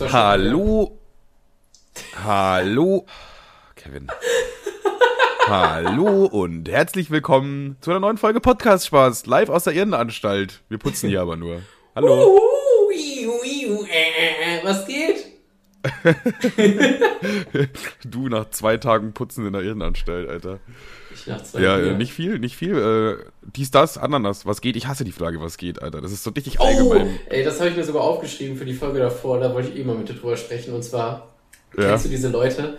Hallo. 0.00 0.98
Hallo. 2.24 3.06
Kevin. 3.76 4.08
Hallo 5.46 6.26
und 6.26 6.68
herzlich 6.68 7.12
willkommen 7.12 7.76
zu 7.80 7.90
einer 7.90 8.00
neuen 8.00 8.18
Folge 8.18 8.40
Podcast 8.40 8.86
Spaß, 8.86 9.26
live 9.26 9.50
aus 9.50 9.64
der 9.64 9.74
Irrenanstalt. 9.74 10.62
Wir 10.68 10.78
putzen 10.78 11.10
hier 11.10 11.20
aber 11.20 11.36
nur. 11.36 11.62
Hallo. 11.94 12.34
Uh, 12.34 12.38
du 18.04 18.28
nach 18.28 18.50
zwei 18.50 18.76
Tagen 18.76 19.12
Putzen 19.12 19.46
in 19.46 19.52
der 19.52 19.62
Irrenanstalt, 19.62 20.28
Alter. 20.28 20.58
Ich 21.14 21.26
nach 21.26 21.42
zwei 21.42 21.60
Ja, 21.60 21.78
äh, 21.78 21.94
nicht 21.94 22.12
viel, 22.12 22.38
nicht 22.38 22.56
viel. 22.56 22.76
Äh, 22.76 23.24
dies, 23.54 23.70
das, 23.70 23.98
Ananas. 23.98 24.46
Was 24.46 24.60
geht? 24.60 24.76
Ich 24.76 24.86
hasse 24.86 25.04
die 25.04 25.12
Frage, 25.12 25.40
was 25.40 25.56
geht, 25.56 25.82
Alter. 25.82 26.00
Das 26.00 26.12
ist 26.12 26.24
so 26.24 26.30
richtig 26.30 26.60
Oh, 26.60 26.64
allgemein. 26.64 27.18
ey, 27.28 27.44
das 27.44 27.60
habe 27.60 27.70
ich 27.70 27.76
mir 27.76 27.84
sogar 27.84 28.02
aufgeschrieben 28.02 28.56
für 28.56 28.64
die 28.64 28.74
Folge 28.74 28.98
davor. 28.98 29.40
Da 29.40 29.54
wollte 29.54 29.70
ich 29.70 29.78
eh 29.78 29.84
mal 29.84 29.96
mit 29.96 30.08
dir 30.08 30.14
drüber 30.14 30.36
sprechen. 30.36 30.74
Und 30.74 30.82
zwar, 30.82 31.28
Ja. 31.76 31.90
kennst 31.90 32.06
du 32.06 32.08
diese 32.08 32.28
Leute? 32.28 32.76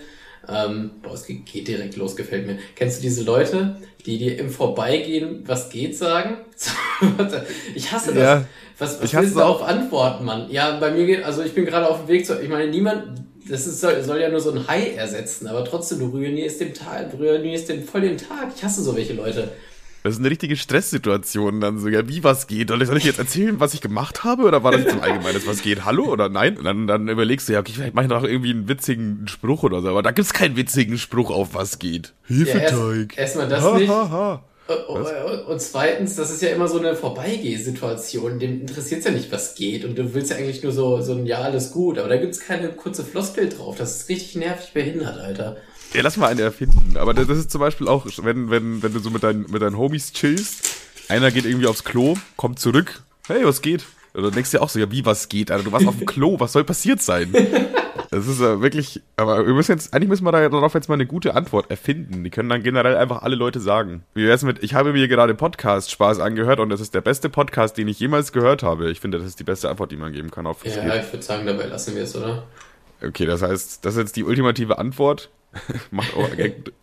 Ähm, 0.49 0.91
boah, 1.01 1.13
es 1.13 1.25
geht 1.25 1.67
direkt 1.67 1.95
los, 1.95 2.15
gefällt 2.15 2.47
mir. 2.47 2.57
Kennst 2.75 2.99
du 2.99 3.01
diese 3.01 3.23
Leute, 3.23 3.77
die 4.05 4.17
dir 4.17 4.37
im 4.37 4.49
Vorbeigehen 4.49 5.43
was 5.45 5.69
geht 5.69 5.97
sagen? 5.97 6.37
Ich 7.75 7.91
hasse 7.91 8.13
das. 8.13 8.23
Ja. 8.23 8.45
Was, 8.77 9.01
was 9.01 9.13
willst 9.13 9.35
du 9.35 9.39
darauf 9.39 9.61
antworten, 9.61 10.25
Mann? 10.25 10.49
Ja, 10.49 10.79
bei 10.79 10.91
mir 10.91 11.05
geht, 11.05 11.23
also 11.23 11.43
ich 11.43 11.53
bin 11.53 11.65
gerade 11.65 11.89
auf 11.89 12.01
dem 12.01 12.07
Weg 12.07 12.25
zu, 12.25 12.41
ich 12.41 12.49
meine, 12.49 12.69
niemand, 12.69 13.21
das 13.49 13.67
ist, 13.67 13.81
soll, 13.81 14.01
soll 14.03 14.19
ja 14.19 14.29
nur 14.29 14.39
so 14.39 14.51
ein 14.51 14.67
Hai 14.67 14.91
ersetzen, 14.91 15.47
aber 15.47 15.63
trotzdem, 15.65 15.99
du 15.99 16.07
ruinierst 16.07 16.61
dem 16.61 16.73
Tag, 16.73 17.11
du 17.11 17.17
ruinierst 17.17 17.69
dem 17.69 17.83
voll 17.83 18.01
den 18.01 18.17
Tag. 18.17 18.51
Ich 18.55 18.63
hasse 18.63 18.81
so 18.81 18.95
welche 18.95 19.13
Leute. 19.13 19.51
Das 20.05 20.13
ist 20.13 20.19
eine 20.19 20.29
richtige 20.29 20.55
Stresssituation 20.55 21.59
dann 21.61 21.79
so. 21.79 21.87
Ja, 21.87 22.07
wie 22.07 22.23
was 22.23 22.45
geht? 22.45 22.69
Soll 22.69 22.79
ich, 22.79 22.87
soll 22.87 22.97
ich 22.97 23.05
jetzt 23.05 23.17
erzählen, 23.17 23.59
was 23.59 23.73
ich 23.73 23.81
gemacht 23.81 24.23
habe? 24.23 24.43
Oder 24.43 24.63
war 24.63 24.71
das 24.71 24.81
jetzt 24.81 24.93
im 24.93 25.01
Allgemeines, 25.01 25.47
was 25.47 25.63
geht? 25.63 25.83
Hallo 25.83 26.03
oder 26.05 26.29
nein? 26.29 26.59
Und 26.59 26.63
dann, 26.63 26.85
dann 26.85 27.07
überlegst 27.09 27.49
du 27.49 27.53
ja, 27.53 27.59
okay, 27.59 27.71
vielleicht 27.73 27.95
mache 27.95 28.05
ich 28.05 28.11
noch 28.11 28.23
irgendwie 28.23 28.51
einen 28.51 28.67
witzigen 28.69 29.27
Spruch 29.27 29.63
oder 29.63 29.81
so. 29.81 29.89
Aber 29.89 30.03
da 30.03 30.11
gibt's 30.11 30.31
keinen 30.31 30.57
witzigen 30.57 30.99
Spruch 30.99 31.31
auf 31.31 31.55
was 31.55 31.79
geht. 31.79 32.13
Hefeteig. 32.27 33.17
erst- 33.17 33.17
erstmal 33.17 33.49
das 33.49 33.63
ha, 33.63 33.77
nicht. 33.79 33.89
Ha, 33.89 34.09
ha. 34.11 34.43
Und, 34.87 35.45
und 35.47 35.59
zweitens, 35.59 36.15
das 36.15 36.29
ist 36.29 36.43
ja 36.43 36.49
immer 36.49 36.67
so 36.67 36.77
eine 36.77 36.95
Vorbeigehsituation. 36.95 38.37
Dem 38.37 38.61
interessiert 38.61 39.03
ja 39.05 39.09
nicht, 39.11 39.31
was 39.31 39.55
geht. 39.55 39.85
Und 39.85 39.97
du 39.97 40.13
willst 40.13 40.29
ja 40.29 40.37
eigentlich 40.37 40.61
nur 40.61 40.71
so, 40.71 41.01
so 41.01 41.13
ein 41.13 41.25
Ja, 41.25 41.39
alles 41.39 41.71
gut. 41.71 41.97
Aber 41.97 42.09
da 42.09 42.17
gibt's 42.17 42.39
keine 42.39 42.69
kurze 42.69 43.03
Floskel 43.03 43.49
drauf. 43.49 43.75
Das 43.75 43.95
ist 44.01 44.09
richtig 44.09 44.35
nervig 44.35 44.71
behindert, 44.71 45.17
Alter. 45.19 45.57
Ja, 45.95 46.01
lass 46.01 46.17
mal 46.17 46.27
eine 46.27 46.41
erfinden. 46.41 46.97
Aber 46.97 47.13
das 47.13 47.29
ist 47.29 47.51
zum 47.51 47.61
Beispiel 47.61 47.87
auch, 47.87 48.05
wenn, 48.21 48.49
wenn, 48.49 48.83
wenn 48.83 48.93
du 48.93 48.99
so 48.99 49.09
mit 49.09 49.23
deinen, 49.23 49.49
mit 49.49 49.61
deinen 49.61 49.77
Homies 49.77 50.11
chillst, 50.11 50.75
einer 51.07 51.31
geht 51.31 51.45
irgendwie 51.45 51.67
aufs 51.67 51.83
Klo, 51.83 52.15
kommt 52.35 52.59
zurück, 52.59 53.01
hey, 53.27 53.45
was 53.45 53.61
geht? 53.61 53.85
Oder 54.13 54.31
denkst 54.31 54.51
dir 54.51 54.61
auch 54.61 54.69
so, 54.69 54.79
ja, 54.79 54.91
wie, 54.91 55.05
was 55.05 55.29
geht? 55.29 55.51
Alter, 55.51 55.63
du 55.63 55.71
warst 55.71 55.87
auf 55.87 55.97
dem 55.97 56.05
Klo, 56.05 56.39
was 56.39 56.53
soll 56.53 56.63
passiert 56.63 57.01
sein? 57.01 57.33
Das 58.11 58.27
ist 58.27 58.39
äh, 58.39 58.61
wirklich, 58.61 59.01
aber 59.17 59.45
wir 59.45 59.53
müssen 59.53 59.73
jetzt, 59.73 59.93
eigentlich 59.93 60.07
müssen 60.07 60.23
wir 60.23 60.31
da 60.31 60.47
darauf 60.47 60.73
jetzt 60.73 60.87
mal 60.87 60.93
eine 60.93 61.05
gute 61.05 61.35
Antwort 61.35 61.69
erfinden. 61.69 62.23
Die 62.23 62.29
können 62.29 62.47
dann 62.47 62.63
generell 62.63 62.95
einfach 62.95 63.23
alle 63.23 63.35
Leute 63.35 63.59
sagen. 63.59 64.03
Wie 64.13 64.25
wär's 64.25 64.43
mit, 64.43 64.63
ich 64.63 64.73
habe 64.73 64.93
mir 64.93 65.09
gerade 65.09 65.35
Podcast 65.35 65.91
Spaß 65.91 66.19
angehört 66.19 66.61
und 66.61 66.69
das 66.69 66.79
ist 66.79 66.93
der 66.93 67.01
beste 67.01 67.29
Podcast, 67.29 67.77
den 67.77 67.89
ich 67.89 67.99
jemals 67.99 68.31
gehört 68.31 68.63
habe. 68.63 68.89
Ich 68.89 69.01
finde, 69.01 69.17
das 69.17 69.27
ist 69.27 69.39
die 69.39 69.43
beste 69.43 69.69
Antwort, 69.69 69.91
die 69.91 69.97
man 69.97 70.13
geben 70.13 70.31
kann 70.31 70.47
auf 70.47 70.63
Ja, 70.63 70.95
ich 70.95 71.11
würde 71.11 71.23
sagen, 71.23 71.45
dabei 71.45 71.65
lassen 71.65 71.95
wir 71.95 72.03
es, 72.03 72.15
oder? 72.15 72.43
Okay, 73.03 73.25
das 73.25 73.41
heißt, 73.41 73.83
das 73.83 73.95
ist 73.95 73.99
jetzt 73.99 74.15
die 74.15 74.23
ultimative 74.23 74.77
Antwort. 74.77 75.29
Macht 75.91 76.15
auch, 76.15 76.29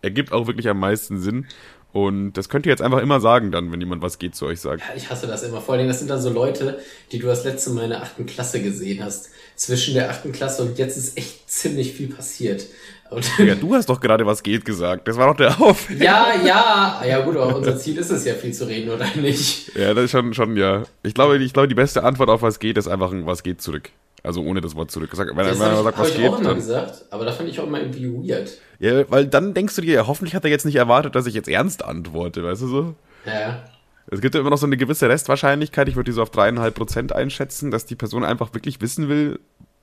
ergibt, 0.01 0.31
auch 0.31 0.47
wirklich 0.47 0.67
am 0.69 0.79
meisten 0.79 1.19
Sinn. 1.19 1.45
Und 1.93 2.33
das 2.33 2.49
könnt 2.49 2.65
ihr 2.65 2.71
jetzt 2.71 2.81
einfach 2.81 2.99
immer 2.99 3.19
sagen 3.19 3.51
dann, 3.51 3.71
wenn 3.71 3.79
jemand 3.79 4.01
was 4.01 4.17
geht 4.17 4.35
zu 4.35 4.47
euch 4.47 4.59
sagt. 4.59 4.81
Ja, 4.81 4.95
ich 4.95 5.11
hasse 5.11 5.27
das 5.27 5.43
immer. 5.43 5.61
Vor 5.61 5.75
allem, 5.75 5.87
das 5.87 5.99
sind 5.99 6.09
dann 6.09 6.19
so 6.19 6.31
Leute, 6.31 6.79
die 7.11 7.19
du 7.19 7.27
das 7.27 7.43
letzte 7.43 7.69
Mal 7.69 7.83
in 7.83 7.89
der 7.91 8.01
achten 8.01 8.25
Klasse 8.25 8.63
gesehen 8.63 9.03
hast. 9.03 9.29
Zwischen 9.55 9.93
der 9.93 10.09
achten 10.09 10.31
Klasse 10.31 10.63
und 10.63 10.79
jetzt 10.79 10.97
ist 10.97 11.15
echt 11.15 11.47
ziemlich 11.47 11.93
viel 11.93 12.07
passiert. 12.07 12.65
Und 13.11 13.23
Ja, 13.37 13.53
du 13.53 13.75
hast 13.75 13.89
doch 13.89 14.01
gerade 14.01 14.25
was 14.25 14.41
geht 14.41 14.65
gesagt. 14.65 15.07
Das 15.07 15.17
war 15.17 15.27
doch 15.27 15.37
der 15.37 15.51
Auf. 15.61 15.87
ja, 15.91 16.33
ja. 16.43 17.03
Ja 17.07 17.19
gut, 17.21 17.37
aber 17.37 17.55
unser 17.55 17.77
Ziel 17.77 17.95
ist 17.99 18.09
es 18.09 18.25
ja 18.25 18.33
viel 18.33 18.53
zu 18.53 18.67
reden, 18.67 18.89
oder 18.89 19.05
nicht? 19.15 19.75
Ja, 19.75 19.93
das 19.93 20.05
ist 20.05 20.11
schon, 20.11 20.33
schon, 20.33 20.57
ja. 20.57 20.83
Ich 21.03 21.13
glaube, 21.13 21.37
ich 21.37 21.53
glaube, 21.53 21.67
die 21.67 21.75
beste 21.75 22.03
Antwort 22.03 22.29
auf 22.29 22.41
was 22.41 22.57
geht, 22.57 22.79
ist 22.79 22.87
einfach 22.87 23.11
ein 23.11 23.27
was 23.27 23.43
geht 23.43 23.61
zurück. 23.61 23.91
Also 24.23 24.41
ohne 24.41 24.61
das 24.61 24.73
Wort 24.75 24.89
zurück. 24.89 25.09
Sag, 25.13 25.27
wenn, 25.27 25.35
Das 25.35 25.59
wenn 25.59 25.67
ich, 25.67 25.77
sagt, 25.77 25.85
hab 25.85 25.99
was 25.99 26.09
ich 26.09 26.15
geht, 26.15 26.29
auch 26.29 26.39
immer 26.39 26.47
dann, 26.47 26.55
gesagt, 26.55 27.05
aber 27.09 27.25
da 27.25 27.33
fand 27.33 27.49
ich 27.49 27.59
auch 27.59 27.67
immer 27.67 27.81
irgendwie 27.81 28.07
weird. 28.09 28.51
ja, 28.79 29.09
weil 29.11 29.27
dann 29.27 29.53
denkst 29.53 29.75
du 29.75 29.81
dir, 29.81 29.95
ja, 29.95 30.07
hoffentlich 30.07 30.33
hat 30.33 30.45
er 30.45 30.49
jetzt 30.49 30.65
nicht 30.65 30.77
erwartet, 30.77 31.15
dass 31.15 31.25
ich 31.25 31.33
jetzt 31.33 31.49
ernst 31.49 31.83
antworte, 31.83 32.41
weißt 32.43 32.61
du 32.61 32.67
so? 32.67 32.95
Ja. 33.25 33.63
Es 34.07 34.21
gibt 34.21 34.33
ja 34.35 34.41
immer 34.41 34.49
noch 34.49 34.57
so 34.57 34.65
eine 34.65 34.77
gewisse 34.77 35.09
Restwahrscheinlichkeit, 35.09 35.89
ich 35.89 35.95
würde 35.95 36.09
die 36.11 36.15
so 36.15 36.21
auf 36.21 36.29
dreieinhalb 36.29 36.75
Prozent 36.75 37.13
einschätzen, 37.13 37.69
dass 37.69 37.85
die 37.85 37.95
Person 37.95 38.23
einfach 38.23 38.53
wirklich 38.53 38.79
wissen 38.81 39.09
will, 39.09 39.39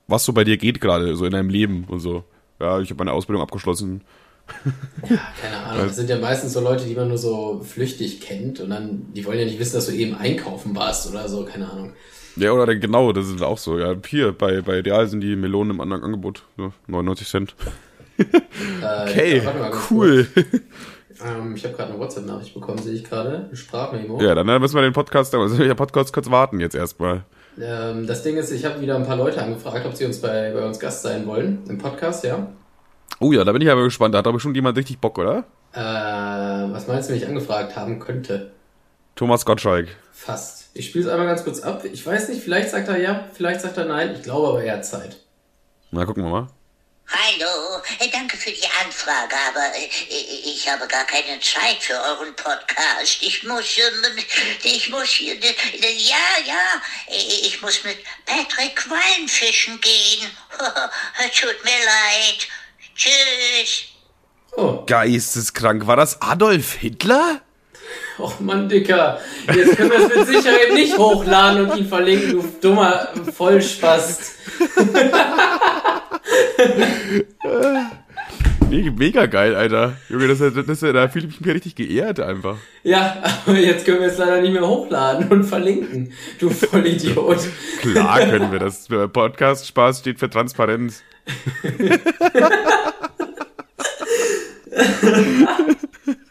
was 0.07 0.25
so 0.25 0.33
bei 0.33 0.43
dir 0.43 0.57
geht 0.57 0.81
gerade, 0.81 1.15
so 1.15 1.25
in 1.25 1.31
deinem 1.31 1.49
Leben 1.49 1.85
und 1.87 1.99
so. 1.99 2.23
Ja, 2.59 2.79
ich 2.79 2.89
habe 2.89 2.97
meine 2.99 3.13
Ausbildung 3.13 3.43
abgeschlossen. 3.43 4.01
Keine 5.07 5.57
Ahnung, 5.65 5.83
das 5.87 5.95
sind 5.95 6.09
ja 6.09 6.17
meistens 6.17 6.53
so 6.53 6.61
Leute, 6.61 6.85
die 6.85 6.95
man 6.95 7.07
nur 7.07 7.17
so 7.17 7.61
flüchtig 7.63 8.21
kennt 8.21 8.59
und 8.59 8.69
dann, 8.69 9.11
die 9.13 9.25
wollen 9.25 9.39
ja 9.39 9.45
nicht 9.45 9.59
wissen, 9.59 9.75
dass 9.75 9.85
du 9.87 9.93
eben 9.93 10.15
einkaufen 10.15 10.75
warst 10.75 11.09
oder 11.09 11.27
so, 11.27 11.45
keine 11.45 11.69
Ahnung. 11.71 11.93
Ja, 12.35 12.51
oder 12.51 12.75
genau, 12.75 13.11
das 13.11 13.27
ist 13.27 13.41
auch 13.41 13.57
so. 13.57 13.77
Ja, 13.79 13.95
hier, 14.07 14.31
bei, 14.31 14.61
bei 14.61 14.79
Real 14.79 15.07
sind 15.07 15.21
die 15.21 15.35
Melonen 15.35 15.75
im 15.75 15.81
anderen 15.81 16.03
Angebot. 16.03 16.43
99 16.87 17.27
Cent. 17.27 17.55
Äh, 18.19 19.09
Okay, 19.09 19.37
ja, 19.37 19.45
warte 19.45 19.59
mal 19.59 19.71
ganz 19.71 19.89
cool. 19.89 20.27
Ähm, 21.23 21.55
ich 21.55 21.63
habe 21.63 21.75
gerade 21.75 21.91
eine 21.91 21.99
WhatsApp-Nachricht 21.99 22.53
bekommen, 22.53 22.79
sehe 22.79 22.93
ich 22.93 23.03
gerade. 23.03 23.49
Sprachmemo. 23.53 24.19
Ja, 24.21 24.33
dann 24.33 24.47
äh, 24.49 24.59
müssen 24.59 24.75
wir 24.75 24.81
den 24.81 24.93
Podcast, 24.93 25.33
also 25.35 25.55
der 25.57 25.75
Podcast 25.75 26.13
kurz 26.13 26.29
warten 26.31 26.59
jetzt 26.59 26.75
erstmal. 26.75 27.23
Ähm, 27.61 28.07
das 28.07 28.23
Ding 28.23 28.37
ist, 28.37 28.51
ich 28.51 28.65
habe 28.65 28.81
wieder 28.81 28.95
ein 28.95 29.05
paar 29.05 29.17
Leute 29.17 29.41
angefragt, 29.41 29.85
ob 29.85 29.95
sie 29.95 30.05
uns 30.05 30.19
bei, 30.19 30.51
bei 30.51 30.65
uns 30.65 30.79
Gast 30.79 31.03
sein 31.03 31.27
wollen. 31.27 31.59
Im 31.67 31.77
Podcast, 31.77 32.23
ja. 32.23 32.47
Oh 33.19 33.31
ja, 33.31 33.43
da 33.43 33.51
bin 33.51 33.61
ich 33.61 33.69
aber 33.69 33.83
gespannt. 33.83 34.15
Da 34.15 34.19
hat 34.19 34.27
aber 34.27 34.39
schon 34.39 34.55
jemand 34.55 34.77
richtig 34.77 34.99
Bock, 34.99 35.19
oder? 35.19 35.43
Äh, 35.73 35.79
was 36.73 36.87
meinst 36.87 37.09
du, 37.09 37.13
wenn 37.13 37.21
ich 37.21 37.27
angefragt 37.27 37.75
haben 37.75 37.99
könnte? 37.99 38.51
Thomas 39.21 39.45
Gottschalk. 39.45 39.87
Fast. 40.11 40.71
Ich 40.73 40.87
spiele 40.87 41.05
es 41.05 41.11
einmal 41.11 41.27
ganz 41.27 41.43
kurz 41.43 41.59
ab. 41.59 41.85
Ich 41.85 42.03
weiß 42.03 42.29
nicht, 42.29 42.41
vielleicht 42.41 42.71
sagt 42.71 42.87
er 42.87 42.97
ja, 42.97 43.29
vielleicht 43.35 43.61
sagt 43.61 43.77
er 43.77 43.85
nein. 43.85 44.15
Ich 44.15 44.23
glaube 44.23 44.47
aber, 44.47 44.63
er 44.63 44.77
hat 44.77 44.83
Zeit. 44.87 45.15
Na, 45.91 46.05
gucken 46.05 46.23
wir 46.23 46.31
mal. 46.31 46.47
Hallo, 47.07 47.83
äh, 47.99 48.09
danke 48.11 48.35
für 48.35 48.49
die 48.49 48.65
Anfrage, 48.83 49.35
aber 49.49 49.75
äh, 49.75 49.85
äh, 50.09 50.51
ich 50.51 50.67
habe 50.67 50.87
gar 50.87 51.05
keine 51.05 51.39
Zeit 51.39 51.77
für 51.81 51.93
euren 51.93 52.35
Podcast. 52.35 53.21
Ich 53.21 53.43
muss, 53.43 53.77
ich 54.63 54.89
muss 54.89 55.09
hier, 55.09 55.35
ja, 55.35 56.15
ja, 56.43 56.81
ich 57.07 57.61
muss 57.61 57.83
mit 57.83 57.97
Patrick 58.25 58.75
Quallen 58.75 59.27
fischen 59.27 59.79
gehen. 59.81 60.31
Tut 61.39 61.63
mir 61.63 61.85
leid. 61.85 62.47
Tschüss. 62.95 63.83
Oh, 64.53 64.83
Geisteskrank. 64.87 65.85
War 65.85 65.97
das 65.97 66.19
Adolf 66.23 66.73
Hitler? 66.73 67.43
Och 68.21 68.39
Mann, 68.39 68.69
Dicker. 68.69 69.19
Jetzt 69.53 69.75
können 69.77 69.91
wir 69.91 69.99
es 70.07 70.15
mit 70.15 70.27
Sicherheit 70.27 70.73
nicht 70.73 70.97
hochladen 70.97 71.65
und 71.69 71.77
ihn 71.77 71.87
verlinken, 71.87 72.31
du 72.33 72.43
dummer 72.61 73.09
Vollspast. 73.35 74.31
Me- 78.69 78.91
Mega 78.91 79.25
geil, 79.25 79.55
Alter. 79.55 79.93
Junge, 80.09 80.27
das, 80.29 80.39
das, 80.39 80.53
das, 80.65 80.79
da 80.79 81.09
fühle 81.09 81.27
ich 81.27 81.41
mich 81.41 81.53
richtig 81.53 81.75
geehrt 81.75 82.19
einfach. 82.21 82.55
Ja, 82.83 83.21
aber 83.45 83.57
jetzt 83.57 83.85
können 83.85 83.99
wir 83.99 84.07
es 84.07 84.17
leider 84.17 84.41
nicht 84.41 84.53
mehr 84.53 84.65
hochladen 84.67 85.27
und 85.29 85.43
verlinken. 85.43 86.13
Du 86.39 86.49
Vollidiot. 86.49 87.39
Klar 87.81 88.19
können 88.27 88.51
wir 88.51 88.59
das. 88.59 88.87
Podcast 89.11 89.67
Spaß 89.67 89.99
steht 89.99 90.19
für 90.19 90.29
Transparenz. 90.29 91.03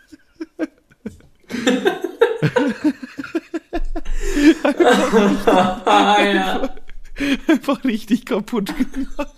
Ah, 5.84 6.22
ja. 6.22 6.74
Einfach 7.48 7.84
richtig 7.84 8.24
kaputt 8.24 8.72
gemacht. 8.76 9.34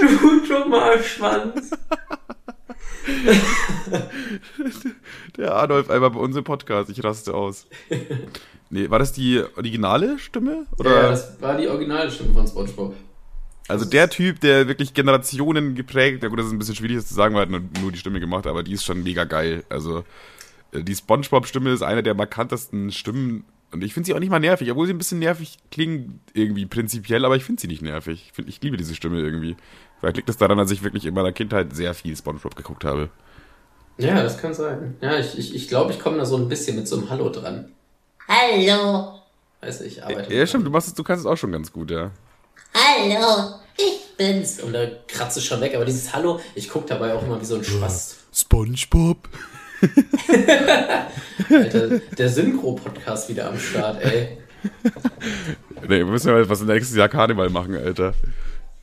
Du 0.00 0.46
dummer 0.46 0.98
Schwanz. 1.02 1.70
Der 5.36 5.54
Adolf 5.56 5.90
einmal 5.90 6.10
bei 6.10 6.20
uns 6.20 6.36
im 6.36 6.44
Podcast. 6.44 6.88
Ich 6.90 7.02
raste 7.04 7.34
aus. 7.34 7.66
Nee, 8.70 8.88
war 8.90 8.98
das 8.98 9.12
die 9.12 9.42
originale 9.56 10.18
Stimme? 10.18 10.66
Oder? 10.78 10.90
Ja, 10.90 11.10
das 11.10 11.40
war 11.42 11.56
die 11.56 11.68
originale 11.68 12.10
Stimme 12.10 12.32
von 12.32 12.46
Spongebob. 12.46 12.94
Also 13.68 13.84
der 13.84 14.10
Typ, 14.10 14.40
der 14.40 14.68
wirklich 14.68 14.94
Generationen 14.94 15.74
geprägt, 15.74 16.22
ja 16.22 16.28
gut, 16.28 16.38
das 16.38 16.46
ist 16.46 16.52
ein 16.52 16.58
bisschen 16.58 16.74
schwierig 16.74 16.96
das 16.96 17.06
zu 17.06 17.14
sagen, 17.14 17.34
weil 17.34 17.42
er 17.42 17.44
hat 17.44 17.50
nur, 17.50 17.62
nur 17.80 17.92
die 17.92 17.98
Stimme 17.98 18.20
gemacht, 18.20 18.46
aber 18.46 18.62
die 18.62 18.72
ist 18.72 18.84
schon 18.84 19.02
mega 19.02 19.24
geil. 19.24 19.64
Also 19.68 20.04
äh, 20.72 20.82
die 20.82 20.94
Spongebob-Stimme 20.94 21.70
ist 21.70 21.82
eine 21.82 22.02
der 22.02 22.14
markantesten 22.14 22.90
Stimmen 22.90 23.44
und 23.72 23.82
ich 23.82 23.94
finde 23.94 24.06
sie 24.06 24.14
auch 24.14 24.20
nicht 24.20 24.30
mal 24.30 24.38
nervig, 24.38 24.70
obwohl 24.70 24.86
sie 24.86 24.92
ein 24.92 24.98
bisschen 24.98 25.18
nervig 25.18 25.56
klingt 25.70 26.20
irgendwie 26.34 26.66
prinzipiell, 26.66 27.24
aber 27.24 27.36
ich 27.36 27.44
finde 27.44 27.62
sie 27.62 27.68
nicht 27.68 27.80
nervig. 27.80 28.26
Ich, 28.26 28.32
find, 28.32 28.48
ich 28.48 28.60
liebe 28.62 28.76
diese 28.76 28.94
Stimme 28.94 29.18
irgendwie. 29.20 29.56
Vielleicht 29.98 30.16
liegt 30.16 30.28
das 30.28 30.36
daran, 30.36 30.58
dass 30.58 30.70
ich 30.70 30.82
wirklich 30.82 31.06
in 31.06 31.14
meiner 31.14 31.32
Kindheit 31.32 31.74
sehr 31.74 31.94
viel 31.94 32.14
Spongebob 32.14 32.54
geguckt 32.54 32.84
habe. 32.84 33.08
Ja, 33.96 34.22
das 34.22 34.38
kann 34.38 34.52
sein. 34.52 34.96
Ja, 35.00 35.18
ich 35.18 35.28
glaube, 35.28 35.40
ich, 35.40 35.54
ich, 35.54 35.68
glaub, 35.68 35.90
ich 35.90 36.00
komme 36.00 36.18
da 36.18 36.26
so 36.26 36.36
ein 36.36 36.48
bisschen 36.48 36.76
mit 36.76 36.86
so 36.86 36.96
einem 36.98 37.08
Hallo 37.08 37.30
dran. 37.30 37.72
Hallo. 38.28 39.20
Weiß 39.60 39.80
ich, 39.82 39.98
ich 39.98 40.04
arbeite 40.04 40.32
Ja, 40.32 40.40
mit 40.40 40.48
stimmt, 40.48 40.66
du 40.66 40.70
machst 40.70 40.88
es, 40.88 40.94
du 40.94 41.04
kannst 41.04 41.24
es 41.24 41.26
auch 41.30 41.36
schon 41.36 41.52
ganz 41.52 41.72
gut, 41.72 41.90
ja. 41.90 42.10
Hallo, 42.74 43.54
ich 43.76 44.16
bin's. 44.16 44.60
Und 44.60 44.72
da 44.72 44.86
kratzt 45.08 45.36
es 45.36 45.44
schon 45.44 45.60
weg. 45.60 45.74
Aber 45.74 45.84
dieses 45.84 46.12
Hallo, 46.14 46.40
ich 46.54 46.68
guck 46.68 46.86
dabei 46.86 47.14
auch 47.14 47.22
immer 47.22 47.40
wie 47.40 47.44
so 47.44 47.56
ein 47.56 47.64
Spast. 47.64 48.16
SpongeBob. 48.32 49.28
Alter, 51.50 51.98
der 52.16 52.28
Synchro-Podcast 52.28 53.28
wieder 53.28 53.48
am 53.48 53.58
Start, 53.58 54.02
ey. 54.02 54.38
Nee, 55.82 55.88
wir 55.98 56.04
müssen 56.06 56.28
ja 56.28 56.48
was 56.48 56.62
nächstes 56.62 56.96
Jahr 56.96 57.08
Karneval 57.08 57.50
machen, 57.50 57.76
Alter. 57.76 58.14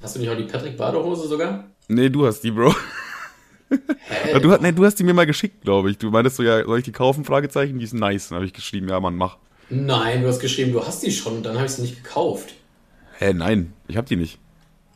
Hast 0.01 0.15
du 0.15 0.19
nicht 0.19 0.30
auch 0.30 0.35
die 0.38 0.44
Patrick 0.44 0.77
Badehose 0.77 1.27
sogar? 1.27 1.65
Nee, 1.88 2.09
du 2.09 2.25
hast 2.27 2.42
die, 2.42 2.51
Bro. 2.51 2.75
Hä? 3.69 4.39
Du, 4.39 4.51
hast- 4.51 4.62
nee, 4.62 4.71
du 4.74 4.83
hast 4.85 4.95
die 4.95 5.03
mir 5.03 5.13
mal 5.13 5.25
geschickt, 5.25 5.62
glaube 5.63 5.89
ich. 5.92 5.97
Du 5.97 6.09
meintest 6.09 6.35
so, 6.35 6.44
ja, 6.44 6.63
soll 6.65 6.80
ich 6.80 6.85
die 6.85 6.92
kaufen? 6.92 7.24
Fragezeichen, 7.24 7.77
die 7.80 7.85
ist 7.85 7.94
nice. 7.94 8.30
Dann 8.30 8.35
habe 8.38 8.45
ich 8.45 8.53
geschrieben, 8.53 8.89
ja, 8.89 9.00
Mann, 9.00 9.15
mach. 9.15 9.38
Nein, 9.69 10.21
du 10.24 10.27
hast 10.27 10.39
geschrieben, 10.39 10.74
du 10.74 10.85
hast 10.85 11.01
die 11.03 11.12
schon 11.12 11.38
und 11.38 11.44
dann 11.45 11.56
habe 11.56 11.65
ich 11.68 11.71
sie 11.71 11.83
nicht 11.83 12.03
gekauft. 12.03 12.56
Hä, 13.19 13.33
nein, 13.33 13.74
ich 13.89 13.98
hab 13.98 14.06
die 14.06 14.16
nicht. 14.16 14.39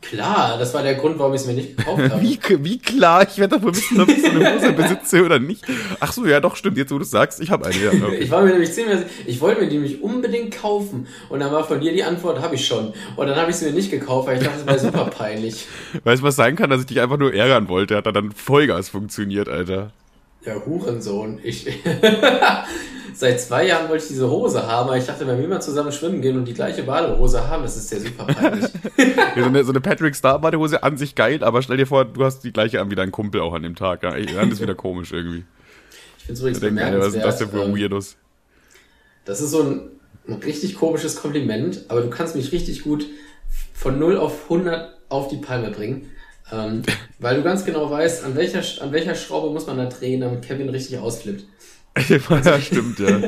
Klar, 0.02 0.58
das 0.58 0.74
war 0.74 0.82
der 0.82 0.96
Grund, 0.96 1.20
warum 1.20 1.34
ich 1.34 1.42
sie 1.42 1.48
mir 1.48 1.56
nicht 1.56 1.76
gekauft 1.78 2.02
habe. 2.10 2.22
Wie, 2.22 2.40
wie 2.60 2.78
klar, 2.78 3.28
ich 3.30 3.38
werde 3.38 3.58
doch 3.58 3.64
wohl 3.64 3.76
wissen, 3.76 4.00
ob 4.00 4.08
ich 4.08 4.22
so 4.22 4.30
eine 4.30 4.56
Hose 4.56 4.72
besitze 4.72 5.26
oder 5.26 5.40
nicht. 5.40 5.66
Ach 6.00 6.14
so, 6.14 6.26
ja, 6.26 6.40
doch, 6.40 6.56
stimmt, 6.56 6.78
jetzt 6.78 6.94
wo 6.94 6.98
du 6.98 7.04
es 7.04 7.12
sagst, 7.12 7.42
ich 7.42 7.52
habe 7.52 7.66
eine. 7.66 7.76
Ja, 7.76 7.92
okay. 7.92 8.18
Ich 8.20 8.32
war 8.32 8.42
mir 8.44 8.52
nämlich 8.52 8.72
ziemlich, 8.72 9.00
ich 9.26 9.42
wollte 9.42 9.60
mir 9.62 9.68
die 9.68 9.76
nämlich 9.76 10.02
unbedingt 10.02 10.56
kaufen 10.56 11.08
und 11.28 11.42
dann 11.42 11.52
war 11.52 11.66
von 11.66 11.82
dir 11.82 11.92
die 11.92 12.06
Antwort, 12.06 12.42
habe 12.42 12.56
ich 12.56 12.66
schon. 12.66 12.94
Und 13.18 13.28
dann 13.28 13.36
habe 13.36 13.52
ich 13.52 13.58
sie 13.58 13.66
mir 13.66 13.74
nicht 13.74 13.92
gekauft, 13.92 14.30
weil 14.30 14.38
ich 14.38 14.44
dachte, 14.44 14.64
das 14.66 14.84
wäre 14.84 14.92
super 14.92 15.10
peinlich. 15.10 15.68
Weißt 16.06 16.22
du, 16.22 16.26
was 16.26 16.38
sein 16.38 16.56
kann, 16.56 16.70
dass 16.70 16.80
ich 16.80 16.88
dich 16.88 17.02
einfach 17.02 17.18
nur 17.18 17.34
ärgern 17.34 17.68
wollte? 17.68 17.98
Hat 17.98 18.06
dann 18.06 18.32
Vollgas 18.32 18.88
funktioniert, 18.88 19.50
Alter. 19.50 19.92
Ja, 20.46 20.56
Hurensohn. 20.66 21.40
Ich, 21.44 21.66
seit 23.14 23.40
zwei 23.42 23.68
Jahren 23.68 23.90
wollte 23.90 24.04
ich 24.04 24.10
diese 24.10 24.30
Hose 24.30 24.66
haben, 24.68 24.90
aber 24.90 24.98
ich 24.98 25.06
dachte, 25.06 25.26
wenn 25.28 25.40
wir 25.40 25.48
mal 25.48 25.62
zusammen 25.62 25.92
schwimmen 25.92 26.22
gehen 26.22 26.38
und 26.38 26.46
die 26.46 26.54
gleiche 26.54 26.84
Badehose 26.84 27.48
haben, 27.48 27.64
das 27.64 27.78
ist 27.78 27.92
ja 27.92 28.00
super 28.00 28.26
peinlich. 28.26 28.72
So, 29.36 29.46
eine, 29.46 29.64
so 29.64 29.72
eine 29.72 29.82
Patrick 29.82 30.16
Star 30.16 30.40
Badehose 30.40 30.84
an 30.84 30.98
sich 30.98 31.16
geil, 31.16 31.44
aber 31.44 31.62
stell 31.62 31.78
dir 31.78 31.88
vor, 31.88 32.06
du 32.06 32.24
hast 32.24 32.44
die 32.44 32.54
gleiche 32.54 32.80
an 32.82 32.92
wie 32.92 32.96
dein 32.96 33.12
Kumpel 33.12 33.42
auch 33.42 33.54
an 33.54 33.64
dem 33.64 33.76
Tag. 33.76 34.04
Ja, 34.04 34.12
dann 34.12 34.52
ist 34.52 34.62
wieder 34.62 34.76
komisch 34.76 35.12
irgendwie. 35.12 35.44
Ich 36.18 36.26
finde 36.26 36.34
es 36.34 36.40
übrigens 36.40 36.60
denken 36.60 36.80
alle, 36.80 37.00
was 37.00 37.14
ist 37.14 37.24
das 37.24 37.38
denn 37.40 37.50
für 37.50 37.64
ähm, 37.64 37.76
Weirdos? 37.76 38.16
Das 39.26 39.42
ist 39.42 39.52
so 39.52 39.64
ein, 39.64 39.82
ein 40.28 40.36
richtig 40.36 40.76
komisches 40.76 41.16
Kompliment, 41.16 41.86
aber 41.90 42.02
du 42.02 42.10
kannst 42.10 42.36
mich 42.36 42.52
richtig 42.52 42.84
gut 42.84 43.06
von 43.74 44.00
0 44.00 44.18
auf 44.18 44.44
100 44.44 44.96
auf 45.10 45.28
die 45.28 45.38
Palme 45.38 45.72
bringen. 45.72 46.12
Ähm, 46.52 46.84
weil 47.20 47.36
du 47.36 47.44
ganz 47.44 47.66
genau 47.66 47.90
weißt, 47.90 48.24
an 48.24 48.36
welcher, 48.36 48.62
an 48.82 48.92
welcher 48.92 49.16
Schraube 49.16 49.52
muss 49.52 49.68
man 49.68 49.78
da 49.78 49.86
drehen, 49.86 50.22
damit 50.22 50.44
Kevin 50.44 50.70
richtig 50.70 50.98
ausflippt. 50.98 51.46
Ja, 51.98 52.60
stimmt, 52.62 53.00
ja. 53.00 53.20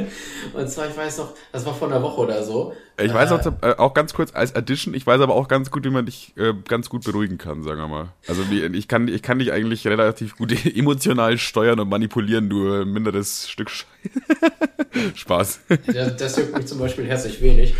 Und 0.53 0.69
zwar, 0.69 0.89
ich 0.89 0.97
weiß 0.97 1.19
noch, 1.19 1.33
das 1.51 1.65
war 1.65 1.73
vor 1.73 1.87
einer 1.87 2.01
Woche 2.01 2.21
oder 2.21 2.43
so. 2.43 2.73
Ich 2.99 3.13
weiß 3.13 3.29
Äh, 3.29 3.33
auch, 3.33 3.45
äh, 3.61 3.75
auch 3.77 3.93
ganz 3.93 4.13
kurz 4.13 4.33
als 4.33 4.55
Addition, 4.55 4.93
ich 4.93 5.05
weiß 5.05 5.21
aber 5.21 5.35
auch 5.35 5.47
ganz 5.47 5.69
gut, 5.69 5.83
wie 5.85 5.89
man 5.89 6.05
dich 6.05 6.33
äh, 6.37 6.53
ganz 6.67 6.89
gut 6.89 7.03
beruhigen 7.03 7.37
kann, 7.37 7.61
sagen 7.61 7.79
wir 7.79 7.87
mal. 7.87 8.07
Also 8.27 8.49
wie, 8.49 8.63
ich 8.63 8.87
kann, 8.87 9.07
ich 9.07 9.21
kann 9.21 9.37
dich 9.39 9.51
eigentlich 9.51 9.85
relativ 9.87 10.35
gut 10.37 10.53
emotional 10.75 11.37
steuern 11.37 11.79
und 11.79 11.89
manipulieren, 11.89 12.49
du 12.49 12.73
äh, 12.73 12.85
minderes 12.85 13.49
Stück 13.49 13.69
Scheiße. 13.69 13.85
Spaß. 15.15 15.59
Das, 15.87 16.15
das 16.15 16.37
juckt 16.37 16.55
mich 16.55 16.65
zum 16.67 16.79
Beispiel 16.79 17.05
herzlich 17.05 17.41
wenig. 17.41 17.73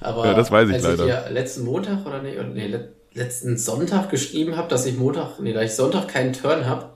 Aber 0.00 0.26
Ja, 0.26 0.34
das 0.34 0.50
weiß 0.50 0.68
ich 0.68 0.74
als 0.74 0.82
leider. 0.84 1.04
ich 1.06 1.10
dir 1.10 1.30
letzten 1.30 1.64
Montag 1.64 2.06
oder 2.06 2.22
nee, 2.22 2.36
nee, 2.54 2.66
le- 2.68 2.92
letzten 3.14 3.56
Sonntag 3.56 4.10
geschrieben 4.10 4.56
habe, 4.56 4.68
dass 4.68 4.86
ich 4.86 4.96
Montag, 4.96 5.40
nee, 5.40 5.52
da 5.52 5.62
ich 5.62 5.72
Sonntag 5.74 6.08
keinen 6.08 6.32
Turn 6.32 6.66
habe, 6.66 6.90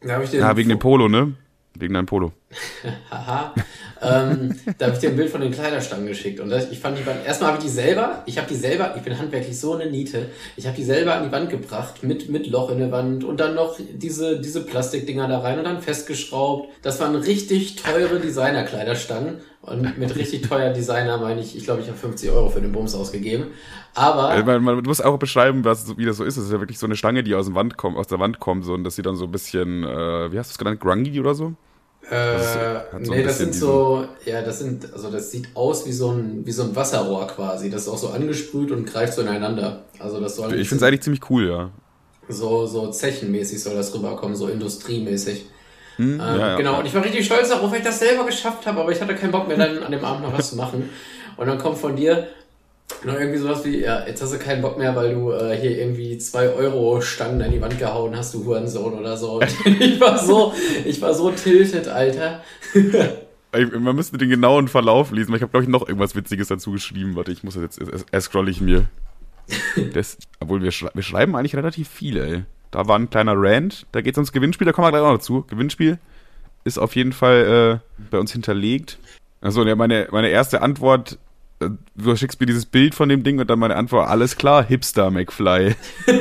da 0.00 0.14
habe 0.14 0.24
ich 0.24 0.30
dir 0.30 0.40
Ja, 0.40 0.56
wegen 0.56 0.68
dem 0.70 0.78
Polo, 0.78 1.08
ne? 1.08 1.34
Wegen 1.74 1.94
deinem 1.94 2.06
Polo. 2.06 2.32
Haha. 3.10 3.54
ähm, 4.00 4.54
da 4.78 4.86
habe 4.86 4.94
ich 4.94 5.00
dir 5.00 5.10
ein 5.10 5.16
Bild 5.16 5.30
von 5.30 5.40
den 5.40 5.52
Kleiderstangen 5.52 6.06
geschickt. 6.06 6.40
Und 6.40 6.48
das, 6.48 6.70
ich 6.70 6.78
fand 6.78 6.98
die 6.98 7.06
Wand, 7.06 7.26
erstmal 7.26 7.50
habe 7.50 7.58
ich 7.58 7.64
die 7.64 7.70
selber, 7.70 8.22
ich 8.26 8.38
habe 8.38 8.48
die 8.48 8.54
selber, 8.54 8.94
ich 8.96 9.02
bin 9.02 9.18
handwerklich 9.18 9.58
so 9.58 9.74
eine 9.74 9.90
Niete, 9.90 10.26
ich 10.56 10.66
habe 10.66 10.76
die 10.76 10.84
selber 10.84 11.14
an 11.14 11.24
die 11.24 11.32
Wand 11.32 11.50
gebracht, 11.50 12.02
mit, 12.02 12.28
mit 12.30 12.46
Loch 12.46 12.70
in 12.70 12.78
der 12.78 12.90
Wand 12.90 13.24
und 13.24 13.38
dann 13.38 13.54
noch 13.54 13.76
diese, 13.78 14.40
diese 14.40 14.64
Plastikdinger 14.64 15.28
da 15.28 15.40
rein 15.40 15.58
und 15.58 15.64
dann 15.64 15.82
festgeschraubt. 15.82 16.70
Das 16.82 17.00
waren 17.00 17.14
richtig 17.16 17.76
teure 17.76 18.20
Designer-Kleiderstangen. 18.20 19.40
Und 19.60 19.98
mit 19.98 20.14
richtig 20.16 20.48
teuer 20.48 20.72
Designer 20.72 21.18
meine 21.18 21.42
ich, 21.42 21.54
ich 21.54 21.64
glaube, 21.64 21.82
ich 21.82 21.88
habe 21.88 21.98
50 21.98 22.30
Euro 22.30 22.48
für 22.48 22.60
den 22.60 22.72
Bums 22.72 22.94
ausgegeben. 22.94 23.48
Aber 23.94 24.34
Äh, 24.34 24.42
man, 24.42 24.62
man 24.62 24.82
muss 24.82 25.00
auch 25.00 25.18
beschreiben, 25.18 25.64
was, 25.64 25.98
wie 25.98 26.06
das 26.06 26.16
so 26.16 26.24
ist. 26.24 26.36
Es 26.36 26.44
ist 26.44 26.52
ja 26.52 26.60
wirklich 26.60 26.78
so 26.78 26.86
eine 26.86 26.96
Stange, 26.96 27.22
die 27.22 27.34
aus, 27.34 27.46
dem 27.46 27.54
Wand 27.54 27.76
kommt, 27.76 27.98
aus 27.98 28.06
der 28.06 28.18
Wand 28.18 28.38
kommt, 28.38 28.64
so, 28.64 28.72
und 28.72 28.84
dass 28.84 28.96
sie 28.96 29.02
dann 29.02 29.16
so 29.16 29.24
ein 29.24 29.30
bisschen, 29.32 29.82
äh, 29.84 30.32
wie 30.32 30.38
hast 30.38 30.50
du 30.50 30.52
es 30.52 30.58
genannt, 30.58 30.80
grungy 30.80 31.20
oder 31.20 31.34
so? 31.34 31.54
Äh, 32.10 32.14
hat 32.14 33.04
so 33.04 33.12
nee, 33.12 33.22
das 33.22 33.38
sind 33.38 33.54
so, 33.54 34.06
ja, 34.24 34.40
das 34.40 34.60
sind, 34.60 34.92
also 34.92 35.10
das 35.10 35.30
sieht 35.30 35.48
aus 35.54 35.86
wie 35.86 35.92
so 35.92 36.10
ein, 36.10 36.46
wie 36.46 36.52
so 36.52 36.62
ein 36.62 36.74
Wasserrohr 36.74 37.26
quasi. 37.26 37.68
Das 37.70 37.82
ist 37.82 37.88
auch 37.88 37.98
so 37.98 38.08
angesprüht 38.08 38.70
und 38.70 38.86
greift 38.86 39.14
so 39.14 39.22
ineinander. 39.22 39.84
Also 39.98 40.18
das 40.20 40.36
soll 40.36 40.54
Ich 40.54 40.68
finde 40.68 40.84
es 40.84 40.88
eigentlich 40.88 41.02
ziemlich 41.02 41.30
cool, 41.30 41.48
ja. 41.48 41.70
so, 42.28 42.66
so 42.66 42.90
zechenmäßig 42.90 43.62
soll 43.62 43.74
das 43.74 43.94
rüberkommen, 43.94 44.36
so 44.36 44.48
industriemäßig. 44.48 45.46
Hm? 45.96 46.12
Ähm, 46.12 46.18
ja, 46.18 46.36
ja. 46.36 46.56
Genau, 46.56 46.78
und 46.78 46.86
ich 46.86 46.94
war 46.94 47.04
richtig 47.04 47.26
stolz 47.26 47.50
darauf, 47.50 47.70
weil 47.70 47.78
ich 47.78 47.84
das 47.84 47.98
selber 47.98 48.24
geschafft 48.24 48.66
habe, 48.66 48.80
aber 48.80 48.92
ich 48.92 49.00
hatte 49.00 49.14
keinen 49.14 49.32
Bock 49.32 49.46
mehr, 49.46 49.58
dann 49.58 49.82
an 49.82 49.92
dem 49.92 50.04
Abend 50.04 50.22
noch 50.22 50.38
was 50.38 50.50
zu 50.50 50.56
machen. 50.56 50.88
Und 51.36 51.46
dann 51.46 51.58
kommt 51.58 51.78
von 51.78 51.94
dir 51.94 52.28
noch 53.04 53.14
irgendwie 53.14 53.38
sowas 53.38 53.64
wie, 53.64 53.80
ja, 53.80 54.06
jetzt 54.06 54.22
hast 54.22 54.32
du 54.32 54.38
keinen 54.38 54.62
Bock 54.62 54.78
mehr, 54.78 54.96
weil 54.96 55.14
du 55.14 55.30
äh, 55.30 55.56
hier 55.56 55.78
irgendwie 55.78 56.18
zwei 56.18 56.48
Euro 56.48 57.00
Stangen 57.00 57.40
an 57.42 57.50
die 57.50 57.60
Wand 57.60 57.78
gehauen 57.78 58.16
hast, 58.16 58.34
du 58.34 58.44
Hurensohn 58.44 58.94
oder 58.94 59.16
so. 59.16 59.34
Und 59.34 59.66
ich 59.80 60.00
war 60.00 60.18
so, 60.18 60.52
ich 60.84 61.00
war 61.00 61.14
so 61.14 61.30
tilted, 61.30 61.88
Alter. 61.88 62.42
Man 63.52 63.96
müsste 63.96 64.18
den 64.18 64.28
genauen 64.28 64.68
Verlauf 64.68 65.10
lesen, 65.10 65.30
weil 65.30 65.36
ich 65.36 65.42
habe, 65.42 65.50
glaube 65.50 65.64
ich, 65.64 65.70
noch 65.70 65.86
irgendwas 65.86 66.16
Witziges 66.16 66.48
dazu 66.48 66.72
geschrieben. 66.72 67.14
Warte, 67.14 67.32
ich 67.32 67.44
muss 67.44 67.54
das 67.54 67.62
jetzt, 67.62 67.80
erst, 68.12 68.26
scroll 68.26 68.48
ich 68.48 68.60
mir. 68.60 68.86
Das, 69.94 70.18
obwohl 70.40 70.62
wir, 70.62 70.72
schrei 70.72 70.90
wir 70.92 71.02
schreiben 71.02 71.34
eigentlich 71.34 71.56
relativ 71.56 71.88
viel, 71.88 72.18
ey. 72.18 72.44
Da 72.70 72.86
war 72.86 72.98
ein 72.98 73.08
kleiner 73.08 73.32
Rant, 73.34 73.86
da 73.92 74.02
geht's 74.02 74.18
ums 74.18 74.32
Gewinnspiel, 74.32 74.66
da 74.66 74.72
kommen 74.72 74.86
wir 74.86 74.90
gleich 74.90 75.00
auch 75.00 75.12
noch 75.12 75.18
dazu. 75.18 75.46
Gewinnspiel 75.48 75.98
ist 76.64 76.78
auf 76.78 76.94
jeden 76.96 77.14
Fall 77.14 77.80
äh, 77.80 78.04
bei 78.10 78.18
uns 78.18 78.32
hinterlegt. 78.32 78.98
Also 79.40 79.64
ja, 79.64 79.74
meine, 79.74 80.08
meine 80.10 80.28
erste 80.28 80.60
Antwort, 80.60 81.18
du 81.60 82.16
schickst 82.16 82.40
mir 82.40 82.46
dieses 82.46 82.66
Bild 82.66 82.94
von 82.94 83.08
dem 83.08 83.22
Ding 83.24 83.38
und 83.38 83.48
dann 83.50 83.58
meine 83.58 83.76
Antwort, 83.76 84.08
alles 84.08 84.36
klar, 84.36 84.64
Hipster 84.64 85.10
McFly. 85.10 85.74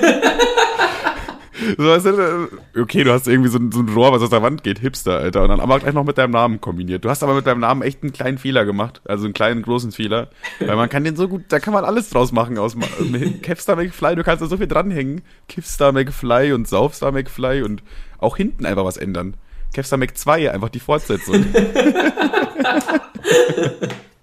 so, 1.78 1.84
weißt 1.86 2.06
du, 2.06 2.50
äh, 2.76 2.82
okay, 2.82 3.04
du 3.04 3.12
hast 3.12 3.28
irgendwie 3.28 3.50
so 3.50 3.58
ein, 3.60 3.72
so 3.72 3.80
ein 3.82 3.90
Rohr, 3.90 4.12
was 4.12 4.22
aus 4.22 4.30
der 4.30 4.42
Wand 4.42 4.64
geht, 4.64 4.80
Hipster, 4.80 5.18
Alter. 5.20 5.44
Und 5.44 5.50
dann 5.50 5.60
aber 5.60 5.80
gleich 5.80 5.94
noch 5.94 6.04
mit 6.04 6.18
deinem 6.18 6.32
Namen 6.32 6.62
kombiniert. 6.62 7.06
Du 7.06 7.10
hast 7.10 7.24
aber 7.24 7.36
mit 7.36 7.46
deinem 7.48 7.60
Namen 7.60 7.82
echt 7.82 8.04
einen 8.04 8.14
kleinen 8.14 8.38
Fehler 8.38 8.66
gemacht. 8.66 9.02
Also 9.06 9.26
einen 9.26 9.34
kleinen, 9.34 9.62
großen 9.62 9.92
Fehler. 9.92 10.30
Weil 10.60 10.76
man 10.76 10.90
kann 10.90 11.04
den 11.04 11.16
so 11.16 11.28
gut, 11.28 11.44
da 11.50 11.60
kann 11.60 11.74
man 11.74 11.86
alles 11.86 12.10
draus 12.10 12.32
machen 12.32 12.58
aus 12.58 12.76
Ma- 12.76 12.88
Kevstar 13.42 13.76
McFly, 13.76 14.16
du 14.16 14.24
kannst 14.24 14.42
da 14.42 14.48
so 14.48 14.58
viel 14.58 14.68
dranhängen. 14.68 15.22
Kiffstar 15.48 15.92
McFly 15.92 16.54
und 16.54 16.68
Saufstar 16.68 17.12
McFly 17.12 17.62
und 17.64 17.84
auch 18.20 18.38
hinten 18.38 18.66
einfach 18.66 18.86
was 18.86 18.98
ändern. 18.98 19.36
Kevstar 19.74 20.00
Mac 20.00 20.18
2, 20.18 20.52
einfach 20.52 20.70
die 20.70 20.80
Fortsetzung. 20.80 21.46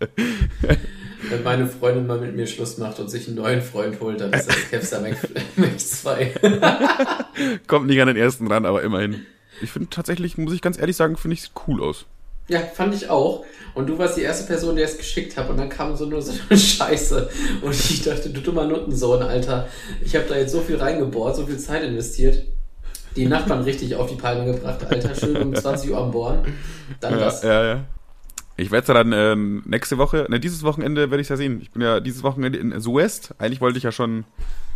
Wenn 1.30 1.42
meine 1.42 1.66
Freundin 1.66 2.06
mal 2.06 2.18
mit 2.18 2.34
mir 2.34 2.46
Schluss 2.46 2.78
macht 2.78 2.98
und 3.00 3.08
sich 3.08 3.26
einen 3.26 3.36
neuen 3.36 3.62
Freund 3.62 4.00
holt, 4.00 4.20
dann 4.20 4.32
ist 4.32 4.48
das 4.48 4.56
Kevstar 4.70 5.00
Mac, 5.00 5.16
Mac 5.56 5.78
2. 5.78 6.34
Kommt 7.66 7.86
nicht 7.86 8.00
an 8.00 8.08
den 8.08 8.16
ersten 8.16 8.46
ran, 8.46 8.66
aber 8.66 8.82
immerhin. 8.82 9.26
Ich 9.62 9.70
finde 9.70 9.88
tatsächlich, 9.90 10.36
muss 10.38 10.52
ich 10.52 10.60
ganz 10.62 10.78
ehrlich 10.78 10.96
sagen, 10.96 11.16
finde 11.16 11.34
ich 11.34 11.42
sieht 11.42 11.52
cool 11.66 11.82
aus. 11.82 12.06
Ja, 12.48 12.60
fand 12.60 12.94
ich 12.94 13.08
auch. 13.08 13.44
Und 13.74 13.88
du 13.88 13.98
warst 13.98 14.16
die 14.16 14.22
erste 14.22 14.46
Person, 14.46 14.76
die 14.76 14.82
es 14.82 14.98
geschickt 14.98 15.36
hat. 15.36 15.48
Und 15.48 15.56
dann 15.56 15.68
kam 15.68 15.96
so 15.96 16.04
nur 16.06 16.20
so 16.20 16.32
eine 16.48 16.58
Scheiße. 16.58 17.30
Und 17.62 17.72
ich 17.74 18.02
dachte, 18.02 18.28
du 18.30 18.40
dummer 18.40 18.66
Nuttensohn, 18.66 19.22
Alter. 19.22 19.68
Ich 20.04 20.14
habe 20.14 20.26
da 20.28 20.36
jetzt 20.36 20.52
so 20.52 20.60
viel 20.60 20.76
reingebohrt, 20.76 21.36
so 21.36 21.46
viel 21.46 21.58
Zeit 21.58 21.82
investiert. 21.82 22.42
Die 23.16 23.26
Nachbarn 23.26 23.62
richtig 23.62 23.94
auf 23.94 24.10
die 24.10 24.16
Palme 24.16 24.52
gebracht, 24.52 24.84
Alter. 24.88 25.14
Schön 25.14 25.36
um 25.38 25.54
20 25.54 25.90
Uhr 25.90 25.98
am 25.98 26.10
Bohren. 26.10 26.40
Dann 27.00 27.14
Ja, 27.14 27.18
das. 27.20 27.42
ja, 27.42 27.64
ja. 27.64 27.84
Ich 28.56 28.70
werde 28.70 28.88
ja 28.88 28.94
dann 28.94 29.12
ähm, 29.12 29.62
nächste 29.66 29.98
Woche, 29.98 30.26
ne, 30.28 30.38
dieses 30.38 30.62
Wochenende 30.62 31.10
werde 31.10 31.20
ich 31.20 31.28
ja 31.28 31.36
sehen. 31.36 31.60
Ich 31.60 31.72
bin 31.72 31.82
ja 31.82 31.98
dieses 31.98 32.22
Wochenende 32.22 32.58
in 32.58 32.78
Suest. 32.80 33.34
Eigentlich 33.38 33.60
wollte 33.60 33.78
ich 33.78 33.84
ja 33.84 33.90
schon 33.90 34.24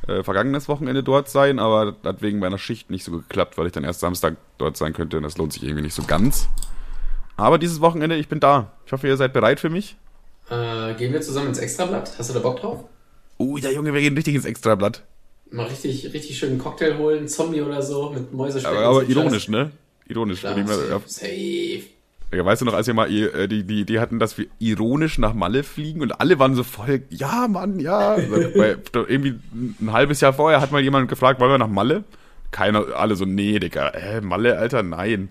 äh, 0.09 0.23
vergangenes 0.25 0.69
Wochenende 0.69 1.05
dort 1.05 1.29
sein, 1.29 1.59
aber 1.61 1.93
das 1.93 2.15
hat 2.15 2.23
wegen 2.23 2.41
meiner 2.41 2.59
Schicht 2.59 2.91
nicht 2.91 3.05
so 3.05 3.13
geklappt, 3.13 3.57
weil 3.57 3.67
ich 3.67 3.73
dann 3.73 3.85
erst 3.85 4.01
Samstag 4.01 4.37
dort 4.59 4.77
sein 4.77 4.95
könnte 4.95 5.17
und 5.17 5.23
das 5.23 5.39
lohnt 5.39 5.53
sich 5.53 5.63
irgendwie 5.63 5.83
nicht 5.83 5.95
so 5.95 6.03
ganz. 6.03 6.49
Aber 7.37 7.59
dieses 7.59 7.81
Wochenende, 7.81 8.17
ich 8.17 8.29
bin 8.29 8.41
da. 8.41 8.73
Ich 8.85 8.93
hoffe, 8.93 9.07
ihr 9.07 9.17
seid 9.17 9.33
bereit 9.33 9.61
für 9.61 9.71
mich. 9.71 9.97
Äh, 10.51 10.95
gehen 10.95 11.13
wir 11.13 11.21
zusammen 11.21 11.49
ins 11.49 11.59
Extrablatt? 11.59 12.19
Hast 12.19 12.31
du 12.31 12.35
da 12.35 12.41
Bock 12.41 12.61
drauf? 12.61 12.85
Ui, 13.39 13.61
der 13.61 13.73
Junge, 13.73 13.95
wir 13.95 14.01
gehen 14.01 14.15
richtig 14.15 14.35
ins 14.35 14.45
Extrablatt. 14.45 15.05
Mal 15.51 15.67
richtig, 15.67 16.13
richtig 16.13 16.37
schön 16.37 16.51
einen 16.51 16.59
Cocktail 16.59 16.99
holen, 16.99 17.29
Zombie 17.29 17.61
oder 17.61 17.81
so, 17.81 18.11
mit 18.11 18.33
Mäusespeck. 18.33 18.73
Aber, 18.73 18.85
aber 18.85 18.95
so 18.95 19.07
Scheiß. 19.07 19.11
ironisch, 19.11 19.49
ne? 19.49 19.71
Ironisch. 20.07 20.41
Klar, 20.41 20.59
ja, 20.59 21.01
safe. 21.07 21.83
Ja, 22.31 22.45
weißt 22.45 22.61
du 22.61 22.67
noch, 22.67 22.75
als 22.75 22.87
wir 22.87 22.93
mal 22.95 23.11
äh, 23.11 23.49
die, 23.49 23.65
die 23.65 23.81
Idee 23.81 24.01
hatten, 24.01 24.19
dass 24.19 24.37
wir 24.37 24.47
ironisch 24.59 25.17
nach 25.19 25.33
Malle 25.33 25.63
fliegen 25.63 26.03
und 26.03 26.21
alle 26.21 26.39
waren 26.39 26.55
so 26.55 26.63
voll, 26.63 27.03
ja, 27.09 27.49
Mann, 27.49 27.81
ja. 27.81 28.17
Weil, 28.57 28.79
irgendwie 28.93 29.39
ein 29.81 29.93
halbes 29.93 30.21
Jahr 30.21 30.35
vorher 30.35 30.61
hat 30.61 30.71
mal 30.71 30.83
jemand 30.83 31.09
gefragt, 31.09 31.41
wollen 31.41 31.51
wir 31.53 31.59
nach 31.59 31.69
Malle? 31.69 32.05
Keiner, 32.51 32.85
alle 32.97 33.17
so, 33.17 33.25
nee, 33.25 33.59
Digga, 33.59 33.89
äh, 33.91 34.21
Malle, 34.21 34.59
Alter, 34.59 34.83
nein. 34.83 35.31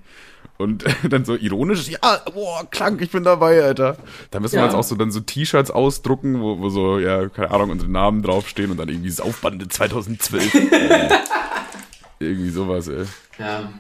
Und 0.58 0.86
dann 1.10 1.24
so 1.24 1.36
ironisch, 1.36 1.88
ja, 1.88 2.00
boah, 2.34 2.68
krank, 2.72 3.00
ich 3.04 3.12
bin 3.12 3.24
dabei, 3.24 3.62
Alter. 3.64 3.98
Da 4.32 4.40
müssen 4.40 4.56
Ja. 4.56 4.62
wir 4.62 4.66
jetzt 4.66 4.76
auch 4.76 4.84
so 4.84 4.96
dann 4.96 5.12
so 5.12 5.20
T-Shirts 5.20 5.70
ausdrucken, 5.70 6.42
wo, 6.42 6.58
wo 6.58 6.70
so, 6.70 6.98
ja, 6.98 7.30
keine 7.30 7.52
Ahnung, 7.52 7.70
unsere 7.70 7.92
Namen 7.92 8.24
draufstehen 8.24 8.72
und 8.72 8.78
dann 8.78 8.90
irgendwie 8.90 9.12
Saufbande 9.12 9.68
2012. 9.70 10.56
Äh, 10.56 11.10
irgendwie 12.20 12.50
sowas, 12.50 12.88
ey. 12.88 13.06
Ja. 13.38 13.72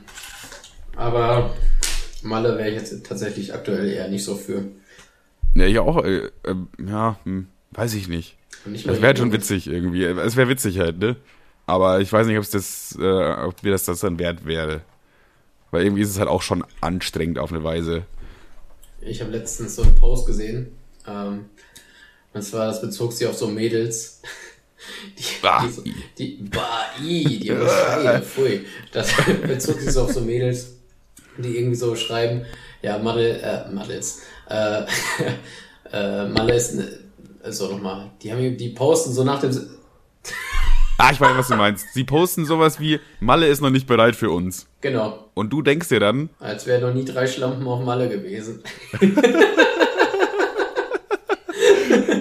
Aber 0.95 1.50
Malle 2.24 2.57
wäre 2.57 2.69
ich 2.69 2.75
jetzt 2.75 3.05
tatsächlich 3.05 3.53
aktuell 3.53 3.89
eher 3.89 4.07
nicht 4.07 4.24
so 4.24 4.36
für. 4.36 4.65
Ja, 5.55 5.65
ich 5.65 5.79
auch, 5.79 6.03
äh, 6.03 6.27
äh, 6.43 6.55
ja, 6.86 7.19
hm, 7.24 7.47
weiß 7.71 7.93
ich 7.95 8.07
nicht. 8.07 8.38
Nicht 8.65 8.88
Das 8.88 9.01
wäre 9.01 9.15
schon 9.15 9.31
witzig 9.31 9.67
irgendwie. 9.67 10.03
Es 10.03 10.36
wäre 10.36 10.50
witzig 10.50 10.79
halt, 10.79 11.00
ne? 11.00 11.15
Aber 11.65 12.00
ich 12.00 12.12
weiß 12.12 12.27
nicht, 12.27 12.38
ob 12.38 12.43
es 12.43 12.51
das, 12.51 12.97
äh, 13.00 13.31
ob 13.45 13.62
mir 13.63 13.71
das, 13.71 13.86
das 13.86 14.00
dann 14.00 14.19
wert 14.19 14.45
wäre. 14.45 14.81
Weil 15.71 15.83
irgendwie 15.83 16.01
ist 16.01 16.09
es 16.09 16.19
halt 16.19 16.29
auch 16.29 16.41
schon 16.41 16.63
anstrengend 16.81 17.39
auf 17.39 17.51
eine 17.51 17.63
Weise. 17.63 18.03
Ich 19.01 19.21
habe 19.21 19.31
letztens 19.31 19.75
so 19.75 19.83
einen 19.83 19.95
Post 19.95 20.25
gesehen. 20.27 20.75
Ähm, 21.05 21.45
und 22.33 22.41
zwar, 22.41 22.67
das 22.67 22.81
bezog 22.81 23.13
sich 23.13 23.27
auf 23.27 23.36
so 23.38 23.47
Mädels. 23.47 24.21
Die, 25.17 25.24
Bah, 25.41 25.67
die, 25.83 25.95
die, 26.17 26.43
bah, 26.43 26.86
i, 27.01 27.39
die 27.39 27.51
aber 27.51 27.67
Scheiße, 27.67 28.21
pfui. 28.25 28.65
Das 28.91 29.12
bezog 29.41 29.79
sich 29.79 29.91
so 29.91 30.03
auf 30.03 30.13
so 30.13 30.21
Mädels, 30.21 30.76
die 31.44 31.58
irgendwie 31.58 31.75
so 31.75 31.96
schreiben, 31.96 32.46
ja, 32.82 32.98
Madel, 32.98 33.39
äh, 33.41 33.72
Madels, 33.74 34.22
äh, 34.50 34.84
äh, 35.91 36.27
Malle 36.27 36.56
ist, 36.56 36.75
ne, 36.75 36.88
so 37.50 37.70
nochmal, 37.72 38.12
die 38.22 38.32
haben, 38.32 38.58
die 38.58 38.70
posten 38.70 39.12
so 39.13 39.24
nach 39.24 39.39
dem, 39.39 39.51
Ah, 41.00 41.12
ich 41.12 41.22
weiß, 41.22 41.38
was 41.38 41.48
du 41.48 41.56
meinst. 41.56 41.94
Sie 41.94 42.03
posten 42.03 42.46
sowas 42.46 42.79
wie, 42.79 43.00
Malle 43.20 43.48
ist 43.48 43.62
noch 43.62 43.70
nicht 43.70 43.86
bereit 43.86 44.15
für 44.15 44.32
uns. 44.32 44.67
genau, 44.82 45.29
Und 45.36 45.53
du 45.53 45.62
denkst 45.62 45.89
dir 45.89 46.00
dann, 46.00 46.29
als 46.39 46.65
wäre 46.65 46.82
noch 46.82 46.94
nie 46.94 47.06
drei 47.06 47.27
Schlampen 47.27 47.67
auf 47.67 47.84
Malle 47.86 48.10
gewesen. 48.10 48.63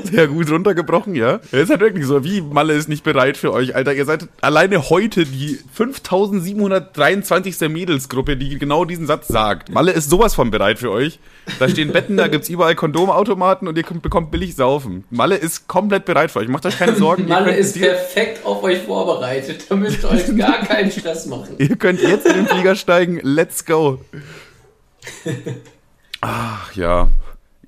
sehr 0.06 0.28
gut 0.28 0.50
runtergebrochen, 0.50 1.14
ja? 1.14 1.40
Es 1.52 1.64
ist 1.64 1.70
halt 1.70 1.80
wirklich 1.80 2.06
so, 2.06 2.24
wie 2.24 2.40
Malle 2.40 2.74
ist 2.74 2.88
nicht 2.88 3.04
bereit 3.04 3.36
für 3.36 3.52
euch, 3.52 3.74
Alter. 3.74 3.92
Ihr 3.94 4.04
seid 4.04 4.28
alleine 4.40 4.88
heute 4.90 5.24
die 5.24 5.58
5723. 5.74 7.68
Mädelsgruppe, 7.68 8.36
die 8.36 8.58
genau 8.58 8.84
diesen 8.84 9.06
Satz 9.06 9.28
sagt. 9.28 9.70
Malle 9.70 9.92
ist 9.92 10.08
sowas 10.10 10.34
von 10.34 10.50
bereit 10.50 10.78
für 10.78 10.90
euch. 10.90 11.18
Da 11.58 11.68
stehen 11.68 11.92
Betten, 11.92 12.16
da 12.16 12.28
gibt's 12.28 12.48
überall 12.48 12.74
Kondomautomaten 12.74 13.68
und 13.68 13.76
ihr 13.76 13.84
kommt- 13.84 14.02
bekommt 14.02 14.30
billig 14.30 14.54
saufen. 14.56 15.04
Malle 15.10 15.36
ist 15.36 15.68
komplett 15.68 16.04
bereit 16.04 16.30
für 16.30 16.40
euch. 16.40 16.48
Macht 16.48 16.66
euch 16.66 16.78
keine 16.78 16.96
Sorgen. 16.96 17.26
Malle 17.28 17.54
ist 17.56 17.78
perfekt 17.78 18.44
auf 18.44 18.62
euch 18.62 18.78
vorbereitet, 18.78 19.66
da 19.68 19.76
müsst 19.76 20.02
ihr 20.02 20.10
euch 20.10 20.36
gar 20.36 20.58
keinen 20.64 20.90
Stress 20.90 21.26
machen. 21.26 21.54
ihr 21.58 21.76
könnt 21.76 22.00
jetzt 22.00 22.26
in 22.26 22.34
den 22.34 22.46
Flieger 22.46 22.74
steigen. 22.74 23.20
Let's 23.22 23.64
go. 23.64 24.00
Ach 26.20 26.72
ja. 26.74 27.08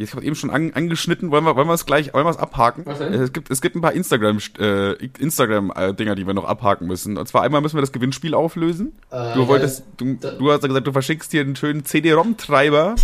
Ich 0.01 0.13
habe 0.13 0.25
eben 0.25 0.37
schon 0.37 0.51
an, 0.51 0.73
angeschnitten, 0.75 1.33
wollen 1.33 1.45
wir, 1.45 1.57
wollen 1.57 1.67
wir 1.67 1.75
es 1.75 1.85
gleich, 1.85 2.15
wollen 2.15 2.25
wir 2.25 2.31
es 2.31 2.37
abhaken? 2.37 2.87
Was 2.87 2.99
denn? 2.99 3.13
Es 3.13 3.33
gibt, 3.33 3.51
es 3.51 3.61
gibt 3.61 3.75
ein 3.75 3.81
paar 3.81 3.93
Instagram, 3.93 4.39
äh, 4.61 4.93
Instagram-Dinger, 4.93 6.15
die 6.15 6.25
wir 6.25 6.35
noch 6.35 6.45
abhaken 6.45 6.87
müssen. 6.87 7.19
Und 7.19 7.27
zwar 7.27 7.43
einmal 7.43 7.61
müssen 7.61 7.77
wir 7.77 7.81
das 7.81 7.91
Gewinnspiel 7.91 8.33
auflösen. 8.35 8.93
Äh, 9.11 9.35
du 9.35 9.49
wolltest, 9.49 9.83
du, 9.97 10.15
du 10.15 10.53
hast 10.53 10.63
ja 10.63 10.69
gesagt, 10.69 10.87
du 10.87 10.93
verschickst 10.93 11.33
hier 11.33 11.41
einen 11.41 11.57
schönen 11.57 11.85
CD-ROM-Treiber. 11.85 12.95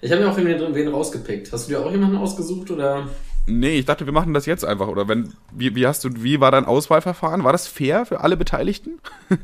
Ich 0.00 0.10
habe 0.10 0.22
mir 0.22 0.30
auch 0.30 0.36
wen, 0.38 0.46
wen 0.74 0.88
rausgepickt. 0.88 1.52
Hast 1.52 1.68
du 1.68 1.74
dir 1.74 1.84
auch 1.84 1.90
jemanden 1.90 2.16
ausgesucht 2.16 2.70
oder? 2.70 3.08
Nee, 3.46 3.78
ich 3.78 3.84
dachte, 3.84 4.06
wir 4.06 4.12
machen 4.12 4.32
das 4.32 4.46
jetzt 4.46 4.64
einfach. 4.64 4.88
Oder 4.88 5.08
wenn, 5.08 5.34
wie, 5.52 5.74
wie 5.74 5.86
hast 5.86 6.02
du, 6.02 6.10
wie 6.22 6.40
war 6.40 6.50
dein 6.50 6.64
Auswahlverfahren? 6.64 7.44
War 7.44 7.52
das 7.52 7.68
fair 7.68 8.06
für 8.06 8.20
alle 8.20 8.36
Beteiligten? 8.36 8.98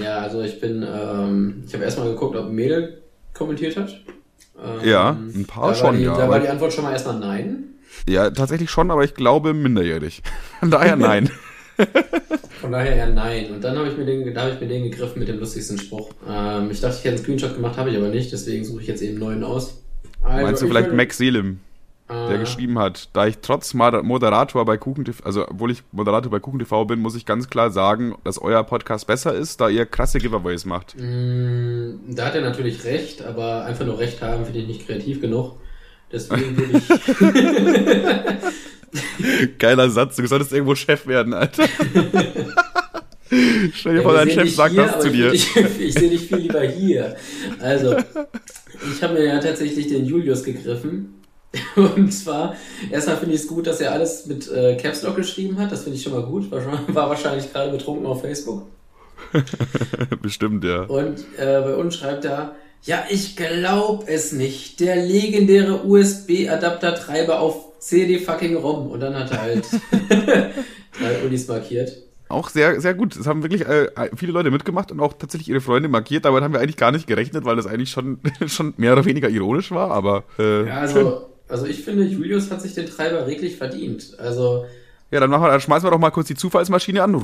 Ja, 0.00 0.18
also 0.20 0.42
ich 0.42 0.60
bin, 0.60 0.82
ähm, 0.82 1.64
ich 1.66 1.74
habe 1.74 1.84
erstmal 1.84 2.08
geguckt, 2.08 2.36
ob 2.36 2.50
Mädel 2.50 3.02
kommentiert 3.40 3.76
hat. 3.76 3.90
Ähm, 4.62 4.88
Ja, 4.88 5.10
ein 5.10 5.44
paar 5.46 5.74
schon, 5.74 5.96
die, 5.96 6.04
ja, 6.04 6.16
Da 6.16 6.28
war 6.28 6.38
die 6.38 6.48
Antwort 6.48 6.72
schon 6.72 6.84
mal 6.84 6.92
erstmal 6.92 7.18
nein. 7.18 7.64
Ja, 8.08 8.30
tatsächlich 8.30 8.70
schon, 8.70 8.90
aber 8.90 9.02
ich 9.02 9.14
glaube 9.14 9.52
minderjährig. 9.54 10.22
Von 10.60 10.70
daher 10.70 10.94
nein. 10.96 11.30
Von 12.60 12.72
daher 12.72 12.94
eher 12.94 13.08
nein. 13.08 13.50
Und 13.52 13.64
dann 13.64 13.76
habe 13.78 13.88
ich 13.88 13.96
mir 13.96 14.04
den, 14.04 14.34
da 14.34 14.42
habe 14.42 14.52
ich 14.52 14.60
mir 14.60 14.68
den 14.68 14.84
gegriffen 14.90 15.18
mit 15.18 15.28
dem 15.28 15.38
lustigsten 15.40 15.78
Spruch. 15.78 16.10
Ähm, 16.28 16.70
ich 16.70 16.80
dachte, 16.80 16.96
ich 16.98 17.04
hätte 17.04 17.16
einen 17.16 17.24
Screenshot 17.24 17.54
gemacht, 17.54 17.76
habe 17.78 17.90
ich 17.90 17.96
aber 17.96 18.08
nicht, 18.08 18.30
deswegen 18.32 18.64
suche 18.64 18.82
ich 18.82 18.86
jetzt 18.88 19.00
eben 19.02 19.12
einen 19.12 19.20
neuen 19.20 19.44
aus. 19.44 19.82
Also, 20.22 20.42
Meinst 20.46 20.60
du 20.62 20.66
ich 20.66 20.70
vielleicht 20.70 20.88
würde- 20.88 20.96
Max 20.96 21.16
Selim? 21.18 21.60
Der 22.10 22.36
äh, 22.36 22.38
geschrieben 22.38 22.78
hat, 22.78 23.08
da 23.12 23.26
ich 23.26 23.38
trotz 23.42 23.72
Moder- 23.74 24.02
Moderator 24.02 24.64
bei 24.64 24.76
KuchenTV, 24.76 25.24
also 25.24 25.46
obwohl 25.48 25.70
ich 25.70 25.82
Moderator 25.92 26.30
bei 26.30 26.40
KuchenTV 26.40 26.84
bin, 26.86 27.00
muss 27.00 27.14
ich 27.16 27.24
ganz 27.26 27.48
klar 27.48 27.70
sagen, 27.70 28.14
dass 28.24 28.40
euer 28.40 28.62
Podcast 28.64 29.06
besser 29.06 29.34
ist, 29.34 29.60
da 29.60 29.68
ihr 29.68 29.86
krasse 29.86 30.18
Giveaways 30.18 30.64
macht. 30.64 30.96
mh, 30.98 31.94
Da 32.08 32.26
hat 32.26 32.34
er 32.34 32.40
natürlich 32.42 32.84
recht, 32.84 33.22
aber 33.22 33.64
einfach 33.64 33.86
nur 33.86 33.98
recht 33.98 34.20
haben 34.22 34.44
finde 34.44 34.60
ich 34.60 34.66
nicht 34.66 34.86
kreativ 34.86 35.20
genug. 35.20 35.56
Deswegen 36.12 36.56
würde 36.56 36.78
ich. 36.78 36.88
Geiler 39.58 39.88
Satz, 39.90 40.16
du 40.16 40.26
solltest 40.26 40.52
irgendwo 40.52 40.74
Chef 40.74 41.06
werden, 41.06 41.32
Alter. 41.34 41.64
Stell 43.74 43.92
dir 43.92 43.98
Ja, 43.98 44.02
vor, 44.02 44.14
dein 44.14 44.28
Chef 44.28 44.52
sagt 44.52 44.74
hier, 44.74 44.82
das 44.86 45.00
zu 45.02 45.06
ich 45.08 45.12
dir. 45.14 45.30
dich- 45.30 45.56
Ich, 45.78 45.94
sehe 45.94 46.10
dich 46.10 46.22
viel 46.26 46.38
lieber 46.38 46.62
hier. 46.62 47.14
Also, 47.60 47.96
ich 48.92 49.00
habe 49.02 49.14
mir 49.14 49.24
ja 49.26 49.38
tatsächlich 49.38 49.86
den 49.86 50.04
Julius 50.04 50.42
gegriffen. 50.42 51.19
Und 51.76 52.12
zwar, 52.12 52.54
erstmal 52.90 53.16
finde 53.16 53.34
ich 53.34 53.42
es 53.42 53.48
gut, 53.48 53.66
dass 53.66 53.80
er 53.80 53.92
alles 53.92 54.26
mit 54.26 54.50
äh, 54.50 54.76
Caps 54.76 55.02
Lock 55.02 55.16
geschrieben 55.16 55.58
hat. 55.58 55.72
Das 55.72 55.82
finde 55.82 55.96
ich 55.96 56.02
schon 56.02 56.12
mal 56.12 56.22
gut. 56.22 56.50
War, 56.50 56.60
schon, 56.60 56.72
war 56.94 57.08
wahrscheinlich 57.08 57.52
gerade 57.52 57.72
betrunken 57.72 58.06
auf 58.06 58.20
Facebook. 58.20 58.66
Bestimmt, 60.22 60.64
ja. 60.64 60.82
Und 60.82 61.20
äh, 61.38 61.60
bei 61.60 61.74
uns 61.74 61.96
schreibt 61.96 62.24
er, 62.24 62.54
ja, 62.82 63.04
ich 63.10 63.36
glaub 63.36 64.08
es 64.08 64.32
nicht. 64.32 64.80
Der 64.80 64.96
legendäre 64.96 65.84
USB-Adapter-Treiber 65.84 67.40
auf 67.40 67.78
CD 67.78 68.18
fucking 68.18 68.56
ROM. 68.56 68.90
Und 68.90 69.00
dann 69.00 69.14
hat 69.14 69.30
er 69.32 69.42
halt 69.42 69.66
drei 69.90 71.22
Unis 71.24 71.46
markiert. 71.48 71.92
Auch 72.28 72.48
sehr, 72.48 72.80
sehr 72.80 72.94
gut. 72.94 73.16
Es 73.16 73.26
haben 73.26 73.42
wirklich 73.42 73.66
äh, 73.66 73.88
viele 74.14 74.30
Leute 74.32 74.52
mitgemacht 74.52 74.92
und 74.92 75.00
auch 75.00 75.14
tatsächlich 75.14 75.48
ihre 75.48 75.60
Freunde 75.60 75.88
markiert. 75.88 76.24
Damit 76.24 76.42
haben 76.42 76.52
wir 76.52 76.60
eigentlich 76.60 76.76
gar 76.76 76.92
nicht 76.92 77.08
gerechnet, 77.08 77.44
weil 77.44 77.56
das 77.56 77.66
eigentlich 77.66 77.90
schon, 77.90 78.20
schon 78.46 78.72
mehr 78.76 78.92
oder 78.92 79.04
weniger 79.04 79.28
ironisch 79.28 79.72
war, 79.72 79.90
aber 79.90 80.22
äh, 80.38 80.66
Ja, 80.66 80.88
schön. 80.88 81.12
Also, 81.50 81.66
ich 81.66 81.82
finde, 81.82 82.04
Julius 82.04 82.50
hat 82.50 82.62
sich 82.62 82.74
den 82.74 82.86
Treiber 82.86 83.26
redlich 83.26 83.56
verdient. 83.56 84.12
Also, 84.18 84.66
Ja, 85.10 85.20
dann, 85.20 85.30
machen 85.30 85.42
wir, 85.42 85.50
dann 85.50 85.60
schmeißen 85.60 85.86
wir 85.86 85.90
doch 85.90 85.98
mal 85.98 86.10
kurz 86.10 86.28
die 86.28 86.34
Zufallsmaschine 86.36 87.02
an. 87.02 87.20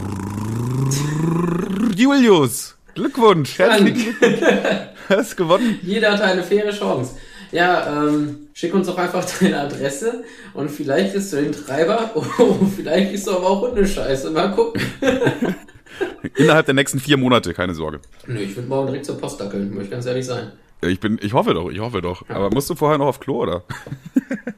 Julius, 1.96 2.76
Glückwunsch, 2.94 3.58
herzlichen 3.58 3.94
Glückwunsch. 4.18 4.40
Du 4.40 4.88
hast 5.16 5.36
gewonnen. 5.36 5.78
jeder 5.82 6.12
hat 6.12 6.20
eine 6.22 6.42
faire 6.42 6.70
Chance. 6.72 7.14
Ja, 7.52 8.04
ähm, 8.08 8.48
schick 8.54 8.74
uns 8.74 8.88
doch 8.88 8.98
einfach 8.98 9.24
deine 9.40 9.60
Adresse 9.60 10.24
und 10.52 10.68
vielleicht 10.70 11.12
kriegst 11.14 11.32
du 11.32 11.36
den 11.36 11.52
Treiber 11.52 12.10
und 12.14 12.72
vielleicht 12.76 13.10
kriegst 13.10 13.26
du 13.28 13.30
aber 13.32 13.46
auch 13.46 13.62
Hundescheiße. 13.68 14.30
Mal 14.30 14.48
gucken. 14.52 14.82
Innerhalb 16.34 16.66
der 16.66 16.74
nächsten 16.74 16.98
vier 16.98 17.16
Monate, 17.16 17.54
keine 17.54 17.72
Sorge. 17.74 18.00
Nö, 18.26 18.40
ich 18.40 18.54
würde 18.56 18.68
morgen 18.68 18.88
direkt 18.88 19.06
zur 19.06 19.16
Post 19.18 19.40
dackeln, 19.40 19.72
muss 19.72 19.84
ich 19.84 19.90
ganz 19.90 20.04
ehrlich 20.06 20.26
sein. 20.26 20.52
Ich 20.88 21.00
bin, 21.00 21.18
ich 21.22 21.32
hoffe 21.32 21.54
doch, 21.54 21.70
ich 21.70 21.80
hoffe 21.80 22.02
doch. 22.02 22.28
Aber 22.28 22.50
musst 22.50 22.70
du 22.70 22.74
vorher 22.74 22.98
noch 22.98 23.06
auf 23.06 23.20
Klo, 23.20 23.42
oder? 23.42 23.62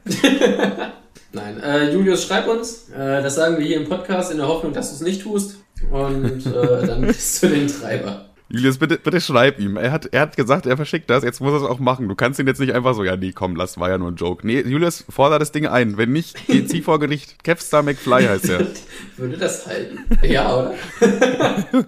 Nein, 1.32 1.60
äh, 1.62 1.92
Julius, 1.92 2.24
schreib 2.24 2.48
uns. 2.48 2.88
Äh, 2.90 3.22
das 3.22 3.34
sagen 3.34 3.58
wir 3.58 3.66
hier 3.66 3.76
im 3.76 3.88
Podcast 3.88 4.30
in 4.30 4.38
der 4.38 4.48
Hoffnung, 4.48 4.72
dass 4.72 4.88
du 4.90 4.94
es 4.96 5.00
nicht 5.02 5.22
tust. 5.22 5.58
Und 5.90 6.46
äh, 6.46 6.86
dann 6.86 7.04
kriegst 7.04 7.42
du 7.42 7.48
den 7.48 7.68
Treiber. 7.68 8.27
Julius, 8.50 8.78
bitte, 8.78 8.96
bitte 8.98 9.20
schreib 9.20 9.58
ihm. 9.60 9.76
Er 9.76 9.92
hat, 9.92 10.06
er 10.06 10.22
hat 10.22 10.36
gesagt, 10.36 10.64
er 10.64 10.76
verschickt 10.78 11.10
das, 11.10 11.22
jetzt 11.22 11.40
muss 11.40 11.52
er 11.52 11.58
es 11.58 11.62
auch 11.64 11.78
machen. 11.80 12.08
Du 12.08 12.14
kannst 12.14 12.40
ihn 12.40 12.46
jetzt 12.46 12.60
nicht 12.60 12.72
einfach 12.74 12.94
so, 12.94 13.04
ja, 13.04 13.14
nee, 13.14 13.32
komm, 13.32 13.56
lass, 13.56 13.78
war 13.78 13.90
ja 13.90 13.98
nur 13.98 14.10
ein 14.10 14.16
Joke. 14.16 14.46
Nee, 14.46 14.60
Julius, 14.62 15.04
fordere 15.10 15.38
das 15.38 15.52
Ding 15.52 15.66
ein. 15.66 15.98
Wenn 15.98 16.12
nicht, 16.12 16.38
zieh 16.68 16.80
vor 16.82 16.98
Gericht. 16.98 17.44
Kevstar 17.44 17.82
McFly 17.82 18.24
heißt 18.24 18.48
er. 18.48 18.66
Würde 19.18 19.36
das 19.36 19.66
halten? 19.66 19.98
Ja, 20.22 20.56
oder? 20.56 20.74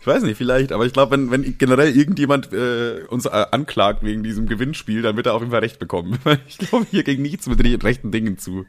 Ich 0.00 0.06
weiß 0.06 0.22
nicht, 0.22 0.36
vielleicht, 0.38 0.70
aber 0.70 0.86
ich 0.86 0.92
glaube, 0.92 1.10
wenn, 1.10 1.32
wenn 1.32 1.58
generell 1.58 1.90
irgendjemand 1.96 2.52
äh, 2.52 3.00
uns 3.08 3.26
äh, 3.26 3.46
anklagt 3.50 4.04
wegen 4.04 4.22
diesem 4.22 4.46
Gewinnspiel, 4.46 5.02
dann 5.02 5.16
wird 5.16 5.26
er 5.26 5.34
auf 5.34 5.40
jeden 5.40 5.50
Fall 5.50 5.58
Recht 5.58 5.80
bekommen. 5.80 6.16
Ich 6.46 6.58
glaube, 6.58 6.86
hier 6.88 7.02
ging 7.02 7.20
nichts 7.22 7.48
mit 7.48 7.58
re- 7.64 7.82
rechten 7.82 8.12
Dingen 8.12 8.38
zu. 8.38 8.64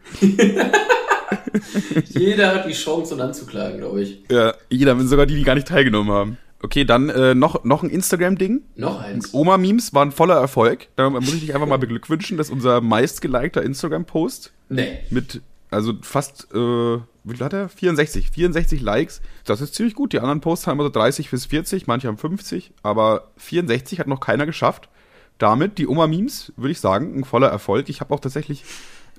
Jeder 2.07 2.55
hat 2.55 2.67
die 2.67 2.73
Chance, 2.73 3.13
uns 3.13 3.21
anzuklagen, 3.21 3.77
glaube 3.79 4.01
ich. 4.01 4.23
Ja, 4.31 4.55
jeder, 4.71 4.99
sogar 5.01 5.27
die, 5.27 5.35
die 5.35 5.43
gar 5.43 5.53
nicht 5.53 5.67
teilgenommen 5.67 6.11
haben. 6.11 6.37
Okay, 6.61 6.85
dann 6.85 7.09
äh, 7.09 7.35
noch, 7.35 7.63
noch 7.63 7.83
ein 7.83 7.89
Instagram-Ding. 7.89 8.61
Noch 8.75 8.99
eins. 8.99 9.33
Oma-Memes 9.33 9.93
waren 9.93 10.11
voller 10.11 10.35
Erfolg. 10.35 10.87
Da 10.95 11.09
muss 11.09 11.33
ich 11.33 11.41
dich 11.41 11.53
einfach 11.53 11.67
mal 11.67 11.77
beglückwünschen, 11.77 12.37
dass 12.37 12.49
unser 12.49 12.81
meistgelikter 12.81 13.61
Instagram-Post 13.61 14.53
Nee. 14.69 14.97
mit, 15.11 15.41
also 15.69 15.93
fast, 16.01 16.47
äh, 16.53 16.57
wie 16.57 17.35
viel 17.35 17.45
hat 17.45 17.53
er? 17.53 17.69
64. 17.69 18.31
64 18.31 18.81
Likes. 18.81 19.21
Das 19.45 19.61
ist 19.61 19.75
ziemlich 19.75 19.93
gut. 19.93 20.13
Die 20.13 20.19
anderen 20.19 20.41
Posts 20.41 20.65
haben 20.67 20.77
immer 20.77 20.85
so 20.85 20.89
30 20.89 21.29
bis 21.29 21.45
40, 21.45 21.85
manche 21.85 22.07
haben 22.07 22.17
50, 22.17 22.71
aber 22.81 23.27
64 23.37 23.99
hat 23.99 24.07
noch 24.07 24.19
keiner 24.19 24.45
geschafft. 24.47 24.89
Damit 25.37 25.77
die 25.77 25.87
Oma-Memes, 25.87 26.53
würde 26.57 26.71
ich 26.71 26.79
sagen, 26.79 27.19
ein 27.19 27.23
voller 27.23 27.49
Erfolg. 27.49 27.87
Ich 27.89 28.01
habe 28.01 28.11
auch 28.13 28.19
tatsächlich 28.19 28.63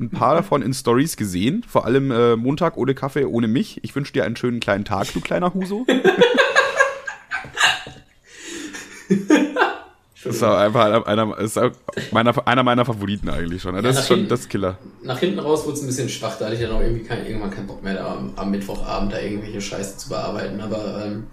ein 0.00 0.10
paar 0.10 0.34
davon 0.34 0.62
in 0.62 0.74
Stories 0.74 1.16
gesehen. 1.16 1.64
Vor 1.66 1.84
allem 1.84 2.10
äh, 2.10 2.34
Montag 2.34 2.76
ohne 2.76 2.94
Kaffee, 2.96 3.24
ohne 3.24 3.46
mich. 3.46 3.78
Ich 3.84 3.94
wünsche 3.94 4.12
dir 4.12 4.24
einen 4.24 4.34
schönen 4.36 4.58
kleinen 4.58 4.84
Tag, 4.84 5.12
du 5.12 5.20
kleiner 5.20 5.54
Huso. 5.54 5.86
Das 10.24 10.34
ist 10.34 10.42
auch 10.42 10.56
einfach 10.56 11.06
einer, 11.06 11.38
ist 11.38 11.56
auch 11.56 11.70
meiner, 12.10 12.34
einer 12.48 12.64
meiner 12.64 12.84
Favoriten 12.84 13.28
eigentlich 13.28 13.62
schon. 13.62 13.76
Das 13.76 13.84
Ja, 13.84 13.90
ist 14.00 14.08
schon 14.08 14.16
hinten- 14.16 14.30
das 14.30 14.48
Killer. 14.48 14.76
Nach 15.04 15.16
hinten 15.20 15.38
raus 15.38 15.64
wurde 15.64 15.74
es 15.76 15.82
ein 15.82 15.86
bisschen 15.86 16.08
schwach, 16.08 16.36
da 16.36 16.46
hatte 16.46 16.56
ich 16.56 16.60
dann 16.60 16.72
auch 16.72 16.80
irgendwie 16.80 17.04
kein, 17.04 17.24
irgendwann 17.24 17.52
keinen 17.52 17.68
Bock 17.68 17.84
mehr, 17.84 17.94
da 17.94 18.14
am, 18.14 18.32
am 18.34 18.50
Mittwochabend 18.50 19.12
da 19.12 19.20
irgendwelche 19.20 19.60
Scheiße 19.60 19.96
zu 19.96 20.08
bearbeiten. 20.08 20.60
Aber 20.60 21.04
ähm, 21.06 21.28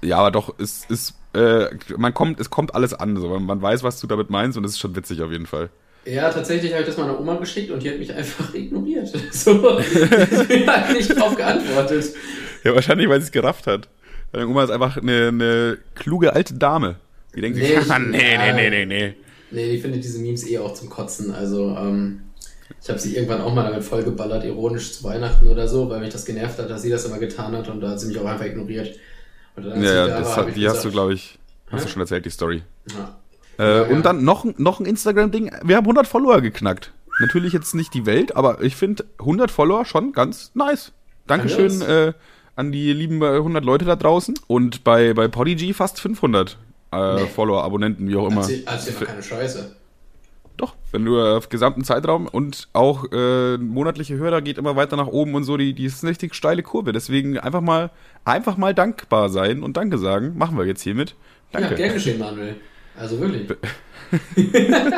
Ja, 0.00 0.16
aber 0.16 0.30
doch, 0.30 0.54
es 0.58 0.86
ist, 0.88 1.12
äh, 1.34 1.66
man 1.98 2.14
kommt, 2.14 2.40
es 2.40 2.48
kommt 2.48 2.74
alles 2.74 2.94
an. 2.94 3.14
So. 3.18 3.28
Man, 3.28 3.44
man 3.44 3.60
weiß, 3.60 3.82
was 3.82 4.00
du 4.00 4.06
damit 4.06 4.30
meinst 4.30 4.56
und 4.56 4.64
es 4.64 4.70
ist 4.72 4.78
schon 4.78 4.96
witzig 4.96 5.20
auf 5.20 5.30
jeden 5.30 5.46
Fall. 5.46 5.68
ja, 6.06 6.30
tatsächlich 6.30 6.72
habe 6.72 6.80
ich 6.80 6.88
das 6.88 6.96
meiner 6.96 7.20
Oma 7.20 7.34
geschickt 7.34 7.70
und 7.70 7.82
die 7.82 7.90
hat 7.90 7.98
mich 7.98 8.10
einfach 8.14 8.54
ignoriert. 8.54 9.12
So, 9.32 9.52
die 9.80 10.66
hat 10.66 10.90
nicht 10.94 11.14
drauf 11.20 11.36
geantwortet. 11.36 12.06
Ja, 12.64 12.74
wahrscheinlich, 12.74 13.06
weil 13.10 13.20
sie 13.20 13.26
es 13.26 13.32
gerafft 13.32 13.66
hat. 13.66 13.88
Deine 14.32 14.48
Oma 14.48 14.64
ist 14.64 14.70
einfach 14.70 14.96
eine, 14.96 15.28
eine 15.28 15.78
kluge 15.94 16.32
alte 16.32 16.54
Dame. 16.54 16.96
Die 17.34 17.40
denkt 17.40 17.58
Nee, 17.58 17.66
sich, 17.76 17.78
ich- 17.78 17.90
ah, 17.90 17.98
nee, 17.98 18.32
ja. 18.34 18.52
nee, 18.54 18.70
nee, 18.70 18.70
nee, 18.70 18.86
nee. 18.86 19.14
Nee, 19.52 19.64
ich 19.74 19.82
finde 19.82 19.98
diese 19.98 20.18
Memes 20.20 20.48
eh 20.48 20.58
auch 20.58 20.74
zum 20.74 20.88
Kotzen. 20.88 21.32
Also, 21.32 21.76
ähm, 21.76 22.22
ich 22.82 22.88
habe 22.88 22.98
sie 23.00 23.16
irgendwann 23.16 23.40
auch 23.40 23.52
mal 23.52 23.64
damit 23.68 23.82
vollgeballert, 23.84 24.44
ironisch 24.44 24.92
zu 24.92 25.04
Weihnachten 25.04 25.48
oder 25.48 25.66
so, 25.66 25.88
weil 25.90 26.00
mich 26.00 26.10
das 26.12 26.24
genervt 26.24 26.58
hat, 26.58 26.70
dass 26.70 26.82
sie 26.82 26.90
das 26.90 27.04
immer 27.04 27.18
getan 27.18 27.54
hat 27.56 27.68
und 27.68 27.80
da 27.80 27.90
hat 27.90 28.00
sie 28.00 28.06
mich 28.06 28.18
auch 28.18 28.24
einfach 28.26 28.44
ignoriert. 28.46 28.94
Ja, 29.56 29.76
ja, 29.76 30.06
da 30.06 30.18
das 30.20 30.28
war, 30.36 30.46
hat, 30.46 30.56
die 30.56 30.66
hast 30.68 30.76
du, 30.84 30.88
gesagt, 30.88 30.92
glaube 30.92 31.14
ich, 31.14 31.38
hast 31.70 31.84
du 31.84 31.88
Hä? 31.88 31.92
schon 31.92 32.00
erzählt, 32.02 32.24
die 32.24 32.30
Story. 32.30 32.62
Ja. 32.90 33.18
Äh, 33.58 33.76
Ja, 33.78 33.82
und 33.82 33.96
ja. 33.96 34.00
dann 34.02 34.24
noch, 34.24 34.44
ein- 34.44 34.54
noch 34.58 34.78
ein 34.80 34.86
Instagram-Ding. 34.86 35.50
Wir 35.64 35.76
haben 35.76 35.84
100 35.84 36.06
Follower 36.06 36.40
geknackt. 36.40 36.92
Natürlich 37.20 37.52
jetzt 37.52 37.74
nicht 37.74 37.92
die 37.92 38.06
Welt, 38.06 38.36
aber 38.36 38.62
ich 38.62 38.76
finde 38.76 39.04
100 39.18 39.50
Follower 39.50 39.84
schon 39.84 40.12
ganz 40.12 40.52
nice. 40.54 40.92
Dankeschön 41.26 41.82
äh, 41.82 42.12
an 42.56 42.72
die 42.72 42.92
lieben 42.92 43.20
äh, 43.20 43.26
100 43.36 43.64
Leute 43.64 43.84
da 43.84 43.96
draußen. 43.96 44.38
Und 44.46 44.84
bei, 44.84 45.12
bei 45.12 45.28
Podigy 45.28 45.74
fast 45.74 46.00
500 46.00 46.56
äh, 46.92 47.14
Nee. 47.14 47.26
Follower, 47.26 47.62
Abonnenten, 47.64 48.08
wie 48.08 48.16
auch 48.16 48.28
immer. 48.28 48.40
Erzähl, 48.40 48.64
erzähl 48.66 48.94
mal 48.94 49.04
keine 49.06 49.22
Scheiße. 49.22 49.76
Doch, 50.56 50.74
wenn 50.92 51.04
du 51.06 51.16
äh, 51.16 51.36
auf 51.36 51.48
gesamten 51.48 51.84
Zeitraum 51.84 52.26
und 52.26 52.68
auch 52.74 53.06
äh, 53.12 53.56
monatliche 53.56 54.16
Hörer 54.16 54.42
geht 54.42 54.58
immer 54.58 54.76
weiter 54.76 54.96
nach 54.96 55.06
oben 55.06 55.34
und 55.34 55.44
so, 55.44 55.56
die, 55.56 55.72
die 55.72 55.86
ist 55.86 56.02
eine 56.04 56.10
richtig 56.10 56.34
steile 56.34 56.62
Kurve. 56.62 56.92
Deswegen 56.92 57.38
einfach 57.38 57.62
mal, 57.62 57.90
einfach 58.26 58.58
mal 58.58 58.74
dankbar 58.74 59.30
sein 59.30 59.62
und 59.62 59.78
Danke 59.78 59.96
sagen. 59.96 60.36
Machen 60.36 60.58
wir 60.58 60.66
jetzt 60.66 60.82
hiermit. 60.82 61.14
Danke. 61.52 61.70
Ja, 61.70 61.76
gern 61.76 61.94
geschehen, 61.94 62.18
Manuel. 62.18 62.56
Also 62.94 63.18
wirklich. 63.18 63.48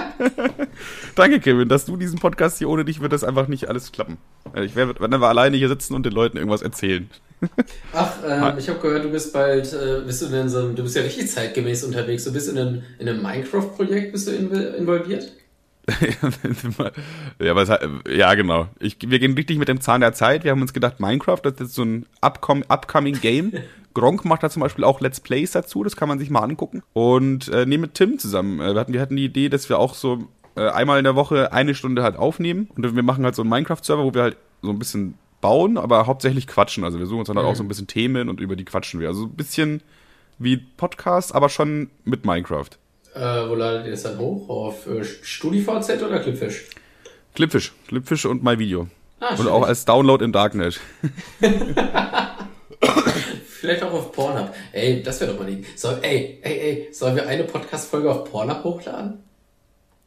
Danke, 1.14 1.40
Kevin, 1.40 1.68
dass 1.68 1.84
du 1.84 1.96
diesen 1.96 2.18
Podcast 2.18 2.58
hier 2.58 2.68
ohne 2.68 2.84
dich 2.84 3.00
wird 3.00 3.12
das 3.12 3.24
einfach 3.24 3.48
nicht 3.48 3.68
alles 3.68 3.92
klappen. 3.92 4.18
Äh, 4.54 4.64
Ich 4.64 4.76
werde 4.76 4.94
dann 4.94 5.20
wir 5.20 5.28
alleine 5.28 5.56
hier 5.56 5.68
sitzen 5.68 5.94
und 5.94 6.06
den 6.06 6.12
Leuten 6.12 6.36
irgendwas 6.36 6.62
erzählen. 6.62 7.08
Ach, 7.92 8.12
ähm, 8.26 8.58
ich 8.58 8.68
habe 8.68 8.78
gehört, 8.78 9.04
du 9.04 9.10
bist 9.10 9.32
bald, 9.32 9.72
äh, 9.72 10.02
bist 10.06 10.22
du 10.22 10.26
in 10.26 10.48
so 10.48 10.72
du 10.72 10.82
bist 10.82 10.96
ja 10.96 11.02
richtig 11.02 11.30
zeitgemäß 11.30 11.84
unterwegs. 11.84 12.24
Du 12.24 12.32
bist 12.32 12.48
in 12.48 12.58
einem, 12.58 12.82
in 12.98 13.08
einem 13.08 13.22
Minecraft-Projekt, 13.22 14.12
bist 14.12 14.28
du 14.28 14.32
inv- 14.32 14.74
involviert? 14.74 15.32
ja, 17.40 17.56
was, 17.56 17.70
ja, 18.08 18.34
genau. 18.34 18.68
Ich, 18.78 18.98
wir 19.04 19.18
gehen 19.18 19.34
richtig 19.34 19.58
mit 19.58 19.68
dem 19.68 19.80
Zahn 19.80 20.00
der 20.00 20.12
Zeit. 20.12 20.44
Wir 20.44 20.52
haben 20.52 20.62
uns 20.62 20.72
gedacht, 20.72 21.00
Minecraft, 21.00 21.40
das 21.42 21.60
ist 21.60 21.74
so 21.74 21.82
ein 21.82 22.06
upcom 22.20 22.62
upcoming 22.68 23.20
Game. 23.20 23.52
Gronk 23.94 24.24
macht 24.24 24.42
da 24.42 24.50
zum 24.50 24.60
Beispiel 24.60 24.84
auch 24.84 25.00
Let's 25.00 25.20
Plays 25.20 25.52
dazu, 25.52 25.84
das 25.84 25.96
kann 25.96 26.08
man 26.08 26.18
sich 26.18 26.30
mal 26.30 26.40
angucken. 26.40 26.82
Und 26.92 27.48
äh, 27.48 27.66
nehmen 27.66 27.82
mit 27.82 27.94
Tim 27.94 28.18
zusammen. 28.18 28.60
Äh, 28.60 28.74
wir, 28.74 28.80
hatten, 28.80 28.92
wir 28.92 29.00
hatten 29.00 29.16
die 29.16 29.24
Idee, 29.24 29.48
dass 29.48 29.68
wir 29.68 29.78
auch 29.78 29.94
so 29.94 30.28
äh, 30.56 30.68
einmal 30.68 30.98
in 30.98 31.04
der 31.04 31.16
Woche 31.16 31.52
eine 31.52 31.74
Stunde 31.74 32.02
halt 32.02 32.16
aufnehmen. 32.16 32.68
Und 32.76 32.94
wir 32.94 33.02
machen 33.02 33.24
halt 33.24 33.34
so 33.34 33.42
einen 33.42 33.50
Minecraft-Server, 33.50 34.04
wo 34.04 34.14
wir 34.14 34.22
halt 34.22 34.36
so 34.62 34.70
ein 34.70 34.78
bisschen 34.78 35.14
bauen, 35.40 35.76
aber 35.76 36.06
hauptsächlich 36.06 36.46
quatschen. 36.46 36.84
Also 36.84 36.98
wir 36.98 37.06
suchen 37.06 37.20
uns 37.20 37.28
dann 37.28 37.36
halt 37.36 37.46
auch 37.46 37.56
so 37.56 37.64
ein 37.64 37.68
bisschen 37.68 37.88
Themen 37.88 38.28
und 38.28 38.40
über 38.40 38.56
die 38.56 38.64
quatschen 38.64 39.00
wir. 39.00 39.08
Also 39.08 39.24
ein 39.24 39.34
bisschen 39.34 39.82
wie 40.38 40.56
Podcast, 40.56 41.34
aber 41.34 41.48
schon 41.48 41.90
mit 42.04 42.24
Minecraft. 42.24 42.70
Äh, 43.14 43.48
wo 43.48 43.54
ladet 43.54 43.84
ihr 43.86 43.90
das 43.92 44.02
dann 44.04 44.18
hoch? 44.18 44.48
Auf 44.48 44.86
äh, 44.86 45.04
StudiVZ 45.04 46.02
oder 46.02 46.20
Clipfish? 46.20 46.64
Clipfish, 47.34 47.72
Clipfish 47.88 48.24
und 48.26 48.42
MyVideo. 48.42 48.88
Ah, 49.20 49.36
Und 49.36 49.48
auch 49.48 49.66
als 49.66 49.84
Download 49.84 50.24
im 50.24 50.32
Darknet. 50.32 50.80
Vielleicht 53.46 53.82
auch 53.84 53.92
auf 53.92 54.12
Pornhub. 54.12 54.52
Ey, 54.72 55.02
das 55.02 55.20
wäre 55.20 55.32
doch 55.32 55.38
mal 55.38 55.46
die. 55.46 55.64
Soll, 55.76 55.98
ey, 56.02 56.40
ey, 56.42 56.58
ey, 56.58 56.88
sollen 56.92 57.14
wir 57.14 57.28
eine 57.28 57.44
Podcast-Folge 57.44 58.10
auf 58.10 58.24
Pornhub 58.30 58.64
hochladen? 58.64 59.22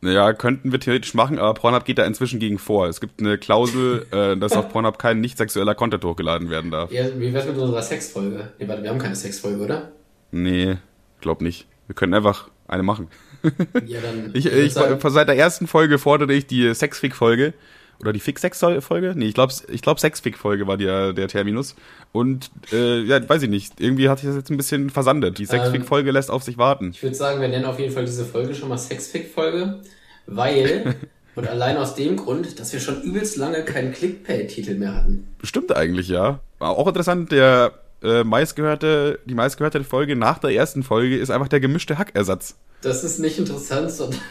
Ja, 0.03 0.33
könnten 0.33 0.71
wir 0.73 0.79
theoretisch 0.79 1.13
machen, 1.13 1.39
aber 1.39 1.53
Pornhub 1.53 1.85
geht 1.85 1.97
da 1.97 2.05
inzwischen 2.05 2.39
gegen 2.39 2.59
vor. 2.59 2.87
Es 2.87 2.99
gibt 2.99 3.21
eine 3.21 3.37
Klausel, 3.37 4.05
äh, 4.11 4.35
dass 4.35 4.51
auf 4.53 4.69
Pornhub 4.69 4.99
kein 4.99 5.21
nicht 5.21 5.37
sexueller 5.37 5.73
Content 5.73 6.03
hochgeladen 6.03 6.49
werden 6.49 6.69
darf. 6.69 6.91
Ja, 6.91 7.05
wie 7.17 7.33
wär's 7.33 7.45
mit 7.45 7.57
unserer 7.57 7.81
Sexfolge? 7.81 8.51
Nee, 8.59 8.67
warte, 8.67 8.83
wir 8.83 8.89
haben 8.89 8.99
keine 8.99 9.15
Sexfolge, 9.15 9.63
oder? 9.63 9.91
Nee, 10.31 10.75
glaub 11.21 11.41
nicht. 11.41 11.65
Wir 11.87 11.95
können 11.95 12.13
einfach 12.13 12.49
eine 12.67 12.83
machen. 12.83 13.07
Ja, 13.85 13.99
dann. 14.01 14.31
Ich, 14.33 14.47
ich, 14.47 14.73
sagen- 14.73 14.99
seit 15.09 15.27
der 15.27 15.37
ersten 15.37 15.67
Folge 15.67 15.99
fordere 15.99 16.33
ich 16.33 16.47
die 16.47 16.73
Sexfic-Folge. 16.73 17.53
Oder 17.99 18.11
die 18.11 18.19
Fix-Sex-Folge? 18.19 19.13
Nee, 19.15 19.27
ich 19.27 19.33
glaube, 19.33 19.53
ich 19.69 19.81
glaub, 19.81 19.99
Sexfic-Folge 19.99 20.67
war 20.67 20.75
der, 20.77 21.13
der 21.13 21.27
Terminus. 21.27 21.75
Und, 22.11 22.51
äh, 22.73 23.01
ja, 23.03 23.27
weiß 23.27 23.43
ich 23.43 23.49
nicht. 23.49 23.79
Irgendwie 23.79 24.09
hat 24.09 24.19
sich 24.19 24.27
das 24.27 24.35
jetzt 24.35 24.49
ein 24.49 24.57
bisschen 24.57 24.89
versandet. 24.89 25.37
Die 25.37 25.45
Sexfic-Folge 25.45 26.11
lässt 26.11 26.29
auf 26.29 26.43
sich 26.43 26.57
warten. 26.57 26.89
Ich 26.91 27.01
würde 27.03 27.15
sagen, 27.15 27.39
wir 27.39 27.47
nennen 27.47 27.65
auf 27.65 27.79
jeden 27.79 27.93
Fall 27.93 28.03
diese 28.05 28.25
Folge 28.25 28.53
schon 28.53 28.67
mal 28.69 28.77
Sexfic-Folge, 28.77 29.79
weil, 30.27 30.95
und 31.35 31.47
allein 31.47 31.77
aus 31.77 31.95
dem 31.95 32.17
Grund, 32.17 32.59
dass 32.59 32.73
wir 32.73 32.79
schon 32.81 33.01
übelst 33.01 33.37
lange 33.37 33.63
keinen 33.63 33.93
Clickbait-Titel 33.93 34.75
mehr 34.75 34.95
hatten. 34.95 35.27
Stimmt 35.43 35.73
eigentlich, 35.75 36.09
ja. 36.09 36.39
War 36.59 36.71
auch 36.71 36.87
interessant, 36.87 37.31
der 37.31 37.73
äh, 38.01 38.23
meistgehörte, 38.23 39.19
die 39.25 39.33
meistgehörte 39.33 39.83
Folge 39.83 40.15
nach 40.15 40.39
der 40.39 40.51
ersten 40.51 40.83
Folge 40.83 41.17
ist 41.17 41.29
einfach 41.29 41.47
der 41.47 41.59
gemischte 41.59 41.97
Hackersatz. 41.97 42.55
Das 42.85 43.03
ist 43.03 43.19
nicht 43.19 43.39
interessant, 43.39 43.89
sondern 43.91 44.21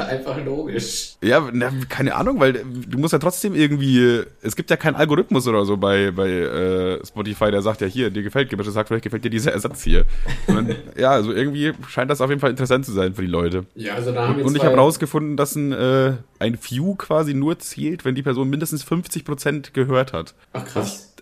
einfach 0.00 0.42
logisch. 0.44 1.16
Ja, 1.20 1.48
na, 1.52 1.72
keine 1.88 2.14
Ahnung, 2.14 2.38
weil 2.38 2.52
du 2.52 2.98
musst 2.98 3.12
ja 3.12 3.18
trotzdem 3.18 3.54
irgendwie, 3.56 4.22
es 4.40 4.54
gibt 4.54 4.70
ja 4.70 4.76
keinen 4.76 4.94
Algorithmus 4.94 5.48
oder 5.48 5.64
so 5.64 5.76
bei, 5.76 6.12
bei 6.12 6.28
äh, 6.28 7.04
Spotify, 7.04 7.50
der 7.50 7.62
sagt 7.62 7.80
ja 7.80 7.88
hier, 7.88 8.10
dir 8.10 8.22
gefällt 8.22 8.50
gemischtes 8.50 8.76
Hack, 8.76 8.86
vielleicht 8.86 9.02
gefällt 9.02 9.24
dir 9.24 9.30
dieser 9.30 9.52
Ersatz 9.52 9.82
hier. 9.82 10.04
Und 10.46 10.76
ja, 10.96 11.10
also 11.10 11.32
irgendwie 11.32 11.72
scheint 11.88 12.10
das 12.10 12.20
auf 12.20 12.30
jeden 12.30 12.40
Fall 12.40 12.50
interessant 12.50 12.86
zu 12.86 12.92
sein 12.92 13.14
für 13.14 13.22
die 13.22 13.28
Leute. 13.28 13.66
Ja, 13.74 13.94
also 13.94 14.12
da 14.12 14.28
haben 14.28 14.38
wir 14.38 14.44
Und 14.44 14.56
ich 14.56 14.64
habe 14.64 14.76
rausgefunden, 14.76 15.36
dass 15.36 15.56
ein, 15.56 15.72
äh, 15.72 16.12
ein 16.38 16.56
View 16.62 16.94
quasi 16.94 17.34
nur 17.34 17.58
zählt, 17.58 18.04
wenn 18.04 18.14
die 18.14 18.22
Person 18.22 18.48
mindestens 18.48 18.84
50% 18.84 19.72
gehört 19.72 20.12
hat. 20.12 20.34
Ach 20.52 20.64
krass. 20.64 21.13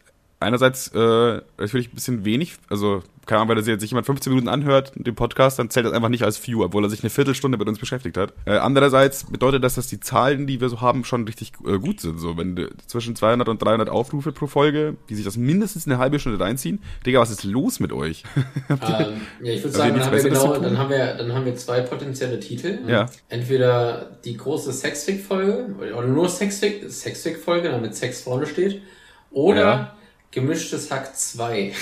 Einerseits 0.43 0.89
äh, 0.89 1.41
natürlich 1.59 1.89
ein 1.89 1.95
bisschen 1.95 2.25
wenig, 2.25 2.57
also 2.69 3.03
keine 3.27 3.41
Ahnung, 3.43 3.57
wenn 3.57 3.79
sich 3.81 3.91
jemand 3.91 4.07
15 4.07 4.33
Minuten 4.33 4.49
anhört, 4.49 4.93
den 4.97 5.15
Podcast, 5.15 5.59
dann 5.59 5.71
zählt 5.71 5.87
das 5.87 5.93
einfach 5.93 6.09
nicht 6.09 6.25
als 6.25 6.45
View, 6.45 6.65
obwohl 6.65 6.85
er 6.85 6.91
sich 6.91 7.03
eine 7.05 7.11
Viertelstunde 7.11 7.57
mit 7.57 7.69
uns 7.69 7.79
beschäftigt 7.79 8.17
hat. 8.17 8.33
Äh, 8.47 8.57
andererseits 8.57 9.25
bedeutet 9.25 9.63
das, 9.63 9.77
dass 9.77 9.87
die 9.87 10.01
Zahlen, 10.01 10.49
die 10.49 10.61
wir 10.61 10.69
so 10.69 10.81
haben, 10.81 11.05
schon 11.05 11.25
richtig 11.25 11.53
äh, 11.65 11.79
gut 11.79 12.01
sind. 12.01 12.19
So, 12.19 12.37
wenn 12.37 12.69
zwischen 12.87 13.15
200 13.15 13.49
und 13.49 13.63
300 13.63 13.89
Aufrufe 13.89 14.33
pro 14.33 14.49
Folge, 14.49 14.97
die 15.09 15.15
sich 15.15 15.25
das 15.25 15.37
mindestens 15.37 15.87
eine 15.87 15.99
halbe 15.99 16.19
Stunde 16.19 16.41
reinziehen. 16.41 16.83
Digga, 17.07 17.21
was 17.21 17.31
ist 17.31 17.45
los 17.45 17.81
mit 17.81 17.93
euch? 17.93 18.25
Ähm, 18.69 19.21
ja, 19.43 19.53
ich 19.53 19.63
würde 19.63 19.77
sagen, 19.77 19.95
dann 19.95 20.05
haben, 20.07 20.17
wir 20.17 20.23
genau, 20.23 20.57
dann, 20.57 20.79
haben 20.79 20.91
wir, 20.91 21.15
dann 21.15 21.33
haben 21.33 21.45
wir 21.45 21.55
zwei 21.57 21.81
potenzielle 21.83 22.41
Titel. 22.41 22.81
Ja. 22.87 23.07
Entweder 23.29 24.19
die 24.25 24.37
große 24.37 24.73
Sexfic-Folge 24.73 25.75
oder 25.97 26.07
nur 26.07 26.27
Sexfic- 26.29 26.89
Sexfic-Folge, 26.89 27.71
damit 27.71 27.95
Sex 27.95 28.23
vorne 28.23 28.47
steht. 28.47 28.83
Oder 29.31 29.61
Ja. 29.61 29.97
Gemischtes 30.33 30.91
Hack 30.91 31.17
2. 31.17 31.73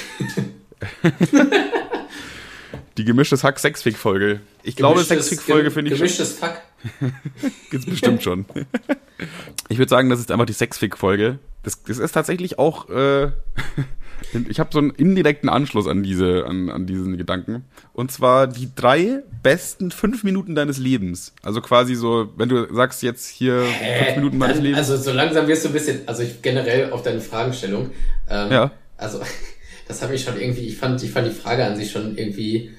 Die 2.99 3.05
gemischtes 3.05 3.45
Hack 3.45 3.59
Sexfic-Folge. 3.59 4.41
Ich 4.63 4.77
glaube, 4.77 5.01
Gemischtes- 5.01 5.29
Sexfic-Folge 5.29 5.65
gem- 5.65 5.73
finde 5.73 5.91
ich 5.93 5.97
Gemischtes 5.99 6.33
Fuck. 6.35 6.61
gibt's 7.71 7.87
bestimmt 7.87 8.23
schon. 8.23 8.45
ich 9.69 9.79
würde 9.79 9.89
sagen, 9.89 10.11
das 10.11 10.21
ist 10.21 10.31
einfach 10.31 10.47
die 10.47 10.53
Sexfic-Folge. 10.53 11.39
Das, 11.63 11.83
das 11.85 11.99
ist 11.99 12.13
tatsächlich 12.13 12.59
auch, 12.59 12.89
äh, 12.91 13.33
ich 14.49 14.61
habe 14.61 14.71
so 14.73 14.79
einen 14.79 14.91
indirekten 14.91 15.49
Anschluss 15.49 15.87
an 15.87 16.03
diese, 16.03 16.45
an, 16.47 16.69
an 16.71 16.87
diesen 16.87 17.17
Gedanken. 17.19 17.65
Und 17.93 18.13
zwar 18.13 18.47
die 18.47 18.69
drei 18.75 19.23
besten 19.43 19.91
fünf 19.91 20.25
Minuten 20.25 20.55
deines 20.55 20.79
Lebens. 20.79 21.35
Also 21.43 21.61
quasi 21.61 21.95
so, 21.95 22.29
wenn 22.37 22.49
du 22.49 22.73
sagst 22.75 23.03
jetzt 23.03 23.29
hier 23.29 23.63
fünf 24.05 24.17
Minuten 24.17 24.39
meines 24.39 24.57
Dann- 24.57 24.65
Lebens. 24.65 24.79
Also 24.91 24.97
so 24.97 25.13
langsam 25.13 25.47
wirst 25.47 25.65
du 25.65 25.69
ein 25.69 25.73
bisschen, 25.73 26.01
also 26.07 26.23
ich 26.23 26.43
generell 26.43 26.93
auf 26.93 27.03
deine 27.03 27.21
Fragestellung. 27.21 27.91
Ähm, 28.29 28.51
Ja. 28.53 28.71
Also 28.97 29.21
das 29.89 30.03
habe 30.03 30.15
ich 30.15 30.23
schon 30.25 30.39
irgendwie, 30.39 30.67
ich 30.69 30.77
fand, 30.77 31.03
ich 31.03 31.11
fand 31.11 31.27
die 31.27 31.35
Frage 31.35 31.65
an 31.65 31.77
sich 31.77 31.91
schon 31.91 32.17
irgendwie 32.17 32.71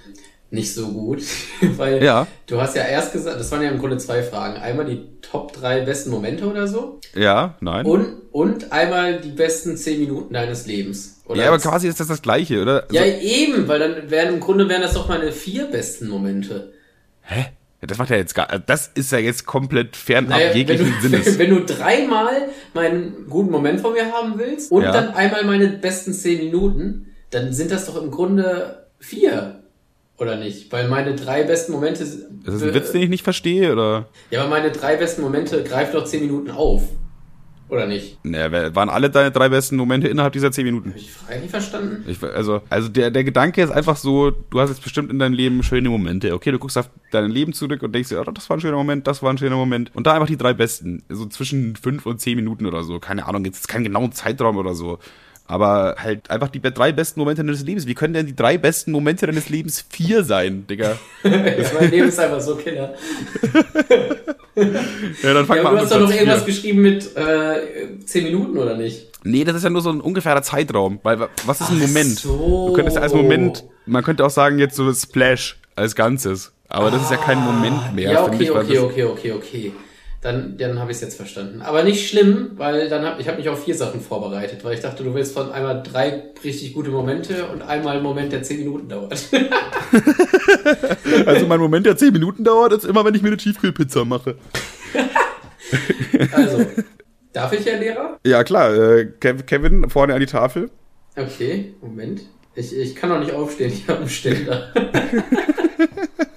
nicht 0.51 0.73
so 0.73 0.89
gut, 0.89 1.23
weil 1.77 2.03
Ja. 2.03 2.27
du 2.45 2.59
hast 2.61 2.75
ja 2.75 2.83
erst 2.83 3.13
gesagt, 3.13 3.39
das 3.39 3.51
waren 3.51 3.63
ja 3.63 3.69
im 3.69 3.79
Grunde 3.79 3.97
zwei 3.97 4.21
Fragen. 4.21 4.57
Einmal 4.61 4.85
die 4.85 5.07
Top 5.21 5.53
drei 5.53 5.81
besten 5.81 6.09
Momente 6.11 6.45
oder 6.45 6.67
so 6.67 6.99
ja, 7.15 7.55
nein. 7.61 7.85
und, 7.85 8.07
und 8.31 8.71
einmal 8.71 9.21
die 9.21 9.29
besten 9.31 9.77
zehn 9.77 9.99
Minuten 10.01 10.33
deines 10.33 10.67
Lebens. 10.67 11.21
Oder 11.25 11.43
ja, 11.43 11.47
aber 11.47 11.59
quasi 11.59 11.87
ist 11.87 11.99
das 12.01 12.07
das 12.07 12.21
Gleiche, 12.21 12.61
oder? 12.61 12.83
Also, 12.83 12.95
ja, 12.95 13.05
eben, 13.05 13.67
weil 13.69 13.79
dann 13.79 14.11
wären 14.11 14.33
im 14.33 14.39
Grunde 14.41 14.67
wären 14.67 14.81
das 14.81 14.93
doch 14.93 15.07
meine 15.07 15.31
vier 15.31 15.65
besten 15.67 16.09
Momente. 16.09 16.73
Hä? 17.21 17.45
Ja, 17.81 17.87
das 17.87 17.97
macht 17.97 18.09
ja 18.11 18.17
jetzt 18.17 18.35
gar, 18.35 18.47
das 18.59 18.91
ist 18.93 19.11
ja 19.11 19.17
jetzt 19.19 19.45
komplett 19.45 19.95
fernab 19.95 20.31
Naja, 20.31 20.49
wenn, 20.49 20.57
jeglichen 20.57 20.93
du, 21.01 21.09
Sinnes. 21.09 21.39
wenn 21.39 21.49
du 21.49 21.65
dreimal 21.65 22.49
meinen 22.73 23.25
guten 23.29 23.49
Moment 23.49 23.79
von 23.81 23.93
mir 23.93 24.11
haben 24.11 24.37
willst 24.37 24.71
und 24.71 24.83
Ja. 24.83 24.91
dann 24.91 25.13
einmal 25.15 25.45
meine 25.45 25.67
besten 25.69 26.13
zehn 26.13 26.39
Minuten, 26.39 27.07
dann 27.31 27.53
sind 27.53 27.71
das 27.71 27.85
doch 27.85 27.99
im 28.01 28.11
Grunde 28.11 28.87
vier. 28.99 29.63
Oder 30.21 30.35
nicht? 30.35 30.71
Weil 30.71 30.87
meine 30.87 31.15
drei 31.15 31.43
besten 31.43 31.71
Momente. 31.71 32.03
Ist 32.03 32.27
das 32.45 32.61
ein 32.61 32.75
Witz, 32.75 32.91
den 32.91 33.01
ich 33.01 33.09
nicht 33.09 33.23
verstehe, 33.23 33.73
oder? 33.73 34.07
Ja, 34.29 34.41
aber 34.41 34.51
meine 34.51 34.69
drei 34.69 34.95
besten 34.95 35.23
Momente 35.23 35.63
greifen 35.63 35.93
doch 35.93 36.05
zehn 36.05 36.21
Minuten 36.21 36.51
auf. 36.51 36.83
Oder 37.69 37.87
nicht? 37.87 38.23
Naja, 38.23 38.75
waren 38.75 38.89
alle 38.89 39.09
deine 39.09 39.31
drei 39.31 39.49
besten 39.49 39.77
Momente 39.77 40.09
innerhalb 40.09 40.33
dieser 40.33 40.51
zehn 40.51 40.65
Minuten? 40.65 40.89
Habe 40.89 40.99
ich 40.99 41.11
Frage 41.11 41.39
nicht 41.39 41.49
verstanden? 41.49 42.03
Ich, 42.05 42.21
also, 42.21 42.61
also 42.69 42.89
der, 42.89 43.09
der 43.09 43.23
Gedanke 43.23 43.63
ist 43.63 43.71
einfach 43.71 43.95
so, 43.95 44.29
du 44.29 44.59
hast 44.59 44.69
jetzt 44.69 44.83
bestimmt 44.83 45.09
in 45.09 45.17
deinem 45.17 45.33
Leben 45.33 45.63
schöne 45.63 45.89
Momente. 45.89 46.35
Okay, 46.35 46.51
du 46.51 46.59
guckst 46.59 46.77
auf 46.77 46.91
dein 47.11 47.31
Leben 47.31 47.53
zurück 47.53 47.81
und 47.81 47.95
denkst 47.95 48.09
dir, 48.09 48.21
oh, 48.21 48.29
das 48.29 48.47
war 48.47 48.57
ein 48.57 48.61
schöner 48.61 48.77
Moment, 48.77 49.07
das 49.07 49.23
war 49.23 49.31
ein 49.31 49.39
schöner 49.39 49.55
Moment. 49.55 49.89
Und 49.95 50.05
da 50.05 50.13
einfach 50.13 50.27
die 50.27 50.37
drei 50.37 50.53
besten. 50.53 51.01
So 51.09 51.25
zwischen 51.25 51.75
fünf 51.75 52.05
und 52.05 52.21
zehn 52.21 52.35
Minuten 52.35 52.67
oder 52.67 52.83
so. 52.83 52.99
Keine 52.99 53.25
Ahnung, 53.25 53.43
jetzt 53.45 53.67
keinen 53.67 53.85
genauen 53.85 54.11
Zeitraum 54.11 54.57
oder 54.57 54.75
so. 54.75 54.99
Aber 55.47 55.95
halt 55.99 56.29
einfach 56.29 56.47
die 56.49 56.61
drei 56.61 56.91
besten 56.93 57.19
Momente 57.19 57.43
deines 57.43 57.61
Lebens. 57.63 57.85
Wie 57.85 57.93
können 57.93 58.13
denn 58.13 58.25
die 58.25 58.35
drei 58.35 58.57
besten 58.57 58.91
Momente 58.91 59.25
deines 59.25 59.49
Lebens 59.49 59.83
vier 59.89 60.23
sein, 60.23 60.65
Digga? 60.67 60.97
mein 61.23 61.91
Leben 61.91 62.07
ist 62.07 62.19
einfach 62.19 62.39
so 62.39 62.55
killer. 62.55 62.93
Ja, 65.23 65.33
dann 65.33 65.45
fang 65.45 65.57
Ja, 65.57 65.63
mal 65.63 65.69
aber 65.69 65.69
an 65.69 65.75
du 65.75 65.81
hast 65.83 65.91
doch 65.91 65.99
noch 65.99 66.11
irgendwas 66.11 66.43
vier. 66.43 66.53
geschrieben 66.53 66.81
mit 66.81 67.15
äh, 67.17 67.97
zehn 68.05 68.23
Minuten, 68.25 68.57
oder 68.57 68.75
nicht? 68.77 69.07
Nee, 69.23 69.43
das 69.43 69.55
ist 69.55 69.63
ja 69.63 69.69
nur 69.69 69.81
so 69.81 69.89
ein 69.91 70.01
ungefährer 70.01 70.41
Zeitraum. 70.41 70.99
Weil 71.03 71.19
wa- 71.19 71.29
was 71.45 71.61
ist 71.61 71.69
ein 71.69 71.79
Moment? 71.79 72.19
so. 72.19 72.65
Du 72.67 72.73
könntest 72.73 72.97
ja 72.97 73.03
als 73.03 73.13
Moment, 73.13 73.63
man 73.85 74.03
könnte 74.03 74.25
auch 74.25 74.29
sagen, 74.29 74.57
jetzt 74.59 74.75
so 74.75 74.91
Splash 74.93 75.59
als 75.75 75.95
Ganzes. 75.95 76.53
Aber 76.69 76.89
das 76.91 77.01
ist 77.03 77.11
ja 77.11 77.17
kein 77.17 77.39
Moment 77.39 77.93
mehr, 77.93 78.13
Ja, 78.13 78.25
okay, 78.25 78.43
ich. 78.43 78.51
okay, 78.51 78.77
okay, 78.79 79.03
okay, 79.03 79.31
okay. 79.33 79.71
Dann, 80.21 80.55
dann 80.57 80.77
habe 80.79 80.91
ich 80.91 80.97
es 80.97 81.01
jetzt 81.01 81.15
verstanden. 81.15 81.63
Aber 81.63 81.81
nicht 81.83 82.07
schlimm, 82.07 82.51
weil 82.55 82.89
dann 82.89 83.03
hab, 83.03 83.19
ich 83.19 83.27
habe 83.27 83.37
mich 83.39 83.49
auf 83.49 83.63
vier 83.63 83.73
Sachen 83.73 84.01
vorbereitet, 84.01 84.63
weil 84.63 84.75
ich 84.75 84.79
dachte, 84.79 85.03
du 85.03 85.15
willst 85.15 85.33
von 85.33 85.51
einmal 85.51 85.81
drei 85.81 86.25
richtig 86.43 86.73
gute 86.75 86.91
Momente 86.91 87.47
und 87.47 87.63
einmal 87.63 87.95
einen 87.95 88.03
Moment, 88.03 88.31
der 88.31 88.43
zehn 88.43 88.59
Minuten 88.59 88.87
dauert. 88.87 89.15
Also 91.25 91.47
mein 91.47 91.59
Moment, 91.59 91.85
der 91.85 91.97
10 91.97 92.13
Minuten 92.13 92.43
dauert, 92.43 92.71
ist 92.73 92.85
immer, 92.85 93.03
wenn 93.05 93.13
ich 93.15 93.21
mir 93.21 93.27
eine 93.29 93.37
Tiefkühlpizza 93.37 94.05
mache. 94.05 94.35
Also, 96.31 96.65
darf 97.33 97.51
ich, 97.53 97.65
Herr 97.65 97.79
Lehrer? 97.79 98.19
Ja, 98.25 98.43
klar. 98.43 98.73
Äh, 98.73 99.07
Kev- 99.19 99.43
Kevin, 99.43 99.89
vorne 99.89 100.13
an 100.13 100.19
die 100.19 100.25
Tafel. 100.25 100.69
Okay, 101.15 101.73
Moment. 101.81 102.21
Ich, 102.55 102.75
ich 102.75 102.95
kann 102.95 103.09
noch 103.09 103.19
nicht 103.19 103.33
aufstehen, 103.33 103.71
ich 103.73 103.87
habe 103.87 103.99
einen 103.99 104.09
Ständer. 104.09 104.71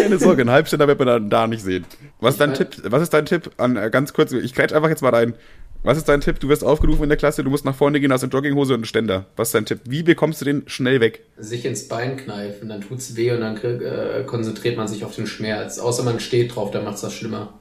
Keine 0.00 0.18
Sorge, 0.18 0.42
einen 0.42 0.50
Halbständer 0.50 0.88
wird 0.88 0.98
man 0.98 1.08
dann 1.08 1.30
da 1.30 1.46
nicht 1.46 1.62
sehen. 1.62 1.84
Was 2.20 2.34
ist 2.34 2.40
dein 2.40 2.52
Ich 2.52 2.58
Tipp? 2.58 2.82
Was 2.84 3.02
ist 3.02 3.14
dein 3.14 3.26
Tipp 3.26 3.50
an, 3.56 3.76
äh, 3.76 3.90
ganz 3.90 4.12
kurz, 4.12 4.32
ich 4.32 4.54
grätsch 4.54 4.72
einfach 4.72 4.88
jetzt 4.88 5.02
mal 5.02 5.14
rein. 5.14 5.34
Was 5.82 5.98
ist 5.98 6.08
dein 6.08 6.22
Tipp? 6.22 6.40
Du 6.40 6.48
wirst 6.48 6.64
aufgerufen 6.64 7.02
in 7.02 7.10
der 7.10 7.18
Klasse, 7.18 7.44
du 7.44 7.50
musst 7.50 7.66
nach 7.66 7.74
vorne 7.74 8.00
gehen, 8.00 8.10
hast 8.10 8.22
eine 8.22 8.32
Jogginghose 8.32 8.72
und 8.72 8.78
einen 8.78 8.84
Ständer. 8.86 9.26
Was 9.36 9.48
ist 9.48 9.54
dein 9.54 9.66
Tipp? 9.66 9.80
Wie 9.84 10.02
bekommst 10.02 10.40
du 10.40 10.46
den 10.46 10.62
schnell 10.66 11.00
weg? 11.00 11.24
sich 11.36 11.66
ins 11.66 11.88
Bein 11.88 12.16
kneifen, 12.16 12.70
dann 12.70 12.80
tut's 12.80 13.16
weh 13.16 13.32
und 13.32 13.40
dann 13.40 13.56
äh, 13.58 14.24
konzentriert 14.24 14.78
man 14.78 14.88
sich 14.88 15.04
auf 15.04 15.14
den 15.14 15.26
Schmerz. 15.26 15.78
Außer 15.78 16.02
man 16.02 16.20
steht 16.20 16.56
drauf, 16.56 16.70
dann 16.70 16.84
macht's 16.84 17.02
das 17.02 17.12
schlimmer. 17.12 17.52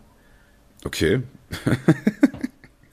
Okay. 0.86 1.22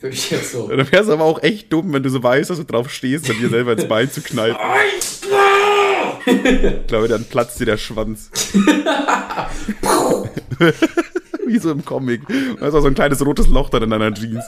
Würde 0.00 0.16
ich 0.16 0.30
jetzt 0.30 0.52
so. 0.52 0.68
Dann 0.74 0.90
wäre 0.90 1.02
es 1.02 1.08
aber 1.08 1.24
auch 1.24 1.42
echt 1.42 1.72
dumm, 1.72 1.92
wenn 1.92 2.02
du 2.02 2.08
so 2.08 2.22
weißt, 2.22 2.50
dass 2.50 2.58
du 2.58 2.64
drauf 2.64 2.90
stehst, 2.90 3.28
dann 3.28 3.38
dir 3.38 3.50
selber 3.50 3.72
ins 3.72 3.86
Bein 3.86 4.10
zu 4.10 4.22
kneifen. 4.22 4.56
Ich 6.30 6.86
glaube, 6.86 7.08
dann 7.08 7.24
platzt 7.24 7.60
dir 7.60 7.66
der 7.66 7.76
Schwanz. 7.76 8.30
Wie 11.46 11.58
so 11.58 11.70
im 11.72 11.84
Comic. 11.84 12.22
Da 12.60 12.68
ist 12.68 12.74
auch 12.74 12.80
so 12.80 12.86
ein 12.86 12.94
kleines 12.94 13.24
rotes 13.24 13.48
Loch 13.48 13.70
dann 13.70 13.82
in 13.82 13.90
deiner 13.90 14.12
Jeans. 14.14 14.44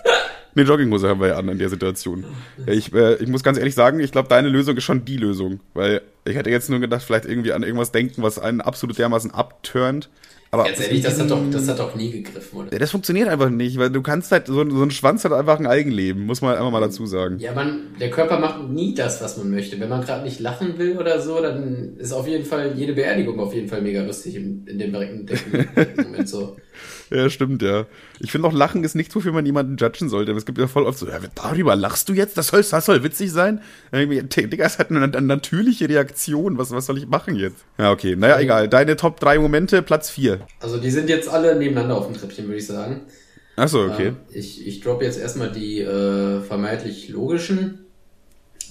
Eine 0.55 0.67
Jogginghose 0.67 1.09
haben 1.09 1.21
wir 1.21 1.29
ja 1.29 1.37
an 1.37 1.49
in 1.49 1.59
der 1.59 1.71
Situation. 1.71 2.25
Ja, 2.67 2.73
ich, 2.73 2.93
äh, 2.93 3.15
ich 3.17 3.29
muss 3.29 3.43
ganz 3.43 3.59
ehrlich 3.59 3.75
sagen, 3.75 4.01
ich 4.01 4.13
glaube, 4.13 4.29
deine 4.29 4.49
Lösung 4.49 4.77
ist 4.77 4.85
schon 4.85 5.05
die 5.05 5.17
Lösung. 5.17 5.61
Weil 5.75 6.03
ich 6.25 6.37
hätte 6.37 6.51
jetzt 6.51 6.69
nur 6.69 6.79
gedacht, 6.79 7.03
vielleicht 7.03 7.25
irgendwie 7.25 7.53
an 7.53 7.63
irgendwas 7.63 7.91
denken, 7.91 8.23
was 8.23 8.39
einen 8.39 8.61
absolut 8.61 8.99
dermaßen 8.99 9.33
abturnt. 9.33 10.11
Aber 10.55 10.65
Ganz 10.65 10.81
ehrlich, 10.81 11.01
das 11.01 11.19
hat 11.19 11.31
doch, 11.31 11.51
das 11.51 11.67
hat 11.67 11.79
doch 11.79 11.95
nie 11.95 12.11
gegriffen, 12.11 12.59
oder? 12.59 12.71
ja, 12.71 12.79
das 12.79 12.91
funktioniert 12.91 13.27
einfach 13.27 13.49
nicht, 13.49 13.79
weil 13.79 13.89
du 13.89 14.03
kannst 14.03 14.31
halt, 14.33 14.49
so, 14.49 14.61
ein- 14.61 14.71
so 14.71 14.83
ein 14.83 14.91
Schwanz 14.91 15.25
hat 15.25 15.33
einfach 15.33 15.59
ein 15.59 15.67
Eigenleben, 15.67 16.27
muss 16.27 16.43
man 16.43 16.55
einfach 16.57 16.71
mal 16.71 16.81
dazu 16.83 17.07
sagen. 17.07 17.39
Ja, 17.39 17.55
man, 17.55 17.85
der 17.99 18.11
Körper 18.11 18.39
macht 18.39 18.69
nie 18.69 18.95
das, 18.95 19.23
was 19.23 19.39
man 19.39 19.51
möchte. 19.51 19.81
Wenn 19.81 19.89
man 19.89 20.03
gerade 20.03 20.25
nicht 20.25 20.41
lachen 20.41 20.77
will 20.77 20.99
oder 20.99 21.23
so, 21.23 21.41
dann 21.41 21.97
ist 21.97 22.13
auf 22.13 22.29
jeden 22.29 22.45
Fall 22.45 22.75
jede 22.77 22.93
Beerdigung 22.93 23.41
auf 23.41 23.55
jeden 23.55 23.67
Fall 23.69 23.81
mega 23.81 24.03
lustig 24.03 24.35
im, 24.37 24.67
in 24.67 24.79
dem 24.79 24.93
direkten 24.93 26.03
Moment 26.05 26.29
so. 26.29 26.57
Ja, 27.13 27.29
stimmt, 27.29 27.61
ja. 27.61 27.87
Ich 28.21 28.33
finde 28.33 28.49
auch, 28.49 28.53
Lachen 28.53 28.83
ist 28.85 28.95
nichts, 28.95 29.15
wofür 29.15 29.33
man 29.33 29.45
jemanden 29.45 29.77
judgen 29.77 30.09
sollte. 30.09 30.31
Aber 30.31 30.39
es 30.39 30.47
gibt 30.47 30.59
ja 30.59 30.67
voll 30.67 30.85
oft 30.85 30.99
so, 30.99 31.07
ja, 31.07 31.19
darüber 31.35 31.77
lachst 31.77 32.09
du 32.09 32.15
jetzt? 32.15 32.39
Das 32.39 32.49
soll, 32.49 32.63
das 32.63 32.87
soll 32.87 33.05
witzig 33.05 33.31
sein? 33.31 33.61
Digga, 33.93 34.65
es 34.65 34.79
hat 34.79 34.91
eine, 34.91 35.03
eine 35.03 35.21
natürliche 35.21 35.89
Reaktion. 35.89 36.57
Was, 36.57 36.71
was 36.71 36.87
soll 36.87 36.99
ich 36.99 37.07
machen 37.07 37.37
jetzt? 37.37 37.65
Ja, 37.79 37.93
okay. 37.93 38.17
Naja, 38.17 38.41
egal. 38.41 38.69
Deine 38.69 38.97
Top 38.97 39.21
3 39.21 39.39
Momente, 39.39 39.83
Platz 39.83 40.09
4. 40.11 40.41
Also 40.61 40.79
die 40.79 40.91
sind 40.91 41.11
jetzt 41.11 41.29
alle 41.29 41.55
nebeneinander 41.57 41.97
auf 41.97 42.07
dem 42.07 42.17
Treppchen, 42.17 42.47
würde 42.47 42.59
ich 42.59 42.67
sagen. 42.67 43.03
Achso, 43.57 43.85
okay. 43.85 44.09
Ähm, 44.09 44.17
ich 44.33 44.67
ich 44.67 44.81
droppe 44.81 45.05
jetzt 45.05 45.21
erstmal 45.21 45.53
die 45.53 45.81
äh, 45.81 46.41
vermeintlich 46.41 47.11
logischen. 47.11 47.82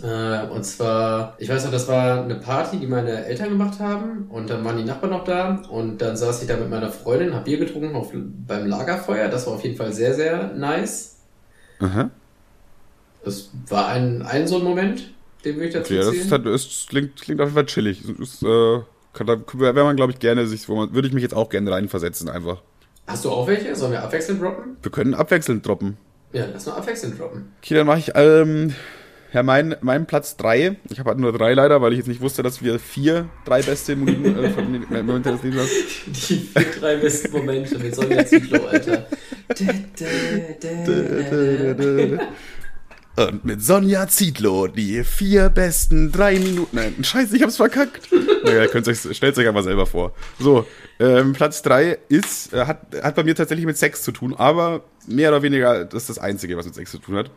Äh, 0.04 0.48
und 0.48 0.64
zwar, 0.64 1.36
ich 1.38 1.50
weiß 1.50 1.66
noch, 1.66 1.72
das 1.72 1.88
war 1.88 2.24
eine 2.24 2.36
Party, 2.36 2.78
die 2.78 2.88
meine 2.88 3.26
Eltern 3.26 3.50
gemacht 3.50 3.80
haben. 3.80 4.28
Und 4.30 4.50
dann 4.50 4.64
waren 4.64 4.78
die 4.78 4.84
Nachbarn 4.84 5.12
noch 5.12 5.24
da. 5.24 5.62
Und 5.70 6.00
dann 6.02 6.16
saß 6.16 6.42
ich 6.42 6.48
da 6.48 6.58
mit 6.58 6.70
meiner 6.70 6.92
Freundin, 6.92 7.34
hab 7.34 7.46
Bier 7.46 7.58
getrunken 7.58 7.96
auf, 7.96 8.12
beim 8.14 8.68
Lagerfeuer. 8.68 9.28
Das 9.28 9.48
war 9.48 9.54
auf 9.54 9.64
jeden 9.64 9.78
Fall 9.78 9.94
sehr, 9.94 10.14
sehr 10.14 10.54
nice. 10.54 11.18
Aha. 11.80 12.10
Das 13.24 13.50
war 13.68 13.88
ein, 13.90 14.22
ein 14.22 14.48
so 14.48 14.58
ein 14.58 14.64
Moment, 14.64 15.12
den 15.46 15.56
würde 15.56 15.68
ich 15.68 15.74
dazu 15.74 15.94
Okay, 15.94 16.04
ja, 16.04 16.12
das, 16.12 16.32
halt, 16.32 16.46
das 16.46 16.86
klingt, 16.90 17.22
klingt 17.22 17.42
auf 17.42 17.48
jeden 17.48 17.56
Fall 17.56 17.66
chillig. 17.66 18.04
Ist, 18.20 18.44
äh, 18.44 18.80
kann, 19.14 19.28
da 19.28 19.38
wäre 19.54 19.84
man, 19.84 19.96
glaube 19.96 20.12
ich, 20.12 20.20
gerne 20.20 20.48
sich, 20.48 20.68
wo 20.70 20.76
man, 20.76 20.94
würde 20.94 21.08
ich 21.08 21.14
mich 21.14 21.24
jetzt 21.24 21.36
auch 21.36 21.50
gerne 21.50 21.72
reinversetzen 21.72 22.30
einfach. 22.30 22.62
Hast 23.08 23.26
du 23.26 23.30
auch 23.30 23.48
welche? 23.48 23.76
Sollen 23.76 23.92
wir 23.92 24.04
abwechselnd 24.04 24.42
droppen? 24.42 24.78
Wir 24.82 24.92
können 24.92 25.14
abwechselnd 25.14 25.66
droppen. 25.66 25.98
Ja, 26.34 26.46
lass 26.52 26.66
mal 26.66 26.74
abwechselnd 26.74 27.20
droppen. 27.20 27.52
Okay, 27.62 27.76
dann 27.76 27.88
mache 27.88 28.00
ich, 28.00 28.12
ähm, 28.16 28.74
ja, 29.34 29.44
mein, 29.44 29.76
mein 29.82 30.06
Platz 30.08 30.36
3. 30.38 30.78
Ich 30.90 31.00
habe 31.00 31.12
halt 31.12 31.20
nur 31.20 31.32
drei 31.32 31.54
leider, 31.54 31.82
weil 31.82 31.94
ich 31.94 32.00
jetzt 32.00 32.08
nicht 32.08 32.22
wusste, 32.22 32.44
dass 32.44 32.62
wir 32.62 32.80
vier, 32.80 33.30
drei 33.46 33.62
beste 33.62 33.94
äh, 33.94 34.50
von 34.50 34.74
den 34.74 34.86
Momente 34.90 35.32
des 35.32 35.44
Lebens 35.44 35.62
haben. 35.62 35.70
Die 36.08 36.36
vier, 36.36 36.66
drei 36.80 36.98
besten 36.98 37.32
Momente 37.32 37.80
mit 37.80 37.96
Sonja 37.96 38.26
Zietlow, 38.26 38.66
Alter. 38.66 39.08
Da, 39.48 39.56
da, 40.00 40.06
da, 40.60 41.74
da, 41.74 41.74
da. 41.74 42.28
Und 43.28 43.46
mit 43.46 43.62
Sonja 43.62 44.08
Zietlow 44.08 44.68
die 44.68 45.04
vier 45.04 45.50
besten 45.50 46.12
drei 46.12 46.40
Minuten. 46.40 46.76
Nein, 46.76 46.96
scheiße, 47.02 47.36
ich 47.36 47.44
hab's 47.44 47.58
verkackt. 47.58 48.10
naja, 48.44 48.68
könnt 48.68 48.88
euch, 48.88 49.00
stellt 49.16 49.38
euch 49.38 49.48
einfach 49.48 49.64
selber 49.64 49.86
vor. 49.86 50.14
So, 50.40 50.66
ähm, 51.00 51.34
Platz 51.34 51.62
drei 51.62 52.00
ist, 52.10 52.54
äh, 52.54 52.66
hat, 52.66 52.88
hat 53.02 53.16
bei 53.16 53.24
mir 53.24 53.36
tatsächlich 53.36 53.66
mit 53.66 53.78
Sex 53.78 54.02
zu 54.04 54.12
tun, 54.12 54.34
aber 54.38 54.84
mehr 55.08 55.30
oder 55.30 55.42
weniger, 55.42 55.86
das 55.86 56.04
ist 56.04 56.10
das 56.10 56.20
Einzige, 56.20 56.58
was 56.58 56.66
mit 56.66 56.76
Sex 56.76 56.92
zu 56.92 57.00
tun 57.00 57.16
hat. 57.16 57.32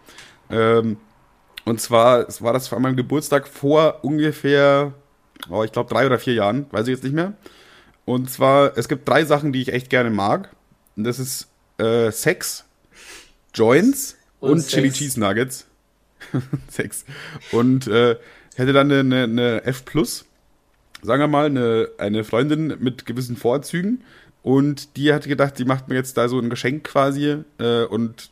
Ähm, 0.50 0.96
und 1.64 1.80
zwar, 1.80 2.28
es 2.28 2.42
war 2.42 2.52
das 2.52 2.68
vor 2.68 2.80
meinem 2.80 2.96
Geburtstag 2.96 3.48
vor 3.48 4.00
ungefähr, 4.02 4.92
oh, 5.48 5.64
ich 5.64 5.72
glaube 5.72 5.92
drei 5.92 6.06
oder 6.06 6.18
vier 6.18 6.34
Jahren, 6.34 6.66
weiß 6.70 6.86
ich 6.86 6.94
jetzt 6.94 7.04
nicht 7.04 7.14
mehr. 7.14 7.32
Und 8.04 8.30
zwar, 8.30 8.76
es 8.76 8.88
gibt 8.88 9.08
drei 9.08 9.24
Sachen, 9.24 9.52
die 9.52 9.62
ich 9.62 9.72
echt 9.72 9.88
gerne 9.88 10.10
mag. 10.10 10.50
Und 10.96 11.04
das 11.04 11.18
ist 11.18 11.48
äh, 11.78 12.10
Sex, 12.10 12.64
Joints 13.54 14.16
Und 14.40 14.50
und. 14.50 14.68
Chili 14.68 14.92
Cheese 14.92 15.18
Nuggets. 15.18 15.66
Sex. 16.68 17.04
Und 17.52 17.86
äh, 17.86 18.16
ich 18.52 18.58
hatte 18.58 18.72
dann 18.72 18.90
eine, 18.90 19.00
eine, 19.00 19.22
eine 19.24 19.64
F 19.64 19.84
sagen 21.02 21.20
wir 21.20 21.28
mal, 21.28 21.46
eine, 21.46 21.88
eine 21.98 22.24
Freundin 22.24 22.76
mit 22.78 23.06
gewissen 23.06 23.36
Vorzügen. 23.36 24.04
Und 24.42 24.96
die 24.96 25.12
hat 25.12 25.24
gedacht, 25.24 25.58
die 25.58 25.64
macht 25.64 25.88
mir 25.88 25.94
jetzt 25.94 26.18
da 26.18 26.28
so 26.28 26.38
ein 26.38 26.50
Geschenk 26.50 26.84
quasi. 26.84 27.38
Äh, 27.58 27.84
und 27.84 28.30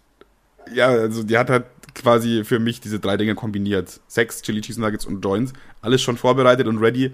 ja, 0.75 0.89
also 0.89 1.23
die 1.23 1.39
hat 1.39 1.49
halt 1.49 1.65
quasi 1.95 2.45
für 2.45 2.59
mich 2.59 2.81
diese 2.81 3.01
drei 3.01 3.17
Dinge 3.17 3.35
kombiniert. 3.35 4.01
Sex, 4.07 4.43
Chili 4.43 4.61
Cheese 4.61 4.81
Nuggets 4.81 5.07
und 5.07 5.25
Joints. 5.25 5.53
Alles 5.81 6.03
schon 6.03 6.17
vorbereitet 6.17 6.67
und 6.67 6.79
ready. 6.79 7.13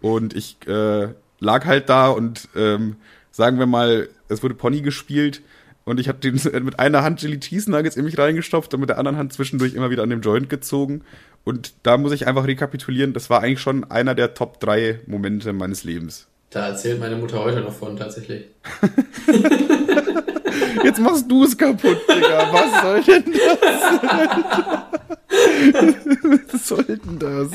Und 0.00 0.34
ich 0.34 0.56
äh, 0.66 1.08
lag 1.38 1.64
halt 1.64 1.88
da 1.88 2.08
und 2.08 2.48
ähm, 2.54 2.96
sagen 3.30 3.58
wir 3.58 3.66
mal, 3.66 4.08
es 4.28 4.42
wurde 4.42 4.54
Pony 4.54 4.80
gespielt. 4.80 5.42
Und 5.84 6.00
ich 6.00 6.08
habe 6.08 6.18
den 6.18 6.34
mit 6.64 6.78
einer 6.78 7.02
Hand 7.02 7.20
Chili 7.20 7.38
Cheese 7.38 7.70
Nuggets 7.70 7.96
in 7.96 8.04
mich 8.04 8.18
reingestopft 8.18 8.74
und 8.74 8.80
mit 8.80 8.88
der 8.88 8.98
anderen 8.98 9.16
Hand 9.16 9.32
zwischendurch 9.32 9.74
immer 9.74 9.90
wieder 9.90 10.02
an 10.02 10.10
dem 10.10 10.20
Joint 10.20 10.48
gezogen. 10.48 11.02
Und 11.44 11.74
da 11.84 11.96
muss 11.96 12.12
ich 12.12 12.26
einfach 12.26 12.46
rekapitulieren, 12.46 13.12
das 13.12 13.30
war 13.30 13.40
eigentlich 13.40 13.60
schon 13.60 13.84
einer 13.84 14.16
der 14.16 14.34
Top 14.34 14.58
3 14.58 15.00
Momente 15.06 15.52
meines 15.52 15.84
Lebens. 15.84 16.26
Da 16.50 16.68
erzählt 16.68 17.00
meine 17.00 17.16
Mutter 17.16 17.42
heute 17.42 17.60
noch 17.60 17.72
von, 17.72 17.96
tatsächlich. 17.96 18.44
Jetzt 20.84 21.00
machst 21.00 21.28
du 21.30 21.44
es 21.44 21.56
kaputt, 21.58 21.98
Digga. 22.08 22.48
Was 22.52 22.82
soll 22.82 23.02
denn 23.02 23.24
das? 23.32 24.86
Was 26.52 26.68
soll 26.68 26.84
denn 26.84 27.18
das? 27.18 27.48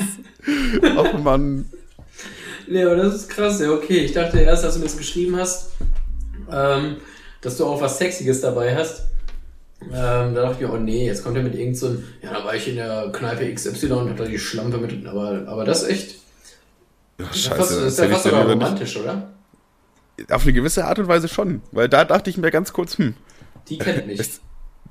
Ach 0.96 1.18
Mann. 1.18 1.66
Nee, 2.68 2.84
aber 2.84 2.96
das 2.96 3.14
ist 3.14 3.28
krass, 3.28 3.60
ja, 3.60 3.70
okay. 3.70 4.04
Ich 4.04 4.12
dachte 4.12 4.40
erst, 4.40 4.64
als 4.64 4.74
du 4.74 4.80
mir 4.80 4.86
das 4.86 4.96
geschrieben 4.96 5.36
hast, 5.36 5.70
ähm, 6.50 6.96
dass 7.40 7.56
du 7.56 7.66
auch 7.66 7.80
was 7.80 7.98
Sexiges 7.98 8.40
dabei 8.40 8.76
hast. 8.76 9.06
Ähm, 9.82 10.34
da 10.34 10.42
dachte 10.42 10.54
ich 10.54 10.68
mir, 10.68 10.72
oh 10.72 10.78
nee, 10.78 11.06
jetzt 11.06 11.24
kommt 11.24 11.36
er 11.36 11.42
mit 11.42 11.54
irgend 11.54 11.76
so 11.76 11.96
ja, 12.22 12.32
da 12.32 12.44
war 12.44 12.54
ich 12.54 12.68
in 12.68 12.76
der 12.76 13.10
Kneipe 13.12 13.52
XY 13.52 13.92
und 13.92 14.10
hab 14.10 14.16
da 14.16 14.24
die 14.24 14.38
Schlampe 14.38 14.78
mit, 14.78 15.06
aber, 15.06 15.42
aber 15.46 15.64
das 15.64 15.82
echt, 15.82 16.21
Ja, 17.22 17.28
das 17.28 17.36
ist 17.36 17.46
ja 17.46 17.54
fast, 17.56 17.70
das 17.70 17.78
ist 17.78 17.98
ja 17.98 18.08
fast 18.08 18.24
sogar 18.24 18.48
romantisch, 18.50 18.96
oder? 18.96 19.32
Auf 20.30 20.42
eine 20.42 20.52
gewisse 20.52 20.84
Art 20.84 20.98
und 20.98 21.08
Weise 21.08 21.28
schon. 21.28 21.62
Weil 21.72 21.88
da 21.88 22.04
dachte 22.04 22.30
ich 22.30 22.36
mir 22.36 22.50
ganz 22.50 22.72
kurz, 22.72 22.98
hm, 22.98 23.14
Die 23.68 23.78
kennt 23.78 24.06
mich. 24.08 24.20
Es- 24.20 24.40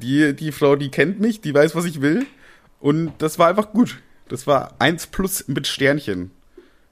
die, 0.02 0.36
die 0.36 0.52
Frau, 0.52 0.76
die 0.76 0.90
kennt 0.90 1.20
mich, 1.20 1.42
die 1.42 1.54
weiß, 1.54 1.76
was 1.76 1.86
ich 1.86 2.02
will. 2.02 2.26
Und 2.80 3.14
das 3.20 3.38
war 3.38 3.48
einfach 3.50 3.72
gut. 3.72 4.00
Das 4.30 4.48
war 4.48 4.74
1 4.80 5.08
plus 5.08 5.48
mit 5.48 5.68
Sternchen. 5.68 6.32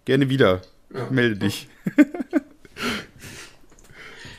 Gerne 0.06 0.30
wieder. 0.30 0.62
Ja. 0.93 1.08
Melde 1.10 1.38
dich. 1.38 1.67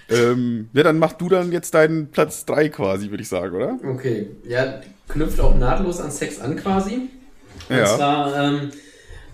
ähm, 0.08 0.68
ja, 0.72 0.82
dann 0.82 0.98
mach 0.98 1.12
du 1.14 1.28
dann 1.28 1.52
jetzt 1.52 1.74
deinen 1.74 2.10
Platz 2.10 2.44
3 2.46 2.68
quasi, 2.68 3.10
würde 3.10 3.22
ich 3.22 3.28
sagen, 3.28 3.54
oder? 3.56 3.78
Okay, 3.84 4.30
ja, 4.48 4.80
knüpft 5.08 5.40
auch 5.40 5.56
nahtlos 5.56 6.00
an 6.00 6.10
Sex 6.10 6.40
an 6.40 6.56
quasi. 6.56 7.08
Und 7.68 7.76
Ja. 7.76 7.86
zwar, 7.86 8.36
ähm, 8.36 8.70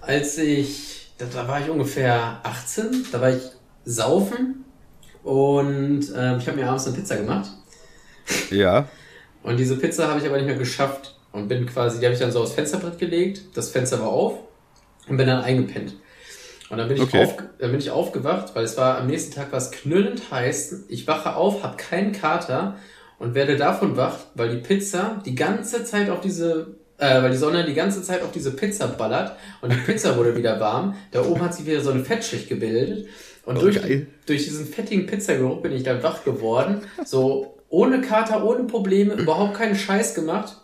als 0.00 0.36
ich, 0.38 1.05
da, 1.18 1.26
da 1.32 1.48
war 1.48 1.60
ich 1.60 1.70
ungefähr 1.70 2.40
18, 2.42 3.06
da 3.12 3.20
war 3.20 3.30
ich 3.30 3.42
saufen 3.84 4.64
und 5.22 6.12
ähm, 6.16 6.38
ich 6.38 6.46
habe 6.46 6.56
mir 6.56 6.68
abends 6.68 6.86
eine 6.86 6.96
Pizza 6.96 7.16
gemacht. 7.16 7.50
Ja. 8.50 8.88
Und 9.42 9.56
diese 9.58 9.76
Pizza 9.76 10.08
habe 10.08 10.20
ich 10.20 10.26
aber 10.26 10.36
nicht 10.36 10.46
mehr 10.46 10.56
geschafft 10.56 11.16
und 11.32 11.48
bin 11.48 11.66
quasi, 11.66 11.98
die 12.00 12.06
habe 12.06 12.14
ich 12.14 12.20
dann 12.20 12.32
so 12.32 12.42
aufs 12.42 12.52
Fensterbrett 12.52 12.98
gelegt, 12.98 13.42
das 13.54 13.70
Fenster 13.70 14.00
war 14.00 14.08
auf 14.08 14.34
und 15.08 15.16
bin 15.16 15.26
dann 15.26 15.42
eingepennt. 15.42 15.94
Und 16.68 16.78
dann 16.78 16.88
bin 16.88 16.96
ich, 16.96 17.04
Okay. 17.04 17.24
auf, 17.24 17.36
dann 17.58 17.70
bin 17.70 17.78
ich 17.78 17.90
aufgewacht, 17.92 18.54
weil 18.54 18.64
es 18.64 18.76
war 18.76 18.98
am 18.98 19.06
nächsten 19.06 19.32
Tag 19.32 19.52
was 19.52 19.70
knüllend 19.70 20.32
heiß. 20.32 20.86
Ich 20.88 21.06
wache 21.06 21.36
auf, 21.36 21.62
habe 21.62 21.76
keinen 21.76 22.10
Kater 22.10 22.76
und 23.20 23.34
werde 23.34 23.56
davon 23.56 23.96
wach, 23.96 24.16
weil 24.34 24.50
die 24.50 24.56
Pizza 24.56 25.22
die 25.24 25.36
ganze 25.36 25.84
Zeit 25.84 26.10
auf 26.10 26.20
diese, 26.20 26.74
äh, 26.98 27.22
weil 27.22 27.30
die 27.30 27.36
Sonne 27.36 27.64
die 27.64 27.74
ganze 27.74 28.02
Zeit 28.02 28.22
auf 28.22 28.32
diese 28.32 28.50
Pizza 28.52 28.86
ballert 28.88 29.36
und 29.60 29.72
die 29.72 29.76
Pizza 29.78 30.16
wurde 30.16 30.36
wieder 30.36 30.58
warm. 30.60 30.94
Da 31.12 31.22
oben 31.22 31.40
hat 31.42 31.54
sich 31.54 31.66
wieder 31.66 31.80
so 31.80 31.90
eine 31.90 32.04
Fettschicht 32.04 32.48
gebildet 32.48 33.06
und 33.44 33.58
Oh, 33.58 33.60
durch, 33.60 33.80
geil. 33.80 34.06
durch 34.26 34.44
diesen 34.44 34.66
fettigen 34.66 35.06
Pizzageruch 35.06 35.62
bin 35.62 35.72
ich 35.72 35.82
dann 35.84 36.02
wach 36.02 36.24
geworden. 36.24 36.82
So 37.04 37.54
ohne 37.68 38.00
Kater, 38.00 38.44
ohne 38.44 38.64
Probleme, 38.64 39.14
überhaupt 39.14 39.54
keinen 39.54 39.76
Scheiß 39.76 40.14
gemacht. 40.14 40.56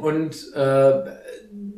Und 0.00 0.34
äh, 0.54 0.92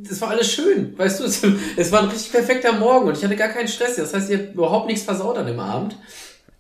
das 0.09 0.21
war 0.21 0.31
alles 0.31 0.51
schön, 0.51 0.97
weißt 0.99 1.21
du, 1.21 1.25
es, 1.25 1.43
es 1.77 1.93
war 1.93 2.03
ein 2.03 2.09
richtig 2.09 2.33
perfekter 2.33 2.73
Morgen 2.73 3.09
und 3.09 3.17
ich 3.17 3.25
hatte 3.25 3.37
gar 3.37 3.49
keinen 3.49 3.69
Stress. 3.69 3.97
Das 3.97 4.15
heißt, 4.15 4.31
ich 4.31 4.39
habe 4.39 4.49
überhaupt 4.53 4.87
nichts 4.87 5.05
versaut 5.05 5.39
an 5.39 5.47
dem 5.47 5.61
Abend. 5.61 5.97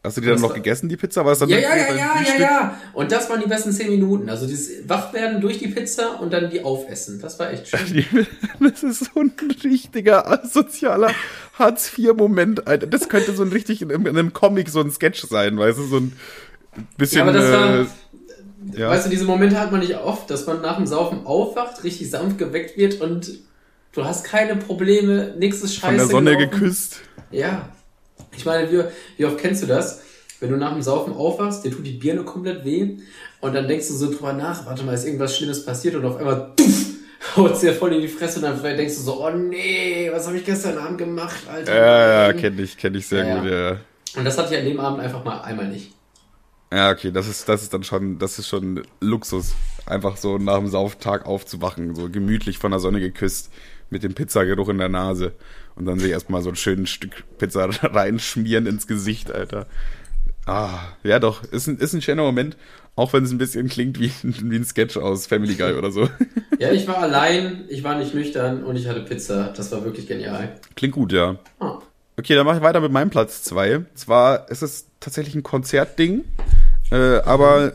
Hast 0.04 0.16
du 0.16 0.20
die 0.20 0.28
dann 0.28 0.40
noch 0.40 0.54
gegessen, 0.54 0.88
die 0.88 0.96
Pizza? 0.96 1.24
War 1.24 1.32
es 1.32 1.40
dann 1.40 1.48
Ja, 1.48 1.58
ja, 1.58 1.76
ja, 1.76 1.94
ja, 1.94 2.22
ja, 2.22 2.40
ja. 2.40 2.80
Und 2.92 3.11
das 3.11 3.28
waren 3.28 3.40
die 3.40 3.48
besten 3.48 3.72
zehn 3.72 3.90
Minuten. 3.90 4.30
Also 4.30 4.46
dieses 4.46 4.88
Wachwerden 4.88 5.40
durch 5.40 5.58
die 5.58 5.68
Pizza 5.68 6.20
und 6.20 6.32
dann 6.32 6.50
die 6.50 6.62
aufessen. 6.62 7.20
Das 7.20 7.38
war 7.38 7.52
echt 7.52 7.68
schön. 7.68 8.04
Das 8.61 8.82
ist 8.84 9.11
so 9.12 9.20
ein 9.20 9.32
richtiger 9.64 10.40
sozialer 10.44 11.11
Hartz-IV-Moment, 11.58 12.68
Alter. 12.68 12.87
Das 12.87 13.08
könnte 13.08 13.34
so 13.34 13.42
ein 13.42 13.48
richtig 13.48 13.82
in, 13.82 13.90
in 13.90 14.06
einem 14.06 14.32
Comic 14.32 14.68
so 14.68 14.80
ein 14.80 14.92
Sketch 14.92 15.26
sein, 15.26 15.58
weißt 15.58 15.78
du, 15.78 15.84
so 15.84 15.96
ein 15.96 16.12
bisschen. 16.96 17.18
Ja, 17.18 17.24
aber 17.24 17.32
das 17.32 17.52
war, 17.52 17.80
äh, 17.80 17.87
ja. 18.80 18.90
weißt 18.90 19.06
du, 19.06 19.11
diese 19.11 19.24
Momente 19.24 19.58
hat 19.58 19.72
man 19.72 19.80
nicht 19.80 19.96
oft, 19.96 20.30
dass 20.30 20.46
man 20.46 20.61
nach 20.62 20.76
dem 20.76 20.87
Saufen 20.87 21.26
aufwacht, 21.26 21.82
richtig 21.82 22.08
sanft 22.11 22.38
geweckt 22.38 22.76
wird 22.76 23.00
und 23.00 23.30
du 23.92 24.04
hast 24.04 24.24
keine 24.24 24.56
Probleme, 24.56 25.34
nichts 25.38 25.62
ist 25.62 25.74
scheiße 25.74 25.87
von 25.87 25.96
der 25.96 26.06
Sonne 26.06 26.37
gelaufen. 26.37 26.61
geküsst. 26.61 27.00
Ja. 27.30 27.68
Ich 28.38 28.46
meine, 28.46 28.70
wie, 28.70 28.85
wie 29.16 29.24
oft 29.27 29.38
kennst 29.38 29.62
du 29.62 29.66
das? 29.66 30.03
Wenn 30.40 30.51
du 30.51 30.57
nach 30.57 30.72
dem 30.72 30.83
Saufen 30.83 31.12
aufwachst, 31.12 31.64
dir 31.64 31.72
tut 31.72 31.85
die 31.85 31.92
Birne 31.92 32.22
komplett 32.22 32.64
weh 32.64 32.98
und 33.40 33.55
dann 33.55 33.66
denkst 33.66 33.88
du 33.88 33.94
so 33.94 34.11
drüber 34.11 34.33
nach, 34.33 34.64
warte 34.66 34.85
mal, 34.85 34.94
ist 34.94 35.05
irgendwas 35.05 35.37
Schlimmes 35.37 35.64
passiert 35.64 35.96
und 35.96 36.05
auf 36.05 36.16
einmal 36.16 36.53
tuff, 36.57 36.87
haut's 37.37 37.61
dir 37.61 37.74
voll 37.74 37.94
in 37.94 38.01
die 38.03 38.09
Fresse 38.09 38.37
und 38.38 38.44
dann 38.44 38.57
vielleicht 38.57 38.79
denkst 38.79 38.94
du 38.94 39.01
so, 39.03 39.27
oh 39.27 39.31
nee, 39.31 40.09
was 40.12 40.27
habe 40.29 40.37
ich 40.38 40.44
gestern 40.44 40.79
Abend 40.79 40.98
gemacht, 40.98 41.48
Alter? 41.53 41.74
Ja, 41.74 42.27
ja, 42.27 42.33
kenne 42.33 42.62
ich, 42.62 42.77
kenne 42.77 42.98
ich 42.98 43.09
sehr 43.09 43.24
Ja, 43.24 43.35
gut, 43.35 43.51
ja. 43.51 43.70
ja. 43.70 43.77
Und 44.16 44.24
das 44.24 44.38
hatte 44.38 44.55
ich 44.55 44.61
an 44.61 44.66
dem 44.66 44.81
Abend 44.81 45.01
einfach 45.01 45.24
mal 45.24 45.40
einmal 45.40 45.68
nicht. 45.68 45.92
Ja, 46.72 46.90
okay, 46.90 47.11
das 47.11 47.27
ist, 47.29 47.48
das 47.48 47.62
ist 47.62 47.72
dann 47.72 47.83
schon, 47.83 48.18
das 48.18 48.38
ist 48.38 48.48
schon 48.48 48.83
Luxus. 49.01 49.55
Einfach 49.87 50.16
so 50.18 50.37
nach 50.38 50.59
dem 50.59 50.68
Sauftag 50.68 51.24
aufzuwachen, 51.27 51.94
so 51.94 52.11
gemütlich 52.11 52.59
von 52.59 52.70
der 52.72 52.81
Sonne 52.81 53.01
geküsst, 53.01 53.51
mit 53.90 54.03
dem 54.03 54.14
Pizzageruch 54.14 54.68
in 54.68 54.79
der 54.79 54.90
Nase 54.90 55.33
und 55.78 55.86
dann 55.86 55.98
sich 55.98 56.10
erstmal 56.10 56.42
so 56.42 56.48
ein 56.48 56.56
schönes 56.56 56.90
Stück 56.90 57.24
Pizza 57.38 57.66
reinschmieren 57.82 58.66
ins 58.66 58.86
Gesicht, 58.86 59.30
Alter. 59.32 59.66
Ah, 60.46 60.78
ja 61.04 61.18
doch, 61.18 61.44
ist 61.44 61.66
ein, 61.66 61.78
ist 61.78 61.92
ein 61.92 62.02
schöner 62.02 62.22
Moment, 62.22 62.56
auch 62.96 63.12
wenn 63.12 63.24
es 63.24 63.30
ein 63.30 63.38
bisschen 63.38 63.68
klingt 63.68 64.00
wie, 64.00 64.10
wie 64.22 64.56
ein 64.56 64.64
Sketch 64.64 64.96
aus 64.96 65.26
Family 65.26 65.54
Guy 65.54 65.74
oder 65.74 65.90
so. 65.90 66.08
Ja, 66.60 66.72
ich 66.72 66.88
war 66.88 66.98
allein, 66.98 67.66
ich 67.68 67.84
war 67.84 67.96
nicht 67.96 68.14
nüchtern 68.14 68.64
und 68.64 68.74
ich 68.74 68.88
hatte 68.88 69.02
Pizza. 69.02 69.52
Das 69.56 69.70
war 69.70 69.84
wirklich 69.84 70.08
genial. 70.08 70.58
Klingt 70.74 70.92
gut, 70.92 71.12
ja. 71.12 71.36
Ah. 71.60 71.78
Okay, 72.18 72.34
dann 72.34 72.44
mache 72.44 72.56
ich 72.56 72.62
weiter 72.64 72.80
mit 72.80 72.90
meinem 72.90 73.10
Platz 73.10 73.44
zwei. 73.44 73.84
Zwar 73.94 74.50
ist 74.50 74.62
es 74.62 74.86
tatsächlich 74.98 75.36
ein 75.36 75.44
Konzertding, 75.44 76.24
äh, 76.90 77.18
aber 77.18 77.74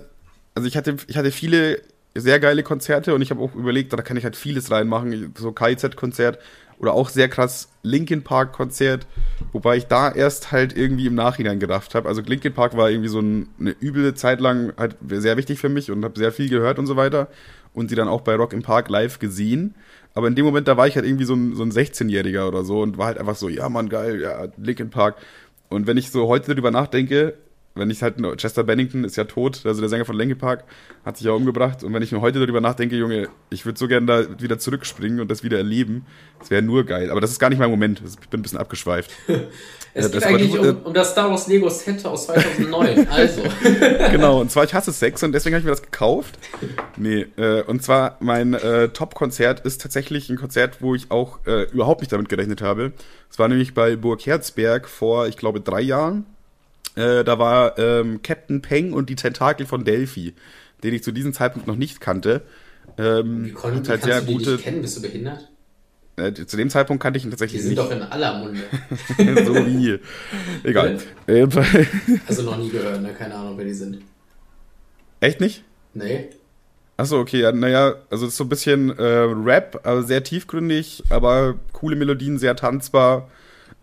also 0.53 0.67
ich 0.67 0.75
hatte, 0.75 0.97
ich 1.07 1.15
hatte 1.15 1.31
viele 1.31 1.81
sehr 2.13 2.41
geile 2.41 2.61
Konzerte 2.61 3.15
und 3.15 3.21
ich 3.21 3.31
habe 3.31 3.41
auch 3.41 3.55
überlegt, 3.55 3.93
da 3.93 3.97
kann 4.01 4.17
ich 4.17 4.25
halt 4.25 4.35
vieles 4.35 4.69
reinmachen, 4.69 5.33
so 5.37 5.53
KIZ-Konzert 5.53 6.39
oder 6.83 6.93
auch 6.93 7.07
sehr 7.07 7.29
krass 7.29 7.69
Linkin 7.81 8.23
Park-Konzert, 8.23 9.07
wobei 9.53 9.77
ich 9.77 9.85
da 9.87 10.11
erst 10.11 10.51
halt 10.51 10.75
irgendwie 10.75 11.07
im 11.07 11.15
Nachhinein 11.15 11.61
gedacht 11.61 11.95
habe. 11.95 12.09
Also 12.09 12.21
Linkin 12.21 12.53
Park 12.53 12.75
war 12.75 12.89
irgendwie 12.89 13.07
so 13.07 13.21
ein, 13.21 13.47
eine 13.57 13.73
üble 13.81 14.13
Zeit 14.15 14.41
lang 14.41 14.73
halt 14.77 14.97
sehr 15.09 15.37
wichtig 15.37 15.59
für 15.59 15.69
mich 15.69 15.91
und 15.91 16.03
habe 16.03 16.19
sehr 16.19 16.33
viel 16.33 16.49
gehört 16.49 16.79
und 16.79 16.85
so 16.85 16.97
weiter 16.97 17.29
und 17.73 17.87
sie 17.87 17.95
dann 17.95 18.09
auch 18.09 18.19
bei 18.19 18.35
Rock 18.35 18.51
im 18.51 18.63
Park 18.63 18.89
live 18.89 19.19
gesehen. 19.19 19.75
Aber 20.13 20.27
in 20.27 20.35
dem 20.35 20.43
Moment, 20.43 20.67
da 20.67 20.75
war 20.75 20.85
ich 20.85 20.95
halt 20.97 21.05
irgendwie 21.05 21.23
so 21.23 21.35
ein, 21.35 21.55
so 21.55 21.63
ein 21.63 21.71
16-Jähriger 21.71 22.49
oder 22.49 22.65
so 22.65 22.81
und 22.81 22.97
war 22.97 23.05
halt 23.05 23.17
einfach 23.17 23.35
so, 23.35 23.47
ja 23.47 23.69
Mann, 23.69 23.87
geil, 23.87 24.19
ja, 24.19 24.47
Linkin 24.57 24.89
Park. 24.89 25.15
Und 25.69 25.87
wenn 25.87 25.95
ich 25.95 26.11
so 26.11 26.27
heute 26.27 26.53
darüber 26.53 26.69
nachdenke, 26.69 27.35
wenn 27.75 27.89
ich 27.89 28.03
halt, 28.03 28.15
Chester 28.37 28.63
Bennington 28.63 29.03
ist 29.03 29.15
ja 29.15 29.23
tot, 29.23 29.61
also 29.65 29.81
der 29.81 29.89
Sänger 29.89 30.05
von 30.05 30.15
Linkin 30.15 30.37
Park, 30.37 30.63
hat 31.03 31.17
sich 31.17 31.25
ja 31.25 31.31
umgebracht. 31.31 31.83
Und 31.83 31.93
wenn 31.93 32.03
ich 32.03 32.11
mir 32.11 32.21
heute 32.21 32.39
darüber 32.39 32.61
nachdenke, 32.61 32.95
Junge, 32.95 33.29
ich 33.49 33.65
würde 33.65 33.79
so 33.79 33.87
gerne 33.87 34.05
da 34.05 34.41
wieder 34.41 34.59
zurückspringen 34.59 35.19
und 35.19 35.31
das 35.31 35.43
wieder 35.43 35.57
erleben, 35.57 36.05
das 36.39 36.51
wäre 36.51 36.61
nur 36.61 36.85
geil. 36.85 37.09
Aber 37.09 37.21
das 37.21 37.31
ist 37.31 37.39
gar 37.39 37.49
nicht 37.49 37.59
mein 37.59 37.71
Moment, 37.71 38.01
ich 38.05 38.29
bin 38.29 38.39
ein 38.39 38.43
bisschen 38.43 38.59
abgeschweift. 38.59 39.11
Es 39.95 40.11
geht 40.11 40.23
das 40.23 40.23
eigentlich 40.23 40.57
um, 40.57 40.81
um 40.85 40.93
das 40.95 41.11
Star 41.11 41.29
Wars 41.29 41.47
Lego 41.47 41.69
Set 41.69 42.03
aus 42.03 42.25
2009. 42.25 43.07
also. 43.11 43.43
genau, 44.09 44.41
und 44.41 44.49
zwar, 44.49 44.63
ich 44.63 44.73
hasse 44.73 44.91
Sex 44.91 45.21
und 45.21 45.33
deswegen 45.33 45.53
habe 45.53 45.59
ich 45.59 45.65
mir 45.65 45.71
das 45.71 45.83
gekauft. 45.83 46.39
Nee, 46.97 47.27
äh, 47.37 47.61
und 47.61 47.83
zwar 47.83 48.17
mein 48.19 48.55
äh, 48.55 48.89
Top-Konzert 48.89 49.59
ist 49.59 49.81
tatsächlich 49.81 50.31
ein 50.31 50.37
Konzert, 50.37 50.81
wo 50.81 50.95
ich 50.95 51.11
auch 51.11 51.45
äh, 51.45 51.69
überhaupt 51.71 52.01
nicht 52.01 52.11
damit 52.11 52.27
gerechnet 52.27 52.63
habe. 52.63 52.93
Es 53.29 53.37
war 53.37 53.47
nämlich 53.47 53.75
bei 53.75 53.95
Burg 53.95 54.25
Herzberg 54.25 54.89
vor, 54.89 55.27
ich 55.27 55.37
glaube, 55.37 55.61
drei 55.61 55.81
Jahren. 55.81 56.25
Äh, 56.95 57.23
da 57.23 57.39
war 57.39 57.77
ähm, 57.79 58.21
Captain 58.21 58.61
Peng 58.61 58.93
und 58.93 59.09
die 59.09 59.15
Tentakel 59.15 59.65
von 59.65 59.83
Delphi, 59.83 60.33
den 60.83 60.93
ich 60.93 61.03
zu 61.03 61.11
diesem 61.11 61.33
Zeitpunkt 61.33 61.67
noch 61.67 61.75
nicht 61.75 61.99
kannte. 62.01 62.41
Ähm, 62.97 63.45
Wie, 63.45 63.51
kon- 63.51 63.73
hat 63.75 63.85
wie 63.85 63.89
halt 63.89 64.01
kannst 64.01 64.03
sehr 64.05 64.21
die 64.21 64.33
gute. 64.33 64.51
nicht 64.51 64.63
kennen? 64.63 64.81
Bist 64.81 64.97
du 64.97 65.01
behindert? 65.01 65.49
Äh, 66.15 66.31
zu 66.33 66.57
dem 66.57 66.69
Zeitpunkt 66.69 67.01
kannte 67.01 67.17
ich 67.17 67.23
ihn 67.23 67.29
Die 67.29 67.31
tatsächlich 67.31 67.61
sind 67.61 67.69
nicht. 67.71 67.79
doch 67.79 67.89
in 67.89 68.03
aller 68.03 68.37
Munde. 68.37 68.61
so 69.45 69.55
wie. 69.65 69.97
Egal. 70.63 70.97
Also 72.27 72.43
noch 72.43 72.57
nie 72.57 72.69
gehört, 72.69 73.01
ne? 73.01 73.13
Keine 73.17 73.33
Ahnung, 73.33 73.57
wer 73.57 73.65
die 73.65 73.73
sind. 73.73 73.99
Echt 75.19 75.39
nicht? 75.39 75.63
Nee. 75.95 76.29
Achso, 76.97 77.19
okay, 77.19 77.39
ja, 77.41 77.51
naja, 77.51 77.95
also 78.11 78.25
es 78.27 78.33
ist 78.33 78.37
so 78.37 78.43
ein 78.43 78.49
bisschen 78.49 78.95
äh, 78.99 79.03
Rap, 79.03 79.79
also 79.83 80.05
sehr 80.05 80.23
tiefgründig, 80.23 81.03
aber 81.09 81.55
coole 81.71 81.95
Melodien, 81.95 82.37
sehr 82.37 82.55
tanzbar, 82.55 83.29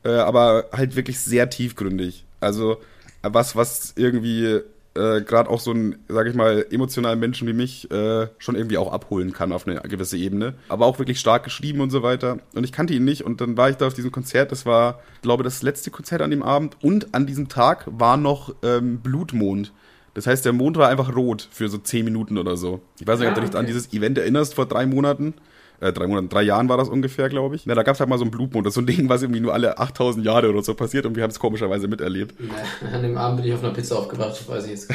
äh, 0.05 0.11
aber 0.11 0.66
halt 0.73 0.94
wirklich 0.94 1.18
sehr 1.18 1.51
tiefgründig. 1.51 2.25
Also 2.38 2.81
was, 3.22 3.56
was 3.56 3.92
irgendwie 3.96 4.61
äh, 4.94 5.20
gerade 5.22 5.48
auch 5.50 5.61
so 5.61 5.72
ein, 5.72 5.98
sag 6.09 6.26
ich 6.26 6.35
mal, 6.35 6.66
emotionalen 6.70 7.20
Menschen 7.20 7.46
wie 7.46 7.52
mich 7.52 7.90
äh, 7.90 8.26
schon 8.38 8.56
irgendwie 8.56 8.76
auch 8.78 8.92
abholen 8.92 9.33
kann 9.33 9.52
auf 9.52 9.66
eine 9.66 9.80
gewisse 9.83 10.16
Ebene. 10.16 10.54
Aber 10.68 10.87
auch 10.87 10.98
wirklich 10.98 11.20
stark 11.20 11.44
geschrieben 11.44 11.80
und 11.80 11.90
so 11.90 12.02
weiter. 12.02 12.38
Und 12.54 12.64
ich 12.64 12.72
kannte 12.72 12.92
ihn 12.94 13.04
nicht 13.04 13.24
und 13.24 13.40
dann 13.40 13.56
war 13.56 13.70
ich 13.70 13.76
da 13.76 13.87
auf 13.87 13.94
diesem 13.94 14.11
Konzert. 14.11 14.50
Das 14.50 14.66
war, 14.66 15.00
ich 15.14 15.22
glaube, 15.22 15.44
das 15.44 15.62
letzte 15.62 15.90
Konzert 15.90 16.22
an 16.22 16.30
dem 16.30 16.42
Abend 16.42 16.76
und 16.83 17.14
an 17.14 17.26
diesem 17.26 17.48
Tag 17.48 17.85
war 17.87 18.16
noch 18.16 18.54
ähm, 18.62 18.98
Blutmond. 19.00 19.72
Das 20.14 20.26
heißt, 20.26 20.44
der 20.44 20.52
Mond 20.52 20.76
war 20.76 20.88
einfach 20.88 21.14
rot 21.14 21.48
für 21.52 21.68
so 21.68 21.78
zehn 21.78 22.04
Minuten 22.04 22.37
oder 22.37 22.56
so. 22.56 22.80
Ich 22.98 23.06
weiß 23.06 23.20
nicht, 23.20 23.28
ob 23.28 23.37
Ah, 23.37 23.40
du 23.40 23.46
dich 23.46 23.56
an 23.56 23.66
dieses 23.66 23.92
Event 23.92 24.18
erinnerst 24.18 24.54
vor 24.54 24.66
drei 24.66 24.85
Monaten. 24.87 25.35
Äh, 25.81 25.93
drei 25.95 26.07
Monaten, 26.07 26.29
drei 26.29 26.43
Jahren 26.43 26.69
war 26.69 26.77
das 26.77 26.88
ungefähr, 26.90 27.29
glaube 27.31 27.57
ich. 27.57 27.64
Na, 27.64 27.75
da 27.75 27.83
gab 27.83 27.95
es 27.95 28.01
halt 28.01 28.11
mal 28.11 28.19
so 28.19 28.25
einen 28.25 28.31
Blutmond. 28.31 28.66
Das 28.66 28.73
ist 28.73 28.75
so 28.75 28.83
ein 28.83 28.87
Ding, 28.87 29.09
was 29.09 29.23
irgendwie 29.23 29.40
nur 29.40 29.55
alle 29.55 29.79
8000 29.79 30.25
Jahre 30.25 30.51
oder 30.51 30.62
so 30.62 30.75
passiert 30.75 31.07
und 31.07 31.16
wir 31.16 31.23
haben 31.23 31.31
es 31.31 31.38
komischerweise 31.38 31.88
miterlebt. 31.88 32.35
Na, 32.38 32.97
An 32.97 33.03
dem 33.03 33.16
Abend 33.16 33.38
bin 33.40 33.47
ich 33.49 33.55
auf 33.55 33.64
einer 33.64 33.73
Pizza 33.73 33.97
aufgewacht, 33.97 34.33
das 34.33 34.47
weiß 34.49 34.64
ich 34.64 34.71
jetzt. 34.73 34.90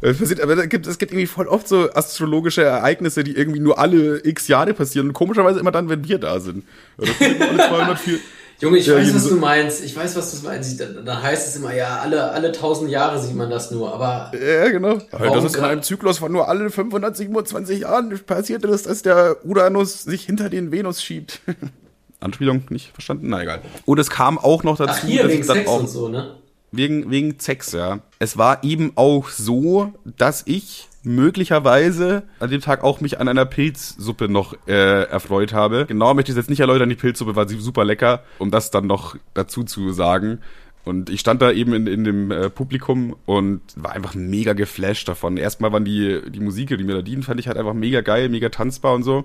Es 0.00 0.18
passiert, 0.18 0.40
aber 0.42 0.54
da 0.56 0.66
gibt, 0.66 0.86
es 0.86 0.98
gibt 0.98 1.12
irgendwie 1.12 1.26
voll 1.26 1.46
oft 1.46 1.66
so 1.66 1.90
astrologische 1.92 2.62
Ereignisse, 2.62 3.24
die 3.24 3.36
irgendwie 3.36 3.60
nur 3.60 3.78
alle 3.78 4.20
x 4.24 4.48
Jahre 4.48 4.74
passieren 4.74 5.08
und 5.08 5.12
komischerweise 5.14 5.60
immer 5.60 5.72
dann, 5.72 5.88
wenn 5.88 6.06
wir 6.06 6.18
da 6.18 6.40
sind. 6.40 6.64
Ja, 6.98 7.06
Das 7.06 7.20
immer 7.20 7.48
alle 7.48 7.68
204, 7.68 8.18
Junge, 8.60 8.78
ich 8.78 8.86
Ja, 8.86 8.96
weiß, 8.96 9.14
was 9.14 9.22
so- 9.24 9.28
du 9.30 9.36
meinst. 9.36 9.84
Ich 9.84 9.94
weiß, 9.96 10.16
was 10.16 10.40
du 10.40 10.46
meinst. 10.46 10.80
Da, 10.80 10.86
da 11.04 11.22
heißt 11.22 11.48
es 11.48 11.56
immer, 11.56 11.72
ja, 11.74 11.98
alle, 12.00 12.32
alle 12.32 12.50
tausend 12.52 12.90
Jahre 12.90 13.20
sieht 13.22 13.36
man 13.36 13.50
das 13.50 13.70
nur. 13.70 13.92
Aber 13.94 14.32
Ja, 14.36 14.68
genau. 14.68 14.98
Warum 15.12 15.34
das 15.36 15.44
ist 15.52 15.56
in 15.56 15.64
einem 15.64 15.82
Zyklus 15.82 16.18
von 16.18 16.32
nur 16.32 16.48
alle 16.48 16.68
527 16.70 17.80
Jahren 17.80 18.18
passiert 18.26 18.64
ist, 18.64 18.86
dass 18.86 19.02
der 19.02 19.36
Uranus 19.44 20.02
sich 20.02 20.24
hinter 20.24 20.48
den 20.50 20.72
Venus 20.72 21.02
schiebt. 21.02 21.40
Anspielung 22.20 22.62
nicht 22.70 22.90
verstanden? 22.92 23.28
Na 23.28 23.42
egal. 23.42 23.60
Und 23.84 23.98
es 24.00 24.10
kam 24.10 24.38
auch 24.38 24.64
noch 24.64 24.76
dazu, 24.76 24.92
ach, 25.02 25.06
hier, 25.06 25.22
dass 25.22 25.32
wegen 25.32 25.44
Sex 25.44 25.68
auch 25.68 25.80
und 25.80 25.88
so, 25.88 26.08
ne? 26.08 26.34
wegen 26.72 27.10
wegen 27.10 27.38
Sex, 27.38 27.72
ja. 27.72 28.00
Es 28.18 28.36
war 28.36 28.64
eben 28.64 28.92
auch 28.96 29.28
so, 29.28 29.92
dass 30.04 30.42
ich 30.46 30.87
möglicherweise 31.02 32.24
an 32.40 32.50
dem 32.50 32.60
Tag 32.60 32.82
auch 32.82 33.00
mich 33.00 33.20
an 33.20 33.28
einer 33.28 33.44
Pilzsuppe 33.44 34.28
noch 34.28 34.54
äh, 34.66 35.04
erfreut 35.04 35.52
habe. 35.52 35.86
Genau 35.86 36.12
möchte 36.14 36.32
ich 36.32 36.36
es 36.36 36.42
jetzt 36.42 36.50
nicht 36.50 36.60
erläutern, 36.60 36.88
die 36.88 36.96
Pilzsuppe 36.96 37.36
war 37.36 37.48
super 37.48 37.84
lecker, 37.84 38.22
um 38.38 38.50
das 38.50 38.70
dann 38.70 38.86
noch 38.86 39.16
dazu 39.34 39.64
zu 39.64 39.92
sagen. 39.92 40.40
Und 40.84 41.10
ich 41.10 41.20
stand 41.20 41.42
da 41.42 41.52
eben 41.52 41.74
in, 41.74 41.86
in 41.86 42.04
dem 42.04 42.30
äh, 42.30 42.48
Publikum 42.48 43.14
und 43.26 43.60
war 43.76 43.92
einfach 43.92 44.14
mega 44.14 44.54
geflasht 44.54 45.06
davon. 45.08 45.36
Erstmal 45.36 45.72
waren 45.72 45.84
die, 45.84 46.22
die 46.30 46.40
Musik, 46.40 46.68
die 46.68 46.84
Melodien 46.84 47.22
fand 47.22 47.38
ich 47.40 47.46
halt 47.46 47.58
einfach 47.58 47.74
mega 47.74 48.00
geil, 48.00 48.28
mega 48.28 48.48
tanzbar 48.48 48.94
und 48.94 49.02
so. 49.02 49.24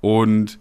Und 0.00 0.58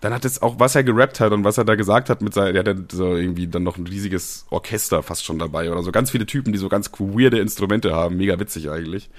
dann 0.00 0.14
hat 0.14 0.24
es 0.24 0.42
auch, 0.42 0.60
was 0.60 0.74
er 0.74 0.84
gerappt 0.84 1.20
hat 1.20 1.32
und 1.32 1.42
was 1.42 1.58
er 1.58 1.64
da 1.64 1.74
gesagt 1.74 2.10
hat 2.10 2.22
mit 2.22 2.34
seinem, 2.34 2.54
der 2.54 2.74
hat 2.74 2.92
so 2.92 3.16
irgendwie 3.16 3.48
dann 3.48 3.64
noch 3.64 3.78
ein 3.78 3.86
riesiges 3.86 4.46
Orchester 4.50 5.02
fast 5.02 5.24
schon 5.24 5.38
dabei 5.38 5.70
oder 5.72 5.82
so. 5.82 5.90
Ganz 5.90 6.10
viele 6.10 6.26
Typen, 6.26 6.52
die 6.52 6.58
so 6.58 6.68
ganz 6.68 6.92
weirde 6.98 7.40
Instrumente 7.40 7.92
haben. 7.92 8.16
Mega 8.16 8.38
witzig 8.38 8.70
eigentlich. 8.70 9.10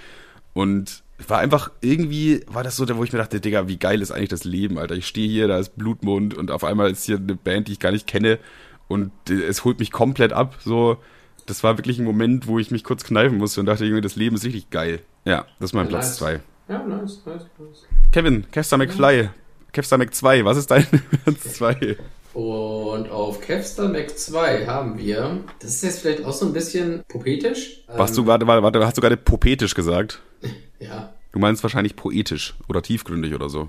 Und 0.58 1.04
war 1.28 1.38
einfach 1.40 1.72
irgendwie, 1.82 2.42
war 2.48 2.64
das 2.64 2.76
so, 2.78 2.86
wo 2.98 3.04
ich 3.04 3.12
mir 3.14 3.20
dachte, 3.20 3.40
Digga, 3.40 3.68
wie 3.68 3.78
geil 3.78 4.02
ist 4.02 4.12
eigentlich 4.12 4.30
das 4.30 4.44
Leben, 4.44 4.78
Alter. 4.80 4.96
Ich 4.96 5.08
stehe 5.08 5.30
hier, 5.30 5.48
da 5.48 5.60
ist 5.60 5.76
Blutmond 5.78 6.34
und 6.36 6.50
auf 6.52 6.64
einmal 6.64 6.90
ist 6.90 7.04
hier 7.06 7.18
eine 7.18 7.36
Band, 7.36 7.68
die 7.68 7.74
ich 7.74 7.80
gar 7.80 7.92
nicht 7.92 8.08
kenne 8.08 8.40
und 8.88 9.12
äh, 9.30 9.34
es 9.34 9.64
holt 9.66 9.80
mich 9.80 9.92
komplett 9.92 10.34
ab. 10.34 10.58
So, 10.64 10.98
das 11.46 11.64
war 11.64 11.78
wirklich 11.78 12.00
ein 12.00 12.06
Moment, 12.06 12.48
wo 12.48 12.58
ich 12.58 12.72
mich 12.72 12.84
kurz 12.84 13.04
kneifen 13.04 13.38
musste 13.38 13.60
und 13.60 13.68
dachte, 13.68 13.86
irgendwie, 13.86 14.02
das 14.02 14.16
Leben 14.16 14.36
ist 14.36 14.46
richtig 14.46 14.70
geil. 14.72 15.00
Ja, 15.26 15.46
das 15.60 15.70
ist 15.70 15.74
mein 15.74 15.86
Ja, 15.86 15.90
Platz 15.90 16.08
nice. 16.08 16.16
zwei. 16.18 16.40
Ja, 16.70 16.84
nice, 16.84 17.22
nice, 17.26 17.44
nice. 17.60 17.86
Kevin, 18.12 18.46
Kevstar 18.52 18.80
McFly. 18.80 19.30
Kevstar 19.74 20.00
Mac 20.00 20.14
2, 20.16 20.44
was 20.44 20.58
ist 20.58 20.72
dein 20.72 20.88
Platz 21.24 21.54
2? 21.56 21.98
Und 22.34 23.10
auf 23.12 23.42
Kevstar 23.42 23.90
Mac 23.90 24.18
2 24.18 24.66
haben 24.66 24.98
wir, 24.98 25.44
das 25.60 25.76
ist 25.76 25.84
jetzt 25.84 26.00
vielleicht 26.02 26.24
auch 26.26 26.34
so 26.34 26.46
ein 26.46 26.54
bisschen 26.54 27.04
poetisch. 27.08 27.84
Warst 27.88 28.16
du 28.18 28.22
Ähm, 28.22 28.28
gerade, 28.28 28.48
warte, 28.48 28.64
warte, 28.64 28.86
hast 28.86 28.98
du 28.98 29.02
gerade 29.02 29.18
popetisch 29.18 29.76
gesagt? 29.76 30.22
Ja. 30.80 31.14
Du 31.32 31.40
meinst 31.40 31.64
wahrscheinlich 31.64 31.96
poetisch 31.96 32.54
oder 32.70 32.82
tiefgründig 32.84 33.34
oder 33.34 33.50
so. 33.50 33.68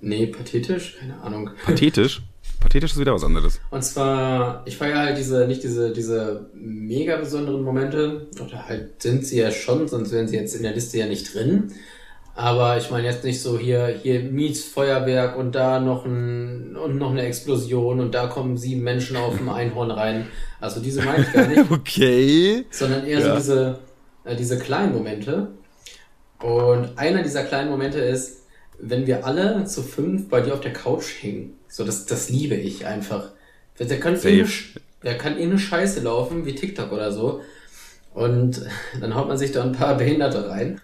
Nee, 0.00 0.26
pathetisch? 0.26 0.96
Keine 1.00 1.20
Ahnung. 1.20 1.50
Pathetisch? 1.64 2.22
Pathetisch 2.60 2.92
ist 2.92 3.00
wieder 3.00 3.12
was 3.14 3.24
anderes. 3.24 3.60
Und 3.70 3.82
zwar, 3.84 4.62
ich 4.64 4.76
feiere 4.76 4.98
halt 5.00 5.18
diese, 5.18 5.46
nicht 5.48 5.62
diese, 5.64 5.92
diese 5.92 6.48
mega 6.54 7.16
besonderen 7.16 7.62
Momente, 7.62 8.28
oder 8.40 8.68
halt 8.68 9.02
sind 9.02 9.26
sie 9.26 9.38
ja 9.40 9.50
schon, 9.50 9.86
sonst 9.88 10.12
wären 10.12 10.28
sie 10.28 10.36
jetzt 10.36 10.54
in 10.54 10.62
der 10.62 10.72
Liste 10.74 10.98
ja 10.98 11.06
nicht 11.06 11.34
drin. 11.34 11.72
Aber 12.36 12.76
ich 12.78 12.88
meine 12.92 13.08
jetzt 13.08 13.24
nicht 13.24 13.42
so 13.42 13.58
hier, 13.58 13.88
hier 14.00 14.20
Miets 14.22 14.62
Feuerwerk 14.64 15.36
und 15.36 15.56
da 15.56 15.80
noch 15.80 16.04
ein, 16.04 16.76
und 16.76 16.96
noch 16.98 17.10
eine 17.10 17.22
Explosion 17.22 17.98
und 17.98 18.14
da 18.14 18.28
kommen 18.28 18.56
sieben 18.56 18.82
Menschen 18.82 19.16
auf 19.16 19.36
dem 19.36 19.48
Einhorn 19.60 19.90
rein. 19.90 20.28
Also 20.60 20.80
diese 20.80 21.02
meine 21.02 21.24
ich 21.24 21.32
gar 21.32 21.46
nicht, 21.48 21.68
Okay. 21.70 22.64
sondern 22.70 23.04
eher 23.06 23.18
Ja. 23.18 23.30
so 23.30 23.34
diese, 23.36 23.78
äh, 24.24 24.36
diese 24.36 24.56
kleinen 24.58 24.92
Momente. 24.94 25.48
Und 26.40 26.96
einer 26.96 27.22
dieser 27.22 27.44
kleinen 27.44 27.70
Momente 27.70 27.98
ist, 27.98 28.42
wenn 28.78 29.06
wir 29.06 29.26
alle 29.26 29.64
zu 29.64 29.82
fünf 29.82 30.28
bei 30.28 30.40
dir 30.40 30.54
auf 30.54 30.60
der 30.60 30.72
Couch 30.72 31.22
hängen. 31.22 31.56
So, 31.68 31.84
das, 31.84 32.06
das 32.06 32.30
liebe 32.30 32.54
ich 32.54 32.86
einfach. 32.86 33.30
Der 33.78 34.00
kann, 34.00 34.16
Safe. 34.16 34.28
eh 34.28 34.42
ne, 34.42 34.48
der 35.02 35.18
kann 35.18 35.38
eh 35.38 35.42
eine 35.42 35.58
Scheiße 35.58 36.00
laufen, 36.00 36.46
wie 36.46 36.54
TikTok 36.54 36.92
oder 36.92 37.12
so. 37.12 37.42
Und 38.18 38.62
dann 39.00 39.14
haut 39.14 39.28
man 39.28 39.38
sich 39.38 39.52
da 39.52 39.62
ein 39.62 39.70
paar 39.70 39.96
Behinderte 39.96 40.50
rein. 40.50 40.80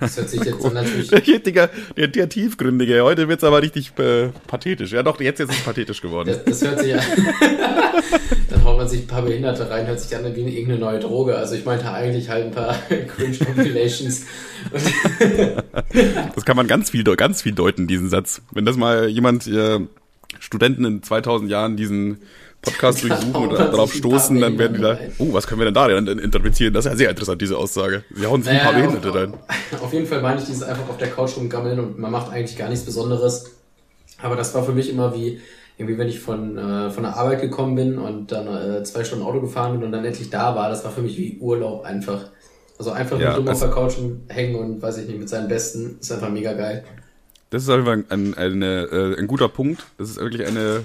Das 0.00 0.16
hört 0.16 0.28
sich 0.28 0.42
jetzt 0.42 0.64
natürlich. 0.74 1.08
Der, 1.10 1.20
Digga, 1.20 1.70
der, 1.96 2.08
der 2.08 2.28
Tiefgründige. 2.28 3.04
Heute 3.04 3.28
wird's 3.28 3.44
aber 3.44 3.62
richtig 3.62 3.92
äh, 3.98 4.30
pathetisch. 4.48 4.90
Ja 4.90 5.04
doch, 5.04 5.20
jetzt, 5.20 5.38
jetzt 5.38 5.50
ist 5.50 5.58
es 5.58 5.64
pathetisch 5.64 6.00
geworden. 6.00 6.28
Das, 6.28 6.60
das 6.60 6.68
hört 6.68 6.80
sich 6.80 6.92
an. 6.92 7.00
dann 8.50 8.64
haut 8.64 8.78
man 8.78 8.88
sich 8.88 9.02
ein 9.02 9.06
paar 9.06 9.22
Behinderte 9.22 9.70
rein, 9.70 9.86
hört 9.86 10.00
sich 10.00 10.16
an 10.16 10.24
wie 10.34 10.40
irgendeine 10.40 10.80
neue 10.80 10.98
Droge. 10.98 11.36
Also 11.36 11.54
ich 11.54 11.64
meinte 11.64 11.88
eigentlich 11.88 12.28
halt 12.28 12.46
ein 12.46 12.50
paar 12.50 12.74
Cringe 13.16 13.36
Compilations. 13.36 14.26
Das 16.34 16.44
kann 16.44 16.56
man 16.56 16.66
ganz 16.66 16.90
viel, 16.90 17.04
ganz 17.04 17.42
viel 17.42 17.52
deuten, 17.52 17.86
diesen 17.86 18.08
Satz. 18.08 18.42
Wenn 18.50 18.64
das 18.64 18.76
mal 18.76 19.06
jemand, 19.06 19.46
äh, 19.46 19.78
Studenten 20.40 20.84
in 20.84 21.02
2000 21.02 21.48
Jahren 21.48 21.76
diesen 21.76 22.18
Podcast 22.62 23.02
durchsuchen 23.02 23.32
man 23.32 23.50
darauf 23.50 23.92
ein 23.92 23.98
stoßen, 23.98 24.40
dann 24.40 24.56
werden 24.58 24.74
die 24.74 24.80
da, 24.80 24.98
oh, 25.18 25.32
was 25.32 25.46
können 25.46 25.60
wir 25.60 25.64
denn 25.66 25.74
da 25.74 25.88
denn 25.88 26.18
interpretieren? 26.18 26.72
Das 26.72 26.86
ist 26.86 26.92
ja 26.92 26.96
sehr 26.96 27.10
interessant, 27.10 27.42
diese 27.42 27.58
Aussage. 27.58 28.04
Sie 28.14 28.24
hauen 28.26 28.42
sich 28.42 28.52
ein 28.52 28.60
paar 28.60 28.72
Naja, 28.72 28.86
Behinderte 28.86 29.10
auf, 29.10 29.16
rein. 29.16 29.34
Auf 29.82 29.92
jeden 29.92 30.06
Fall 30.06 30.22
meine 30.22 30.40
ich 30.40 30.46
dieses 30.46 30.62
einfach 30.62 30.88
auf 30.88 30.96
der 30.96 31.10
Couch 31.10 31.36
rumgammeln 31.36 31.78
und 31.80 31.98
man 31.98 32.10
macht 32.12 32.30
eigentlich 32.32 32.56
gar 32.56 32.68
nichts 32.68 32.84
Besonderes. 32.84 33.50
Aber 34.22 34.36
das 34.36 34.54
war 34.54 34.64
für 34.64 34.72
mich 34.72 34.88
immer 34.88 35.14
wie, 35.14 35.40
irgendwie 35.76 35.98
wenn 35.98 36.08
ich 36.08 36.20
von, 36.20 36.56
äh, 36.56 36.90
von 36.90 37.02
der 37.02 37.16
Arbeit 37.16 37.40
gekommen 37.40 37.74
bin 37.74 37.98
und 37.98 38.30
dann 38.30 38.46
äh, 38.46 38.84
zwei 38.84 39.02
Stunden 39.02 39.24
Auto 39.24 39.40
gefahren 39.40 39.72
bin 39.72 39.84
und 39.84 39.92
dann 39.92 40.04
endlich 40.04 40.30
da 40.30 40.54
war, 40.54 40.68
das 40.68 40.84
war 40.84 40.92
für 40.92 41.02
mich 41.02 41.16
wie 41.18 41.38
Urlaub 41.40 41.84
einfach. 41.84 42.30
Also 42.78 42.92
einfach 42.92 43.18
Ja, 43.18 43.38
nur 43.38 43.50
auf 43.52 43.60
der 43.60 43.70
Couch 43.70 43.94
hängen 44.28 44.54
und 44.56 44.82
weiß 44.82 44.98
ich 44.98 45.08
nicht, 45.08 45.18
mit 45.18 45.28
seinen 45.28 45.48
Besten, 45.48 45.98
ist 46.00 46.10
einfach 46.12 46.30
mega 46.30 46.52
geil. 46.52 46.84
Das 47.50 47.62
ist 47.64 47.68
auf 47.68 47.76
jeden 47.76 47.86
Fall 47.86 48.04
ein, 48.08 48.34
eine, 48.34 48.82
äh, 48.84 49.18
ein 49.18 49.26
guter 49.26 49.48
Punkt. 49.48 49.84
Das 49.98 50.08
ist 50.10 50.16
wirklich 50.18 50.46
eine, 50.46 50.84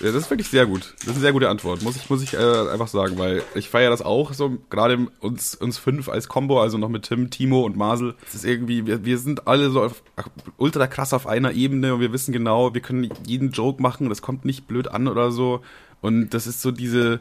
ja, 0.00 0.12
das 0.12 0.24
ist 0.24 0.30
wirklich 0.30 0.48
sehr 0.48 0.66
gut. 0.66 0.94
Das 0.98 1.04
ist 1.04 1.10
eine 1.12 1.20
sehr 1.20 1.32
gute 1.32 1.48
Antwort, 1.48 1.82
muss 1.82 1.96
ich, 1.96 2.10
muss 2.10 2.22
ich 2.22 2.34
äh, 2.34 2.36
einfach 2.36 2.88
sagen, 2.88 3.18
weil 3.18 3.42
ich 3.54 3.68
feiere 3.68 3.90
das 3.90 4.02
auch 4.02 4.32
so, 4.32 4.58
gerade 4.70 5.06
uns, 5.20 5.54
uns 5.54 5.78
fünf 5.78 6.08
als 6.08 6.28
Combo, 6.28 6.60
also 6.60 6.78
noch 6.78 6.88
mit 6.88 7.04
Tim, 7.04 7.30
Timo 7.30 7.62
und 7.62 7.76
Marcel. 7.76 8.14
Es 8.26 8.34
ist 8.34 8.44
irgendwie, 8.44 8.86
wir, 8.86 9.04
wir 9.04 9.18
sind 9.18 9.46
alle 9.46 9.70
so 9.70 9.82
auf, 9.82 10.02
ultra 10.56 10.86
krass 10.86 11.12
auf 11.12 11.26
einer 11.26 11.52
Ebene 11.52 11.94
und 11.94 12.00
wir 12.00 12.12
wissen 12.12 12.32
genau, 12.32 12.74
wir 12.74 12.80
können 12.80 13.08
jeden 13.26 13.52
Joke 13.52 13.82
machen, 13.82 14.08
das 14.08 14.22
kommt 14.22 14.44
nicht 14.44 14.66
blöd 14.66 14.88
an 14.88 15.08
oder 15.08 15.30
so. 15.30 15.62
Und 16.02 16.30
das 16.30 16.46
ist 16.46 16.60
so 16.60 16.70
diese, 16.70 17.20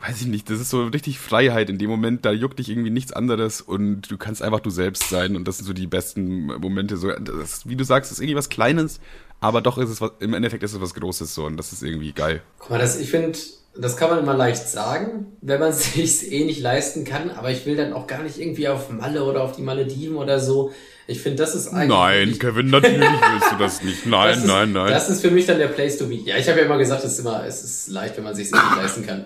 weiß 0.00 0.22
ich 0.22 0.26
nicht, 0.26 0.48
das 0.48 0.60
ist 0.60 0.70
so 0.70 0.86
richtig 0.86 1.18
Freiheit 1.18 1.68
in 1.68 1.78
dem 1.78 1.90
Moment, 1.90 2.24
da 2.24 2.32
juckt 2.32 2.58
dich 2.58 2.70
irgendwie 2.70 2.90
nichts 2.90 3.12
anderes 3.12 3.60
und 3.60 4.10
du 4.10 4.16
kannst 4.16 4.42
einfach 4.42 4.60
du 4.60 4.70
selbst 4.70 5.08
sein 5.08 5.36
und 5.36 5.46
das 5.46 5.58
sind 5.58 5.66
so 5.66 5.72
die 5.72 5.86
besten 5.86 6.46
Momente. 6.46 6.96
So, 6.96 7.10
das, 7.10 7.68
wie 7.68 7.76
du 7.76 7.84
sagst, 7.84 8.10
ist 8.10 8.18
irgendwie 8.18 8.36
was 8.36 8.48
Kleines, 8.48 9.00
aber 9.40 9.60
doch 9.60 9.78
ist 9.78 9.88
es 9.90 10.00
was, 10.00 10.12
im 10.20 10.34
Endeffekt 10.34 10.62
ist 10.62 10.74
es 10.74 10.80
was 10.80 10.94
Großes 10.94 11.34
so 11.34 11.44
und 11.46 11.56
das 11.56 11.72
ist 11.72 11.82
irgendwie 11.82 12.12
geil. 12.12 12.42
Guck 12.58 12.70
mal, 12.70 12.78
das, 12.78 12.98
ich 13.00 13.10
finde, 13.10 13.38
das 13.76 13.96
kann 13.96 14.10
man 14.10 14.18
immer 14.18 14.34
leicht 14.34 14.68
sagen, 14.68 15.26
wenn 15.40 15.60
man 15.60 15.72
sich 15.74 16.30
eh 16.32 16.44
nicht 16.44 16.60
leisten 16.60 17.04
kann, 17.04 17.30
aber 17.30 17.50
ich 17.50 17.66
will 17.66 17.76
dann 17.76 17.92
auch 17.92 18.06
gar 18.06 18.22
nicht 18.22 18.38
irgendwie 18.38 18.68
auf 18.68 18.90
Malle 18.90 19.24
oder 19.24 19.42
auf 19.42 19.52
die 19.56 19.62
Malediven 19.62 20.16
oder 20.16 20.38
so. 20.40 20.72
Ich 21.06 21.20
finde, 21.22 21.38
das 21.38 21.54
ist 21.56 21.68
eigentlich. 21.68 21.88
wirklich- 21.88 22.40
Kevin, 22.40 22.70
natürlich 22.70 23.00
willst 23.00 23.52
du 23.52 23.56
das 23.56 23.82
nicht. 23.82 24.06
Nein, 24.06 24.28
das 24.28 24.44
ist, 24.44 24.90
Das 24.90 25.10
ist 25.10 25.20
für 25.22 25.30
mich 25.32 25.46
dann 25.46 25.58
der 25.58 25.66
Place 25.68 25.98
to 25.98 26.06
be. 26.06 26.14
Ja, 26.14 26.36
ich 26.36 26.48
habe 26.48 26.60
ja 26.60 26.66
immer 26.66 26.78
gesagt, 26.78 27.02
es 27.04 27.12
ist 27.14 27.18
immer, 27.20 27.44
es 27.44 27.64
ist 27.64 27.88
leicht, 27.88 28.16
wenn 28.16 28.24
man 28.24 28.34
sich 28.34 28.48
eh 28.52 28.56
nicht 28.56 28.76
leisten 28.76 29.04
kann. 29.06 29.24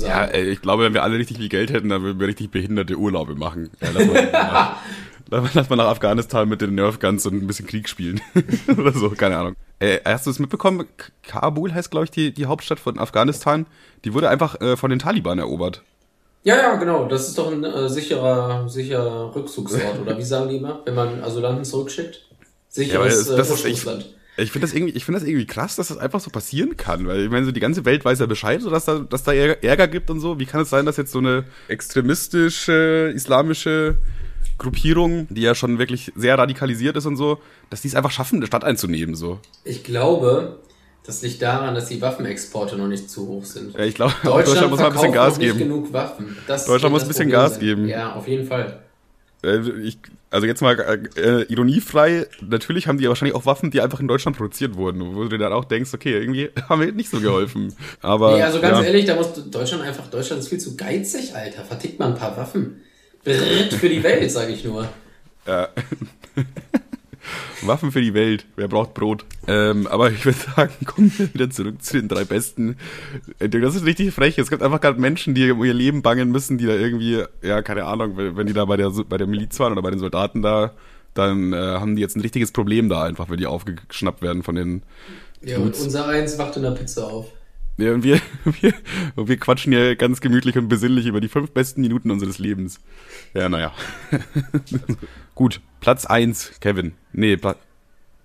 Ja, 0.00 0.24
ey, 0.26 0.44
ich 0.50 0.62
glaube, 0.62 0.84
wenn 0.84 0.94
wir 0.94 1.02
alle 1.02 1.18
richtig 1.18 1.38
viel 1.38 1.48
Geld 1.48 1.72
hätten, 1.72 1.88
dann 1.88 2.02
würden 2.02 2.20
wir 2.20 2.28
richtig 2.28 2.52
behinderte 2.52 2.96
Urlaube 2.96 3.34
machen. 3.34 3.70
Ja, 3.80 4.80
lass, 5.30 5.40
mal, 5.40 5.40
nach, 5.40 5.42
lass, 5.42 5.54
lass 5.54 5.70
mal 5.70 5.76
nach 5.76 5.86
Afghanistan 5.86 6.48
mit 6.48 6.60
den 6.60 6.74
Nerfguns 6.74 7.26
und 7.26 7.34
ein 7.42 7.46
bisschen 7.46 7.66
Krieg 7.66 7.88
spielen. 7.88 8.20
Oder 8.76 8.92
so, 8.92 9.10
keine 9.10 9.36
Ahnung. 9.38 9.56
Äh, 9.78 9.98
hast 10.04 10.26
du 10.26 10.30
es 10.30 10.38
mitbekommen? 10.38 10.86
Kabul 11.22 11.72
heißt, 11.74 11.90
glaube 11.90 12.04
ich, 12.04 12.10
die, 12.10 12.32
die 12.32 12.46
Hauptstadt 12.46 12.80
von 12.80 12.98
Afghanistan. 12.98 13.66
Die 14.04 14.14
wurde 14.14 14.28
einfach 14.30 14.60
äh, 14.60 14.76
von 14.76 14.90
den 14.90 14.98
Taliban 14.98 15.38
erobert. 15.38 15.82
Ja, 16.44 16.56
ja, 16.56 16.76
genau. 16.76 17.06
Das 17.08 17.28
ist 17.28 17.36
doch 17.38 17.50
ein 17.50 17.64
äh, 17.64 17.88
sicherer, 17.88 18.68
sicherer 18.68 19.34
Rückzugsort. 19.34 20.00
Oder 20.00 20.16
wie 20.16 20.22
sagen 20.22 20.48
die 20.48 20.56
immer, 20.56 20.80
wenn 20.84 20.94
man 20.94 21.22
Asylanten 21.22 21.64
zurückschickt? 21.64 22.14
Ja, 22.30 22.46
Sicheres 22.68 23.26
das- 23.26 23.36
das 23.36 23.38
äh, 23.38 23.40
ist 23.42 23.50
Ursprungsland. 23.50 24.12
Ich 24.38 24.52
finde 24.52 24.66
das 24.66 24.74
irgendwie, 24.76 24.92
ich 24.94 25.04
finde 25.06 25.18
das 25.18 25.26
irgendwie 25.26 25.46
krass, 25.46 25.76
dass 25.76 25.88
das 25.88 25.96
einfach 25.96 26.20
so 26.20 26.30
passieren 26.30 26.76
kann, 26.76 27.06
weil 27.06 27.24
ich 27.24 27.30
meine, 27.30 27.46
so 27.46 27.52
die 27.52 27.60
ganze 27.60 27.86
Welt 27.86 28.04
weiß 28.04 28.18
ja 28.18 28.26
Bescheid, 28.26 28.60
so 28.60 28.68
dass 28.68 28.84
da, 28.84 28.98
dass 28.98 29.22
da 29.22 29.32
Ärger 29.32 29.88
gibt 29.88 30.10
und 30.10 30.20
so. 30.20 30.38
Wie 30.38 30.44
kann 30.44 30.60
es 30.60 30.68
sein, 30.68 30.84
dass 30.84 30.98
jetzt 30.98 31.10
so 31.12 31.20
eine 31.20 31.44
extremistische 31.68 33.12
islamische 33.14 33.96
Gruppierung, 34.58 35.26
die 35.30 35.42
ja 35.42 35.54
schon 35.54 35.78
wirklich 35.78 36.12
sehr 36.16 36.38
radikalisiert 36.38 36.96
ist 36.96 37.06
und 37.06 37.16
so, 37.16 37.38
dass 37.70 37.82
die 37.82 37.88
es 37.88 37.94
einfach 37.94 38.10
schaffen, 38.10 38.36
eine 38.36 38.46
Stadt 38.46 38.64
einzunehmen, 38.64 39.14
so. 39.14 39.38
Ich 39.64 39.84
glaube, 39.84 40.58
das 41.04 41.22
liegt 41.22 41.40
daran, 41.42 41.74
dass 41.74 41.86
die 41.88 42.00
Waffenexporte 42.00 42.76
noch 42.76 42.88
nicht 42.88 43.08
zu 43.10 43.28
hoch 43.28 43.44
sind. 43.44 43.74
Ja, 43.74 43.84
ich 43.84 43.94
glaube, 43.94 44.14
auch 44.24 44.42
Deutschland 44.44 44.70
muss 44.70 44.80
mal 44.80 44.86
ein 44.86 44.92
bisschen 44.92 45.12
Gas 45.12 45.34
noch 45.34 45.38
nicht 45.38 45.46
geben. 45.48 45.58
genug 45.58 45.92
Waffen. 45.92 46.36
Das 46.46 46.66
Deutschland 46.66 46.92
muss 46.92 47.02
ein 47.02 47.08
bisschen 47.08 47.28
Problem 47.28 47.40
Gas 47.42 47.50
sein. 47.52 47.60
geben. 47.60 47.88
Ja, 47.88 48.14
auf 48.14 48.26
jeden 48.26 48.46
Fall. 48.46 48.80
Äh, 49.44 49.58
ich, 49.82 49.98
also 50.30 50.46
jetzt 50.46 50.62
mal 50.62 50.76
äh, 51.16 51.42
ironiefrei, 51.52 52.26
natürlich 52.40 52.88
haben 52.88 52.98
die 52.98 53.04
ja 53.04 53.10
wahrscheinlich 53.10 53.36
auch 53.36 53.46
Waffen, 53.46 53.70
die 53.70 53.80
einfach 53.80 54.00
in 54.00 54.08
Deutschland 54.08 54.36
produziert 54.36 54.74
wurden, 54.74 55.14
wo 55.14 55.22
du 55.22 55.28
dir 55.28 55.38
dann 55.38 55.52
auch 55.52 55.64
denkst, 55.64 55.94
okay, 55.94 56.18
irgendwie 56.18 56.50
haben 56.68 56.80
wir 56.80 56.90
nicht 56.92 57.10
so 57.10 57.20
geholfen. 57.20 57.72
Aber 58.02 58.34
Nee, 58.36 58.42
also 58.42 58.60
ganz 58.60 58.78
ja. 58.78 58.84
ehrlich, 58.84 59.04
da 59.04 59.14
muss 59.14 59.28
Deutschland 59.50 59.84
einfach, 59.84 60.08
Deutschland 60.08 60.42
ist 60.42 60.48
viel 60.48 60.58
zu 60.58 60.76
geizig, 60.76 61.34
Alter. 61.36 61.62
Vertickt 61.64 61.98
mal 62.00 62.08
ein 62.08 62.16
paar 62.16 62.36
Waffen. 62.36 62.82
Brrrt 63.26 63.74
für 63.74 63.88
die 63.88 64.02
Welt, 64.02 64.30
sage 64.30 64.52
ich 64.52 64.64
nur. 64.64 64.88
Ja. 65.46 65.68
Waffen 67.62 67.90
für 67.90 68.00
die 68.00 68.14
Welt. 68.14 68.46
Wer 68.54 68.68
braucht 68.68 68.94
Brot? 68.94 69.24
Ähm, 69.48 69.86
aber 69.88 70.10
ich 70.12 70.24
würde 70.24 70.38
sagen, 70.38 70.72
kommen 70.86 71.12
wir 71.16 71.32
wieder 71.34 71.50
zurück 71.50 71.82
zu 71.82 71.94
den 71.98 72.08
drei 72.08 72.24
Besten. 72.24 72.76
Äh, 73.40 73.48
Das 73.48 73.74
ist 73.74 73.84
richtig 73.84 74.14
frech. 74.14 74.38
Es 74.38 74.50
gibt 74.50 74.62
einfach 74.62 74.80
gerade 74.80 75.00
Menschen, 75.00 75.34
die 75.34 75.50
um 75.50 75.64
ihr 75.64 75.74
Leben 75.74 76.02
bangen 76.02 76.30
müssen, 76.30 76.58
die 76.58 76.66
da 76.66 76.74
irgendwie, 76.74 77.24
ja, 77.42 77.62
keine 77.62 77.84
Ahnung, 77.84 78.16
wenn 78.16 78.46
die 78.46 78.52
da 78.52 78.64
bei 78.64 78.76
der, 78.76 78.90
bei 78.90 79.16
der 79.16 79.26
Miliz 79.26 79.58
waren 79.58 79.72
oder 79.72 79.82
bei 79.82 79.90
den 79.90 79.98
Soldaten 79.98 80.42
da, 80.42 80.72
dann 81.14 81.52
äh, 81.52 81.56
haben 81.56 81.96
die 81.96 82.02
jetzt 82.02 82.16
ein 82.16 82.20
richtiges 82.20 82.52
Problem 82.52 82.88
da 82.88 83.02
einfach, 83.04 83.28
wenn 83.30 83.38
die 83.38 83.46
aufgeschnappt 83.46 84.22
werden 84.22 84.42
von 84.44 84.54
den 84.54 84.82
Ja, 85.42 85.56
und 85.56 85.66
Dudes. 85.66 85.80
unser 85.82 86.06
eins 86.06 86.38
wacht 86.38 86.56
in 86.56 86.62
der 86.62 86.72
Pizza 86.72 87.06
auf. 87.06 87.26
Ja, 87.78 87.92
und 87.92 88.02
wir, 88.02 88.20
wir, 88.44 88.74
und 89.16 89.28
wir 89.28 89.36
quatschen 89.36 89.72
hier 89.72 89.96
ganz 89.96 90.20
gemütlich 90.20 90.56
und 90.56 90.68
besinnlich 90.68 91.06
über 91.06 91.20
die 91.20 91.28
fünf 91.28 91.50
besten 91.50 91.82
Minuten 91.82 92.10
unseres 92.10 92.38
Lebens. 92.38 92.80
Ja, 93.34 93.48
naja. 93.48 93.72
Gut, 95.34 95.60
Platz 95.80 96.06
eins, 96.06 96.52
Kevin. 96.60 96.92
Nee, 97.12 97.36
Pla 97.36 97.56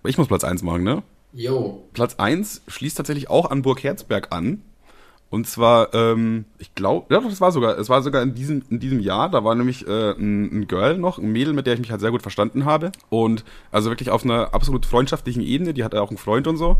ich 0.04 0.18
muss 0.18 0.26
Platz 0.26 0.42
eins 0.42 0.64
machen, 0.64 0.82
ne? 0.82 1.04
Yo. 1.32 1.88
Platz 1.92 2.16
eins 2.16 2.62
schließt 2.66 2.96
tatsächlich 2.96 3.30
auch 3.30 3.50
an 3.50 3.62
Burg 3.62 3.84
Herzberg 3.84 4.34
an. 4.34 4.62
Und 5.30 5.46
zwar, 5.46 5.94
ähm, 5.94 6.44
ich 6.58 6.74
glaube, 6.74 7.14
ja, 7.14 7.20
das 7.20 7.40
war 7.40 7.52
sogar, 7.52 7.78
es 7.78 7.88
war 7.88 8.02
sogar 8.02 8.20
in 8.22 8.34
diesem, 8.34 8.64
in 8.68 8.80
diesem 8.80 9.00
Jahr, 9.00 9.30
da 9.30 9.44
war 9.44 9.54
nämlich 9.54 9.86
äh, 9.86 10.10
ein, 10.10 10.60
ein 10.60 10.68
Girl 10.68 10.98
noch, 10.98 11.18
ein 11.18 11.32
Mädel, 11.32 11.54
mit 11.54 11.66
der 11.66 11.74
ich 11.74 11.80
mich 11.80 11.90
halt 11.90 12.02
sehr 12.02 12.10
gut 12.10 12.20
verstanden 12.20 12.66
habe. 12.66 12.92
Und 13.08 13.44
also 13.70 13.90
wirklich 13.90 14.10
auf 14.10 14.24
einer 14.24 14.52
absolut 14.52 14.84
freundschaftlichen 14.84 15.40
Ebene, 15.40 15.72
die 15.72 15.84
hatte 15.84 16.02
auch 16.02 16.10
einen 16.10 16.18
Freund 16.18 16.46
und 16.46 16.58
so. 16.58 16.76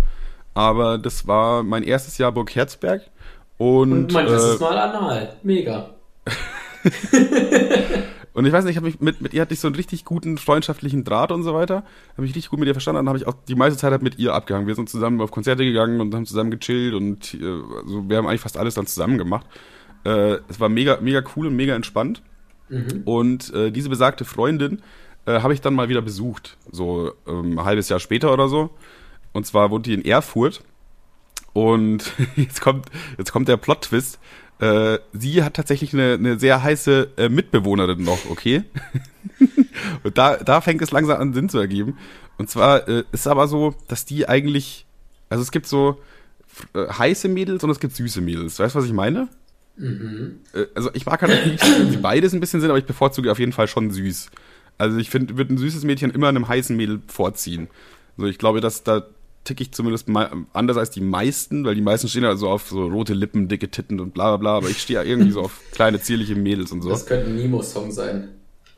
Aber 0.55 0.99
das 0.99 1.27
war 1.27 1.63
mein 1.63 1.83
erstes 1.83 2.19
Jahr 2.19 2.33
Burg 2.33 2.55
Herzberg. 2.55 3.03
Und, 3.59 3.93
Und 3.93 4.13
mein 4.13 4.27
erstes 4.27 4.61
äh, 4.61 4.63
Mal 4.63 4.79
anal. 4.79 5.37
Mega. 5.43 5.91
und 8.35 8.45
ich 8.45 8.53
weiß 8.53 8.65
nicht, 8.65 8.73
ich 8.73 8.77
hab 8.77 8.85
mich 8.85 9.01
mit, 9.01 9.21
mit 9.21 9.35
ihr 9.35 9.43
hatte 9.43 9.55
ich 9.55 9.61
so 9.61 9.69
einen 9.69 9.77
richtig 9.77 10.05
guten 10.05 10.37
freundschaftlichen 10.37 11.05
Draht 11.05 11.33
und 11.33 11.43
so 11.43 11.55
weiter. 11.55 11.85
Habe 12.17 12.27
ich 12.27 12.35
richtig 12.35 12.51
gut 12.51 12.59
mit 12.59 12.69
ihr 12.69 12.75
verstanden. 12.75 12.99
Dann 12.99 13.09
habe 13.09 13.19
ich 13.19 13.27
auch 13.27 13.35
die 13.49 13.55
meiste 13.55 13.79
Zeit 13.79 13.93
halt 13.93 14.03
mit 14.03 14.19
ihr 14.19 14.35
abgehangen. 14.35 14.67
Wir 14.67 14.75
sind 14.75 14.89
zusammen 14.89 15.21
auf 15.21 15.31
Konzerte 15.31 15.65
gegangen 15.65 16.01
und 16.01 16.15
haben 16.15 16.27
zusammen 16.27 16.51
gechillt 16.51 16.95
und 16.95 17.35
äh, 17.35 17.45
also 17.45 18.09
wir 18.09 18.17
haben 18.17 18.27
eigentlich 18.27 18.41
fast 18.41 18.59
alles 18.59 18.75
dann 18.75 18.87
zusammen 18.87 19.19
gemacht. 19.19 19.47
Äh, 20.05 20.39
es 20.49 20.59
war 20.59 20.69
mega, 20.69 20.99
mega 21.01 21.23
cool 21.37 21.47
und 21.47 21.57
mega 21.57 21.75
entspannt. 21.75 22.23
Und 23.05 23.53
äh, 23.53 23.71
diese 23.71 23.91
besagte 23.91 24.25
Freundin 24.25 24.81
äh, 25.27 25.41
habe 25.41 25.53
ich 25.53 25.61
dann 25.61 25.75
mal 25.75 25.89
wieder 25.89 26.01
besucht, 26.01 26.57
so 26.71 27.13
ähm, 27.27 27.59
ein 27.59 27.65
halbes 27.65 27.89
Jahr 27.89 28.01
später 28.01 28.33
oder 28.33 28.49
so. 28.49 28.71
Und 29.33 29.47
zwar 29.47 29.71
wohnt 29.71 29.87
die 29.87 29.95
in 29.95 30.05
Erfurt. 30.05 30.63
Und 31.53 32.13
jetzt 32.37 32.61
kommt, 32.61 32.87
jetzt 33.19 33.33
kommt 33.33 33.49
der 33.49 33.57
Plot-Twist. 33.57 34.19
Äh, 34.59 34.99
sie 35.13 35.43
hat 35.43 35.55
tatsächlich 35.55 35.93
eine, 35.93 36.15
eine 36.15 36.39
sehr 36.39 36.63
heiße 36.63 37.11
äh, 37.17 37.29
Mitbewohnerin 37.29 38.03
noch, 38.03 38.31
okay? 38.31 38.63
und 40.05 40.17
da, 40.17 40.37
da 40.37 40.61
fängt 40.61 40.83
es 40.83 40.93
langsam 40.93 41.21
an 41.21 41.35
Sinn 41.35 41.49
zu 41.49 41.59
ergeben. 41.59 41.99
Und 42.39 42.49
zwar 42.49 42.89
äh, 42.89 43.05
ist 43.13 43.27
aber 43.27 43.49
so, 43.49 43.75
dass 43.89 44.05
die 44.05 44.29
eigentlich, 44.29 44.87
also 45.29 45.43
es 45.43 45.51
gibt 45.51 45.67
so 45.67 46.01
äh, 46.75 46.87
heiße 46.87 47.29
Mädels 47.29 47.65
und 47.65 47.71
es 47.71 47.81
gibt 47.81 47.97
süße 47.97 48.21
Mädels. 48.21 48.59
Weißt 48.59 48.75
du, 48.75 48.79
was 48.79 48.87
ich 48.87 48.93
meine? 48.93 49.29
Äh, 50.55 50.67
also 50.75 50.91
ich 50.95 51.07
mag 51.07 51.21
halt 51.23 51.47
nicht, 51.47 51.63
wenn 51.63 51.91
sie 51.91 51.97
beides 51.97 52.33
ein 52.33 52.41
bisschen 52.41 52.61
sind, 52.61 52.71
aber 52.71 52.79
ich 52.79 52.85
bevorzuge 52.85 53.33
auf 53.33 53.39
jeden 53.39 53.53
Fall 53.53 53.69
schon 53.69 53.91
süß. 53.91 54.31
Also 54.79 54.99
ich 54.99 55.11
finde, 55.11 55.37
würde 55.37 55.55
ein 55.55 55.59
süßes 55.59 55.85
Mädchen 55.85 56.11
immer 56.11 56.29
einem 56.29 56.49
heißen 56.49 56.77
Mädel 56.77 57.01
vorziehen. 57.07 57.69
Also 58.17 58.29
ich 58.29 58.39
glaube, 58.39 58.61
dass 58.61 58.85
da 58.85 59.07
ticke 59.45 59.63
ich 59.63 59.73
zumindest 59.73 60.09
anders 60.53 60.77
als 60.77 60.91
die 60.91 61.01
meisten, 61.01 61.65
weil 61.65 61.75
die 61.75 61.81
meisten 61.81 62.09
stehen 62.09 62.23
ja 62.23 62.37
so 62.37 62.49
auf 62.49 62.69
so 62.69 62.87
rote 62.87 63.15
Lippen, 63.15 63.49
dicke 63.49 63.71
Titten 63.71 64.01
und 64.01 64.15
bla 64.15 64.29
bla 64.29 64.37
bla, 64.37 64.57
aber 64.57 64.69
ich 64.71 64.81
stehe 64.81 65.01
ja 65.01 65.05
irgendwie 65.05 65.33
so 65.33 65.43
auf 65.43 65.61
kleine, 65.73 66.01
zierliche 66.01 66.35
Mädels 66.35 66.73
und 66.73 66.83
so. 66.83 66.91
Das 66.91 67.07
könnte 67.07 67.27
ein 67.27 67.37
Nemo-Song 67.37 67.91
sein. 67.91 68.29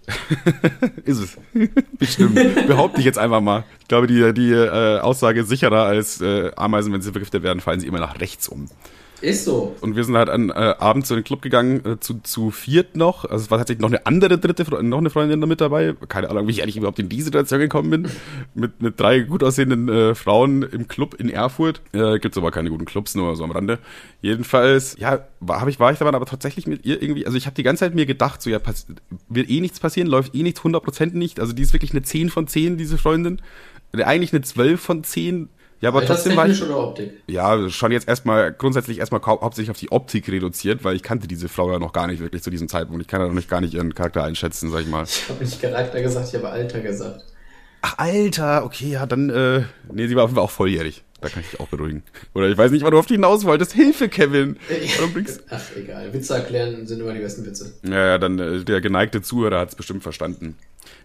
Ist 1.04 1.18
es. 1.18 1.36
Bestimmt. 1.98 2.34
Behaupte 2.66 3.00
ich 3.00 3.06
jetzt 3.06 3.18
einfach 3.18 3.40
mal. 3.40 3.64
Ich 3.80 3.88
glaube, 3.88 4.06
die, 4.06 4.34
die 4.34 4.50
äh, 4.52 4.98
Aussage 4.98 5.40
ist 5.40 5.48
sicherer 5.48 5.84
als 5.84 6.20
äh, 6.20 6.50
Ameisen, 6.56 6.92
wenn 6.92 7.00
sie 7.00 7.10
vergiftet 7.10 7.42
werden, 7.42 7.60
fallen 7.60 7.80
sie 7.80 7.86
immer 7.86 8.00
nach 8.00 8.20
rechts 8.20 8.48
um. 8.48 8.68
Ist 9.20 9.44
so. 9.44 9.74
Und 9.80 9.96
wir 9.96 10.04
sind 10.04 10.16
halt 10.16 10.28
an, 10.28 10.50
äh, 10.50 10.52
abends 10.52 11.10
in 11.10 11.16
den 11.16 11.24
Club 11.24 11.40
gegangen, 11.40 11.84
äh, 11.84 12.00
zu, 12.00 12.20
zu 12.22 12.50
viert 12.50 12.96
noch. 12.96 13.24
Also 13.24 13.44
es 13.44 13.50
war 13.50 13.58
tatsächlich 13.58 13.80
noch 13.80 13.88
eine 13.88 14.04
andere 14.06 14.38
dritte, 14.38 14.64
Fre 14.64 14.82
noch 14.82 14.98
eine 14.98 15.10
Freundin 15.10 15.40
da 15.40 15.46
mit 15.46 15.60
dabei. 15.60 15.94
Keine 16.08 16.28
Ahnung, 16.28 16.46
wie 16.46 16.52
ich 16.52 16.62
eigentlich 16.62 16.76
überhaupt 16.76 16.98
in 16.98 17.08
diese 17.08 17.26
Situation 17.26 17.60
gekommen 17.60 17.90
bin. 17.90 18.08
mit, 18.54 18.82
mit 18.82 19.00
drei 19.00 19.20
gut 19.20 19.42
aussehenden 19.42 19.88
äh, 19.88 20.14
Frauen 20.14 20.62
im 20.62 20.88
Club 20.88 21.14
in 21.14 21.30
Erfurt. 21.30 21.80
Äh, 21.92 22.18
gibt's 22.18 22.36
aber 22.36 22.50
keine 22.50 22.70
guten 22.70 22.84
Clubs, 22.84 23.14
nur 23.14 23.34
so 23.36 23.44
am 23.44 23.50
Rande. 23.50 23.78
Jedenfalls, 24.20 24.96
ja, 24.98 25.26
war, 25.40 25.66
ich, 25.68 25.80
war 25.80 25.92
ich 25.92 25.98
da 25.98 26.06
aber 26.06 26.26
tatsächlich 26.26 26.66
mit 26.66 26.84
ihr 26.84 27.00
irgendwie, 27.00 27.24
also 27.24 27.38
ich 27.38 27.46
habe 27.46 27.56
die 27.56 27.62
ganze 27.62 27.80
Zeit 27.80 27.94
mir 27.94 28.06
gedacht, 28.06 28.42
so 28.42 28.50
ja, 28.50 28.58
pass, 28.58 28.86
wird 29.28 29.48
eh 29.48 29.60
nichts 29.60 29.80
passieren, 29.80 30.08
läuft 30.08 30.34
eh 30.34 30.42
nichts, 30.42 30.60
100% 30.60 31.14
nicht. 31.14 31.40
Also 31.40 31.52
die 31.52 31.62
ist 31.62 31.72
wirklich 31.72 31.92
eine 31.92 32.02
10 32.02 32.30
von 32.30 32.46
10, 32.46 32.76
diese 32.76 32.98
Freundin. 32.98 33.40
Eigentlich 33.92 34.32
eine 34.32 34.42
12 34.42 34.80
von 34.80 35.04
10. 35.04 35.48
Ja, 35.80 35.90
aber 35.90 36.04
trotzdem 36.04 36.36
war 36.36 36.48
ich, 36.48 36.62
oder 36.62 36.78
Optik? 36.78 37.22
ja, 37.26 37.68
schon 37.68 37.92
jetzt 37.92 38.08
erstmal 38.08 38.52
grundsätzlich 38.52 38.98
erstmal 38.98 39.20
hau 39.26 39.40
hauptsächlich 39.42 39.70
auf 39.70 39.78
die 39.78 39.92
Optik 39.92 40.28
reduziert, 40.28 40.82
weil 40.84 40.96
ich 40.96 41.02
kannte 41.02 41.28
diese 41.28 41.48
Frau 41.48 41.70
ja 41.70 41.78
noch 41.78 41.92
gar 41.92 42.06
nicht 42.06 42.20
wirklich 42.20 42.42
zu 42.42 42.50
diesem 42.50 42.68
Zeitpunkt. 42.68 43.02
Ich 43.02 43.08
kann 43.08 43.20
ja 43.20 43.26
noch 43.26 43.34
nicht 43.34 43.50
gar 43.50 43.60
nicht 43.60 43.74
ihren 43.74 43.94
Charakter 43.94 44.24
einschätzen, 44.24 44.70
sag 44.70 44.80
ich 44.80 44.88
mal. 44.88 45.04
Ich 45.04 45.28
habe 45.28 45.42
nicht 45.44 45.60
Charakter 45.60 46.00
gesagt, 46.00 46.28
ich 46.28 46.34
habe 46.34 46.48
Alter 46.48 46.80
gesagt. 46.80 47.24
Ach, 47.82 47.98
Alter, 47.98 48.64
okay, 48.64 48.92
ja, 48.92 49.04
dann, 49.04 49.28
äh, 49.28 49.64
nee, 49.92 50.06
sie 50.06 50.16
war 50.16 50.24
auf 50.24 50.30
jeden 50.30 50.36
Fall 50.36 50.44
auch 50.44 50.50
volljährig. 50.50 51.02
Da 51.24 51.30
kann 51.30 51.40
ich 51.40 51.52
dich 51.52 51.60
auch 51.60 51.68
beruhigen. 51.68 52.02
Oder 52.34 52.50
ich 52.50 52.58
weiß 52.58 52.70
nicht, 52.70 52.84
wann 52.84 52.90
du 52.90 52.98
auf 52.98 53.06
die 53.06 53.14
hinaus 53.14 53.46
wolltest. 53.46 53.72
Hilfe, 53.72 54.10
Kevin! 54.10 54.58
Ach, 55.48 55.62
egal. 55.74 56.12
Witze 56.12 56.34
erklären 56.34 56.86
sind 56.86 57.00
immer 57.00 57.14
die 57.14 57.20
besten 57.20 57.46
Witze. 57.46 57.72
Ja, 57.82 58.08
ja, 58.08 58.18
dann 58.18 58.38
äh, 58.38 58.62
der 58.62 58.82
geneigte 58.82 59.22
Zuhörer 59.22 59.60
hat 59.60 59.70
es 59.70 59.74
bestimmt 59.74 60.02
verstanden. 60.02 60.58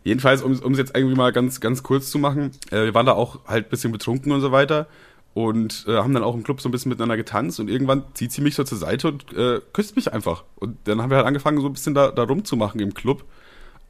Jedenfalls, 0.03 0.41
um 0.41 0.51
es 0.51 0.77
jetzt 0.77 0.93
irgendwie 0.93 1.15
mal 1.15 1.31
ganz, 1.31 1.61
ganz 1.61 1.83
kurz 1.83 2.11
zu 2.11 2.19
machen, 2.19 2.51
äh, 2.69 2.83
wir 2.83 2.93
waren 2.93 3.05
da 3.05 3.13
auch 3.13 3.47
halt 3.47 3.67
ein 3.67 3.69
bisschen 3.69 3.93
betrunken 3.93 4.33
und 4.33 4.41
so 4.41 4.51
weiter 4.51 4.87
und 5.33 5.85
äh, 5.87 5.95
haben 5.95 6.13
dann 6.13 6.23
auch 6.23 6.35
im 6.35 6.43
Club 6.43 6.59
so 6.59 6.67
ein 6.67 6.73
bisschen 6.73 6.89
miteinander 6.89 7.15
getanzt 7.15 7.61
und 7.61 7.69
irgendwann 7.69 8.03
zieht 8.13 8.33
sie 8.33 8.41
mich 8.41 8.55
so 8.55 8.65
zur 8.65 8.77
Seite 8.77 9.07
und 9.07 9.31
äh, 9.37 9.61
küsst 9.71 9.95
mich 9.95 10.11
einfach. 10.11 10.43
Und 10.57 10.75
dann 10.83 11.01
haben 11.01 11.11
wir 11.11 11.15
halt 11.17 11.27
angefangen, 11.27 11.61
so 11.61 11.67
ein 11.67 11.73
bisschen 11.73 11.93
da, 11.93 12.11
da 12.11 12.23
rumzumachen 12.23 12.81
im 12.81 12.93
Club. 12.93 13.23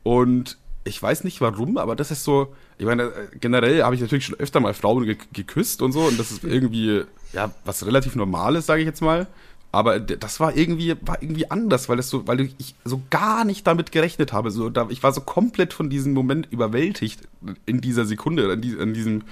Und 0.04 0.60
ich 0.84 1.02
weiß 1.02 1.24
nicht 1.24 1.42
warum, 1.42 1.78
aber 1.78 1.96
das 1.96 2.12
ist 2.12 2.24
so, 2.24 2.54
ich 2.78 2.86
meine, 2.86 3.04
äh, 3.04 3.28
generell 3.40 3.84
habe 3.84 3.96
ich 3.96 4.02
natürlich 4.02 4.26
schon 4.26 4.40
öfter 4.40 4.60
mal 4.60 4.74
Frauen 4.74 5.06
ge 5.06 5.18
geküsst 5.34 5.82
und 5.82 5.92
so 5.92 6.02
und 6.02 6.20
das 6.20 6.32
ist 6.32 6.44
irgendwie, 6.46 7.04
ja, 7.34 7.52
was 7.66 7.86
relativ 7.86 8.16
Normales, 8.16 8.66
sage 8.66 8.82
ich 8.82 8.88
jetzt 8.88 9.02
mal. 9.02 9.28
Aber 9.72 10.00
das 10.00 10.40
war 10.40 10.56
irgendwie, 10.58 10.96
war 11.02 11.22
irgendwie 11.22 11.52
anders, 11.52 11.90
weil 11.90 11.98
das 11.98 12.10
so, 12.10 12.28
weil 12.28 12.50
ich 12.58 12.74
so 12.86 13.04
gar 13.12 13.46
nicht 13.46 13.68
damit 13.68 13.92
gerechnet 13.92 14.34
habe. 14.34 14.50
So, 14.50 14.70
da, 14.70 14.88
ich 14.90 15.04
war 15.04 15.14
so 15.14 15.22
komplett 15.22 15.74
von 15.74 15.92
diesem 15.92 16.14
Moment 16.14 16.48
überwältigt 16.50 17.22
in 17.68 17.80
dieser 17.80 18.06
Sekunde, 18.06 18.52
in, 18.52 18.62
die, 18.62 18.72
in 18.72 18.96
diesem 18.96 19.24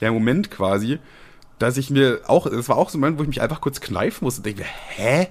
ja, 0.00 0.10
Moment 0.10 0.50
quasi, 0.50 0.98
dass 1.60 1.76
ich 1.76 1.90
mir 1.90 2.22
auch, 2.26 2.46
es 2.46 2.68
war 2.68 2.76
auch 2.76 2.90
so 2.90 2.98
ein 2.98 3.02
Moment, 3.02 3.18
wo 3.18 3.22
ich 3.22 3.28
mich 3.28 3.40
einfach 3.40 3.60
kurz 3.60 3.80
kneifen 3.80 4.24
musste 4.24 4.40
und 4.40 4.46
denke 4.46 4.62
mir, 4.62 4.68
hä? 4.96 5.28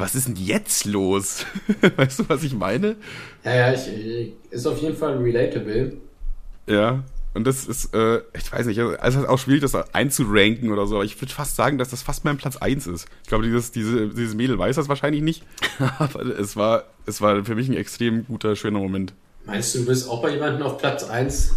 Was 0.00 0.14
ist 0.14 0.28
denn 0.28 0.36
jetzt 0.36 0.86
los? 0.86 1.44
weißt 1.96 2.20
du, 2.20 2.28
was 2.28 2.42
ich 2.42 2.54
meine? 2.54 2.96
Ja, 3.44 3.54
ja, 3.54 3.72
ich, 3.74 3.86
ich, 3.86 4.32
ist 4.50 4.66
auf 4.66 4.80
jeden 4.80 4.96
Fall 4.96 5.18
relatable. 5.18 5.98
Ja. 6.66 7.04
Und 7.34 7.46
das 7.46 7.66
ist, 7.66 7.94
äh, 7.94 8.22
ich 8.34 8.50
weiß 8.50 8.66
nicht, 8.66 8.80
also 8.80 8.94
es 8.94 9.14
ist 9.14 9.28
auch 9.28 9.38
schwierig, 9.38 9.60
das 9.60 9.74
einzuranken 9.94 10.72
oder 10.72 10.86
so, 10.86 10.96
aber 10.96 11.04
ich 11.04 11.20
würde 11.20 11.32
fast 11.32 11.54
sagen, 11.54 11.78
dass 11.78 11.90
das 11.90 12.02
fast 12.02 12.24
mein 12.24 12.38
Platz 12.38 12.56
eins 12.56 12.86
ist. 12.88 13.06
Ich 13.22 13.28
glaube, 13.28 13.44
dieses, 13.44 13.70
diese, 13.70 14.08
dieses 14.08 14.34
Mädel 14.34 14.58
weiß 14.58 14.74
das 14.76 14.88
wahrscheinlich 14.88 15.22
nicht, 15.22 15.44
aber 15.98 16.22
es 16.22 16.56
war, 16.56 16.84
es 17.06 17.20
war 17.20 17.44
für 17.44 17.54
mich 17.54 17.68
ein 17.68 17.76
extrem 17.76 18.26
guter, 18.26 18.56
schöner 18.56 18.80
Moment. 18.80 19.12
Meinst 19.44 19.74
du, 19.74 19.80
du 19.80 19.86
bist 19.86 20.08
auch 20.08 20.22
bei 20.22 20.30
jemandem 20.30 20.62
auf 20.62 20.78
Platz 20.78 21.04
1? 21.04 21.56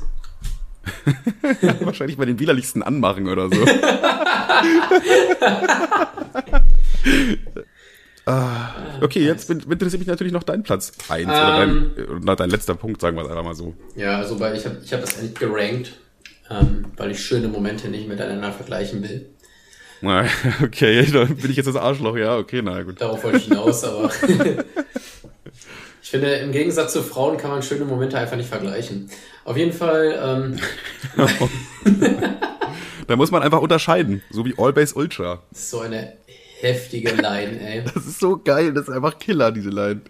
wahrscheinlich 1.79 2.17
bei 2.17 2.25
den 2.25 2.39
widerlichsten 2.39 2.83
Anmachen 2.83 3.27
oder 3.29 3.49
so. 3.49 3.65
Ah, 8.25 8.69
okay, 9.01 9.23
jetzt 9.25 9.49
interessiert 9.49 9.99
mich 9.99 10.07
natürlich 10.07 10.33
noch 10.33 10.43
dein 10.43 10.63
Platz 10.63 10.91
eins 11.09 11.27
oder, 11.27 11.63
Ähm. 11.63 11.91
dein, 11.95 12.07
oder 12.09 12.35
dein 12.35 12.49
letzter 12.49 12.75
Punkt, 12.75 13.01
sagen 13.01 13.15
wir 13.17 13.23
es 13.23 13.29
einfach 13.29 13.43
mal 13.43 13.55
so. 13.55 13.73
Ja, 13.95 14.17
also 14.17 14.39
weil 14.39 14.55
ich 14.55 14.65
habe 14.65 14.77
ich 14.83 14.93
hab 14.93 15.01
das 15.01 15.21
nicht 15.21 15.39
gerankt, 15.39 15.93
ähm, 16.49 16.85
weil 16.97 17.11
ich 17.11 17.19
schöne 17.23 17.47
Momente 17.47 17.89
nicht 17.89 18.07
miteinander 18.07 18.51
vergleichen 18.51 19.03
will. 19.03 19.29
Na, 20.01 20.25
Okay, 20.63 21.05
dann 21.11 21.35
bin 21.35 21.51
ich 21.51 21.57
jetzt 21.57 21.67
das 21.67 21.75
Arschloch, 21.75 22.17
ja, 22.17 22.37
okay, 22.37 22.61
na 22.63 22.81
gut. 22.83 22.99
Darauf 23.01 23.23
wollte 23.23 23.37
ich 23.37 23.45
hinaus, 23.45 23.83
aber 23.83 24.09
ich 26.01 26.09
finde, 26.09 26.33
im 26.35 26.51
Gegensatz 26.51 26.93
zu 26.93 27.01
Frauen 27.03 27.37
kann 27.37 27.51
man 27.51 27.63
schöne 27.63 27.85
Momente 27.85 28.17
einfach 28.17 28.35
nicht 28.37 28.49
vergleichen. 28.49 29.09
Auf 29.45 29.57
jeden 29.57 29.73
Fall, 29.73 30.19
ähm, 30.21 30.59
Da 33.07 33.17
muss 33.17 33.31
man 33.31 33.41
einfach 33.43 33.59
unterscheiden, 33.59 34.21
so 34.29 34.45
wie 34.45 34.53
All 34.57 34.71
Base 34.71 34.95
Ultra. 34.95 35.43
so 35.51 35.81
eine 35.81 36.13
heftige 36.63 37.11
Line, 37.11 37.59
ey. 37.59 37.83
Das 37.93 38.05
ist 38.07 38.19
so 38.19 38.37
geil, 38.37 38.73
das 38.73 38.87
ist 38.87 38.93
einfach 38.93 39.19
Killer, 39.19 39.51
diese 39.51 39.69
Line. 39.69 40.01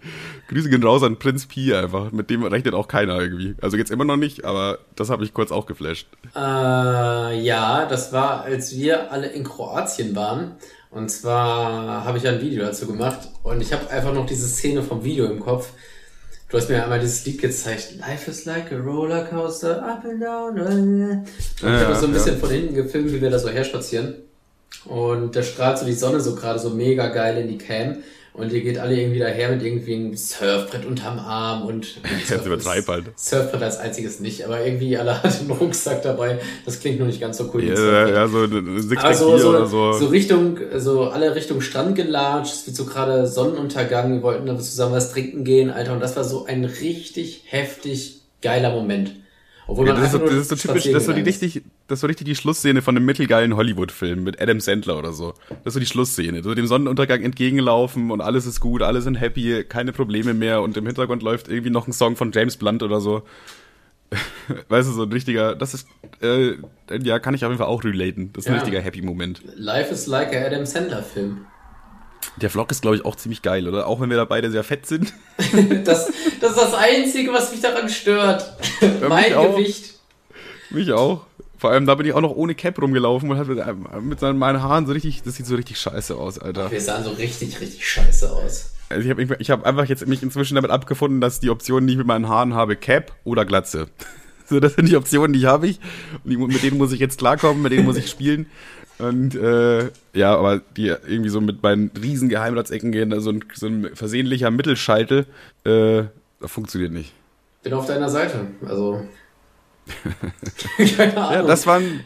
Grüße 0.47 0.70
gehen 0.70 0.84
raus 0.84 1.04
an 1.04 1.18
Prinz 1.20 1.45
Pi 1.47 1.74
einfach, 1.74 2.12
mit 2.12 2.30
dem 2.30 2.43
rechnet 2.43 2.74
auch 2.74 2.88
keiner 2.88 3.20
irgendwie. 3.20 3.56
Also 3.62 3.76
jetzt 3.76 3.91
immer 3.91 4.06
noch 4.06 4.18
nicht, 4.18 4.45
aber 4.45 4.80
das 4.95 5.10
habe 5.10 5.24
ich 5.26 5.34
kurz 5.34 5.51
auch 5.51 5.66
geflasht. 5.66 6.08
Äh, 6.36 6.39
ja, 7.41 7.86
das 7.89 8.14
war, 8.14 8.43
als 8.43 8.76
wir 8.76 9.12
alle 9.12 9.28
in 9.28 9.43
Kroatien 9.43 10.16
waren. 10.16 10.54
Und 10.91 11.10
zwar 11.10 12.06
habe 12.06 12.20
ich 12.20 12.28
ein 12.28 12.39
Video 12.39 12.64
dazu 12.64 12.86
gemacht 12.86 13.18
und 13.41 13.62
ich 13.62 13.74
habe 13.74 13.89
einfach 13.89 14.14
noch 14.14 14.28
diese 14.28 14.47
Szene 14.47 14.84
vom 14.84 15.04
Video 15.04 15.26
im 15.26 15.39
Kopf. 15.39 15.70
Du 16.49 16.58
hast 16.60 16.70
mir 16.70 16.84
einmal 16.84 16.99
dieses 16.99 17.26
Lied 17.26 17.41
gezeigt. 17.41 17.95
Life 17.99 18.30
is 18.30 18.45
like 18.45 18.72
a 18.72 18.76
rollercoaster, 18.78 19.84
up 19.84 20.06
and 20.06 20.22
down. 20.22 20.60
Und 20.60 21.26
ich 21.58 21.64
Ja, 21.64 21.70
habe 21.80 21.86
das 21.86 22.01
so 22.01 22.06
ein 22.06 22.12
ja. 22.14 22.20
bisschen 22.20 22.38
von 22.39 22.49
hinten 22.51 22.76
gefilmt, 22.76 23.12
wie 23.12 23.22
wir 23.22 23.32
da 23.32 23.39
so 23.39 23.49
herspazieren. 23.49 24.18
Und 24.86 25.36
da 25.36 25.44
strahlt 25.44 25.78
so 25.78 25.86
die 25.86 25.94
Sonne 25.94 26.20
so 26.20 26.36
gerade 26.36 26.60
so 26.60 26.70
mega 26.70 27.08
geil 27.08 27.38
in 27.38 27.48
die 27.48 27.58
Cam. 27.58 27.98
Und 28.34 28.52
ihr 28.52 28.62
geht 28.62 28.80
alle 28.80 29.00
irgendwie 29.00 29.20
daher 29.20 29.50
mit 29.50 29.62
irgendwie 29.62 29.94
einem 29.94 30.16
Surfbrett 30.16 30.88
unterm 30.88 31.20
Arm 31.20 31.68
und 31.68 32.02
Jetzt 32.30 32.48
übertreib 32.48 32.88
halt. 32.88 33.06
Surfbrett 33.16 33.62
als 33.62 33.78
einziges 33.78 34.20
nicht, 34.20 34.44
aber 34.44 34.66
irgendwie 34.66 34.98
alle 34.98 35.14
hatten 35.24 35.52
einen 35.52 35.52
Rucksack 35.52 36.02
dabei. 36.02 36.40
Das 36.66 36.80
klingt 36.80 36.98
nur 36.98 37.08
nicht 37.08 37.22
ganz 37.22 37.38
so 37.38 37.52
cool. 37.54 37.64
Ja, 37.64 38.08
ja, 38.08 38.28
so 38.28 38.40
ein 38.46 38.82
Sixpack 38.82 39.04
Aber 39.04 39.14
so, 39.14 39.30
Bier 39.30 39.40
so, 39.40 39.50
oder 39.50 39.66
so. 39.68 39.94
so 39.94 40.08
Richtung, 40.08 40.58
so 40.78 41.04
alle 41.10 41.36
Richtung 41.36 41.62
Strand 41.62 41.96
gelatscht, 41.96 42.54
es 42.54 42.66
wird 42.66 42.76
so 42.76 42.86
gerade 42.86 43.28
Sonnenuntergang, 43.28 44.14
wir 44.14 44.24
wollten 44.24 44.48
dann 44.48 44.60
zusammen 44.60 44.94
was 44.96 45.12
trinken 45.12 45.44
gehen, 45.44 45.70
Alter, 45.70 45.94
und 45.94 46.00
das 46.00 46.16
war 46.16 46.24
so 46.24 46.46
ein 46.46 46.66
richtig 46.66 47.44
heftig 47.46 48.22
geiler 48.42 48.72
Moment. 48.72 49.12
Obwohl 49.68 49.88
Ja, 49.88 49.93
das, 49.95 50.05
ist 50.05 50.11
so, 50.11 50.18
das 50.20 50.32
ist 50.34 50.49
so 50.49 50.55
typisch, 50.55 50.84
das 50.91 51.03
ist 51.03 51.05
so 51.05 51.14
die 51.14 51.22
richtig, 51.22 51.64
das 51.88 51.97
ist 51.97 52.01
so 52.01 52.07
richtig 52.07 52.26
die 52.26 52.36
Schlussszene 52.36 52.82
von 52.82 52.95
einem 52.97 53.05
mittelgeilen 53.05 53.55
Hollywood-Film 53.55 54.24
mit 54.24 54.41
Adam 54.41 54.59
Sandler 54.59 54.97
oder 54.99 55.14
so. 55.14 55.34
Das 55.49 55.68
ist 55.68 55.74
so 55.76 55.80
die 55.80 55.86
Schlussszene. 55.86 56.43
So 56.43 56.53
dem 56.53 56.68
Sonnenuntergang 56.68 57.22
entgegenlaufen 57.24 58.11
und 58.11 58.22
alles 58.22 58.45
ist 58.45 58.59
gut, 58.59 58.82
alle 58.82 59.01
sind 59.01 59.16
happy, 59.16 59.64
keine 59.64 59.93
Probleme 59.93 60.34
mehr 60.34 60.61
und 60.61 60.76
im 60.78 60.86
Hintergrund 60.86 61.24
läuft 61.24 61.47
irgendwie 61.47 61.70
noch 61.72 61.88
ein 61.88 61.93
Song 61.93 62.16
von 62.16 62.32
James 62.34 62.57
Blunt 62.57 62.84
oder 62.84 62.99
so. 63.01 63.24
Weißt 64.70 64.88
du, 64.89 64.93
so 64.93 65.03
ein 65.03 65.11
richtiger, 65.11 65.55
das 65.55 65.74
ist, 65.74 65.88
äh, 66.22 66.53
ja, 67.01 67.18
kann 67.20 67.34
ich 67.34 67.43
auf 67.45 67.51
jeden 67.51 67.57
Fall 67.59 67.68
auch 67.68 67.84
relaten. 67.84 68.32
Das 68.34 68.43
ist 68.43 68.49
ein 68.49 68.55
Ja. 68.55 68.61
richtiger 68.61 68.82
Happy-Moment. 68.82 69.41
Life 69.55 69.91
is 69.91 70.05
like 70.07 70.34
a 70.36 70.45
Adam 70.45 70.66
Sandler 70.66 71.01
Film. 71.01 71.45
Der 72.38 72.50
Vlog 72.50 72.72
ist, 72.72 72.82
glaube 72.82 72.96
ich, 72.96 73.06
auch 73.06 73.16
ziemlich 73.16 73.42
geil, 73.42 73.68
oder? 73.68 73.88
Auch 73.88 74.02
wenn 74.02 74.10
wir 74.10 74.18
da 74.18 74.26
beide 74.26 74.52
sehr 74.52 74.64
fett 74.64 74.86
sind. 74.86 75.14
Das, 75.84 76.12
das 76.40 76.52
ist 76.52 76.58
das 76.58 76.74
Einzige, 76.74 77.34
was 77.34 77.52
mich 77.52 77.62
daran 77.62 77.90
stört. 77.90 78.58
mich 78.82 79.10
mein 79.10 79.34
auch. 79.34 79.56
Gewicht. 79.56 79.96
Mich 80.70 80.92
auch. 80.92 81.26
Vor 81.58 81.72
allem, 81.72 81.86
da 81.86 81.96
bin 81.96 82.06
ich 82.06 82.14
auch 82.14 82.22
noch 82.22 82.36
ohne 82.36 82.56
Cap 82.56 82.82
rumgelaufen 82.82 83.30
und 83.32 83.38
hatte 83.38 83.52
mit, 83.52 84.04
mit 84.04 84.20
seinen, 84.20 84.38
meinen 84.38 84.62
Haaren 84.62 84.86
so 84.86 84.94
richtig, 84.94 85.24
das 85.24 85.36
sieht 85.36 85.46
so 85.46 85.56
richtig 85.56 85.80
scheiße 85.80 86.16
aus, 86.16 86.40
Alter. 86.40 86.70
Wir 86.72 86.82
sahen 86.82 87.04
so 87.04 87.12
richtig, 87.12 87.60
richtig 87.62 87.88
scheiße 87.88 88.32
aus. 88.32 88.74
Also 88.90 89.04
ich 89.06 89.10
habe 89.10 89.38
ich 89.40 89.50
hab 89.50 89.66
einfach 89.66 89.86
jetzt 89.86 90.06
mich 90.08 90.22
inzwischen 90.24 90.56
damit 90.56 90.72
abgefunden, 90.72 91.22
dass 91.22 91.40
die 91.40 91.50
Optionen, 91.50 91.88
die 91.88 91.94
ich 91.94 91.98
mit 91.98 92.08
meinen 92.08 92.28
Haaren 92.28 92.54
habe, 92.54 92.76
Cap 92.76 93.14
oder 93.24 93.46
Glatze. 93.46 93.88
So, 94.46 94.60
das 94.60 94.74
sind 94.74 94.90
die 94.90 94.98
Optionen, 94.98 95.32
die 95.32 95.40
ich 95.40 95.46
habe 95.46 95.68
ich. 95.68 95.80
Und 96.22 96.30
die, 96.30 96.36
mit 96.36 96.62
denen 96.62 96.78
muss 96.78 96.92
ich 96.92 97.00
jetzt 97.00 97.18
klarkommen, 97.18 97.64
mit 97.64 97.72
denen 97.72 97.86
muss 97.86 97.96
ich 97.96 98.10
spielen. 98.10 98.48
Und 99.00 99.36
äh, 99.36 99.89
ja, 100.14 100.36
aber 100.36 100.62
die 100.78 100.88
irgendwie 100.88 101.30
so 101.30 101.41
mit 101.41 101.64
meinen 101.64 101.91
riesen 102.02 102.30
Geheimratsecken 102.30 102.91
gehen, 102.91 103.20
so 103.20 103.32
ein, 103.32 103.44
so 103.54 103.68
ein 103.68 103.96
versehentlicher 103.96 104.52
Mittelscheitel, 104.52 105.26
äh, 105.66 106.04
das 106.39 106.52
funktioniert 106.52 106.91
nicht. 106.91 107.14
Bin 107.64 107.74
auf 107.74 107.86
deiner 107.86 108.10
Seite. 108.10 108.48
Also. 108.68 109.06
Keine 110.78 111.18
Ahnung. 111.18 111.34
Ja, 111.34 111.41
das 111.44 111.66
waren, 111.68 112.02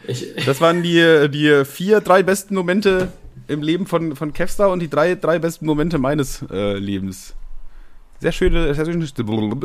das 0.46 0.60
waren 0.60 0.82
die, 0.82 1.28
die 1.30 1.64
vier, 1.64 2.00
drei 2.00 2.22
besten 2.22 2.54
Momente 2.54 3.12
im 3.46 3.62
Leben 3.62 3.86
von, 3.86 4.16
von 4.16 4.32
Kevstar 4.32 4.70
und 4.70 4.80
die 4.80 4.90
drei, 4.90 5.14
drei 5.14 5.38
besten 5.38 5.66
Momente 5.66 5.98
meines 5.98 6.42
äh, 6.50 6.74
Lebens. 6.78 7.34
Sehr 8.20 8.32
schöne, 8.32 8.74
sehr 8.74 8.84
schöne, 8.84 9.06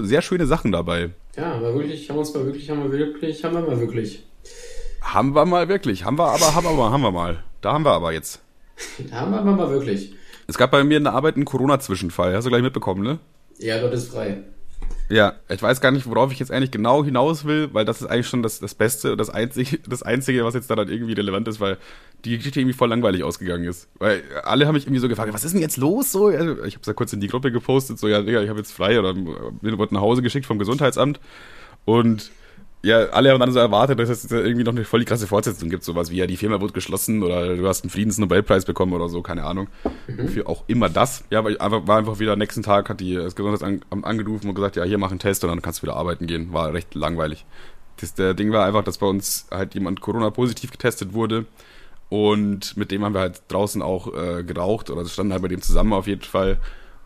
sehr 0.01 0.21
schöne 0.21 0.45
Sachen 0.45 0.71
dabei. 0.71 1.09
ja, 1.35 1.53
aber 1.53 1.73
wirklich, 1.73 2.07
haben 2.09 2.17
wir 2.17 2.19
uns 2.19 2.33
mal 2.33 2.45
wirklich, 2.45 2.69
haben 2.69 2.83
wir 2.83 2.91
wirklich, 2.91 3.43
haben 3.43 3.55
wir 3.55 3.61
mal 3.61 3.79
wirklich. 3.79 4.23
Haben 5.13 5.35
wir 5.35 5.45
mal 5.45 5.69
wirklich. 5.69 6.05
Haben 6.05 6.17
wir 6.17 6.25
aber, 6.25 6.55
haben 6.55 6.65
wir 6.65 6.73
mal, 6.73 6.91
haben 6.91 7.01
wir 7.01 7.11
mal. 7.11 7.43
Da 7.61 7.73
haben 7.73 7.85
wir 7.85 7.91
aber 7.91 8.13
jetzt. 8.13 8.41
Da 9.11 9.21
haben 9.21 9.31
wir 9.31 9.41
aber 9.41 9.51
mal 9.51 9.69
wirklich. 9.69 10.15
Es 10.47 10.57
gab 10.57 10.71
bei 10.71 10.83
mir 10.83 10.97
in 10.97 11.03
der 11.03 11.13
Arbeit 11.13 11.35
einen 11.35 11.45
Corona-Zwischenfall. 11.45 12.35
Hast 12.35 12.45
du 12.45 12.49
gleich 12.49 12.63
mitbekommen, 12.63 13.03
ne? 13.03 13.19
Ja, 13.59 13.79
Gott 13.79 13.93
ist 13.93 14.11
frei. 14.11 14.41
Ja, 15.09 15.33
ich 15.49 15.61
weiß 15.61 15.81
gar 15.81 15.91
nicht, 15.91 16.09
worauf 16.09 16.31
ich 16.31 16.39
jetzt 16.39 16.51
eigentlich 16.51 16.71
genau 16.71 17.03
hinaus 17.03 17.45
will, 17.45 17.69
weil 17.73 17.85
das 17.85 18.01
ist 18.01 18.07
eigentlich 18.07 18.27
schon 18.27 18.41
das, 18.41 18.59
das 18.59 18.73
Beste 18.73 19.11
und 19.11 19.19
das 19.19 19.29
Einzige, 19.29 19.77
das 19.87 20.01
Einzige, 20.01 20.43
was 20.45 20.55
jetzt 20.55 20.71
da 20.71 20.75
dann 20.75 20.89
irgendwie 20.89 21.13
relevant 21.13 21.47
ist, 21.47 21.59
weil 21.59 21.77
die 22.25 22.37
Geschichte 22.37 22.59
irgendwie 22.59 22.75
voll 22.75 22.89
langweilig 22.89 23.23
ausgegangen 23.23 23.65
ist. 23.65 23.89
Weil 23.99 24.23
alle 24.43 24.65
haben 24.65 24.73
mich 24.73 24.85
irgendwie 24.85 24.99
so 24.99 25.09
gefragt, 25.09 25.31
was 25.31 25.43
ist 25.43 25.53
denn 25.53 25.61
jetzt 25.61 25.77
los? 25.77 26.11
So, 26.11 26.31
ich 26.31 26.39
habe 26.39 26.59
es 26.63 26.87
ja 26.87 26.93
kurz 26.93 27.13
in 27.13 27.21
die 27.21 27.27
Gruppe 27.27 27.51
gepostet, 27.51 27.99
so, 27.99 28.07
ja, 28.07 28.23
Digga, 28.23 28.41
ich 28.41 28.49
habe 28.49 28.57
jetzt 28.57 28.73
frei 28.73 28.97
oder 28.97 29.13
mir 29.13 29.77
wurde 29.77 29.93
nach 29.93 30.01
Hause 30.01 30.23
geschickt 30.23 30.47
vom 30.47 30.57
Gesundheitsamt 30.57 31.19
und 31.85 32.31
ja, 32.83 33.05
alle 33.09 33.31
haben 33.31 33.39
dann 33.39 33.51
so 33.53 33.59
erwartet, 33.59 33.97
dass 33.97 34.09
es 34.09 34.29
irgendwie 34.29 34.65
noch 34.65 34.73
eine 34.73 34.83
voll 34.83 34.99
die 34.99 35.05
krasse 35.05 35.25
Fortsetzung 35.25 35.69
gibt, 35.69 35.85
sowas 35.85 36.11
wie 36.11 36.17
ja, 36.17 36.27
die 36.27 36.35
Firma 36.35 36.59
wurde 36.59 36.73
geschlossen 36.73 37.23
oder 37.23 37.55
du 37.55 37.65
hast 37.65 37.83
einen 37.83 37.89
Friedensnobelpreis 37.89 38.65
bekommen 38.65 38.91
oder 38.91 39.07
so, 39.07 39.21
keine 39.21 39.45
Ahnung. 39.45 39.67
Für 40.27 40.47
auch 40.47 40.65
immer 40.67 40.89
das. 40.89 41.23
Ja, 41.29 41.45
weil 41.45 41.57
einfach, 41.59 41.87
war 41.87 41.97
einfach 41.97 42.19
wieder, 42.19 42.35
nächsten 42.35 42.61
Tag 42.61 42.89
hat 42.89 42.99
die 42.99 43.15
das 43.15 43.35
Gesundheitsamt 43.35 43.85
angerufen 43.89 44.49
und 44.49 44.55
gesagt, 44.55 44.75
ja, 44.75 44.83
hier 44.83 44.97
mach 44.97 45.11
einen 45.11 45.19
Test 45.19 45.45
und 45.45 45.49
dann 45.49 45.61
kannst 45.61 45.79
du 45.79 45.83
wieder 45.83 45.95
arbeiten 45.95 46.27
gehen. 46.27 46.51
War 46.51 46.73
recht 46.73 46.93
langweilig. 46.93 47.45
Das 48.01 48.15
der 48.15 48.33
Ding 48.33 48.51
war 48.51 48.65
einfach, 48.65 48.83
dass 48.83 48.97
bei 48.97 49.07
uns 49.07 49.47
halt 49.49 49.75
jemand 49.75 50.01
Corona-positiv 50.01 50.71
getestet 50.71 51.13
wurde 51.13 51.45
und 52.09 52.75
mit 52.75 52.91
dem 52.91 53.05
haben 53.05 53.13
wir 53.13 53.21
halt 53.21 53.43
draußen 53.47 53.81
auch 53.81 54.13
äh, 54.13 54.43
geraucht 54.43 54.89
oder 54.89 55.05
standen 55.05 55.31
halt 55.31 55.41
bei 55.41 55.47
dem 55.47 55.61
zusammen 55.61 55.93
auf 55.93 56.07
jeden 56.07 56.21
Fall. 56.21 56.57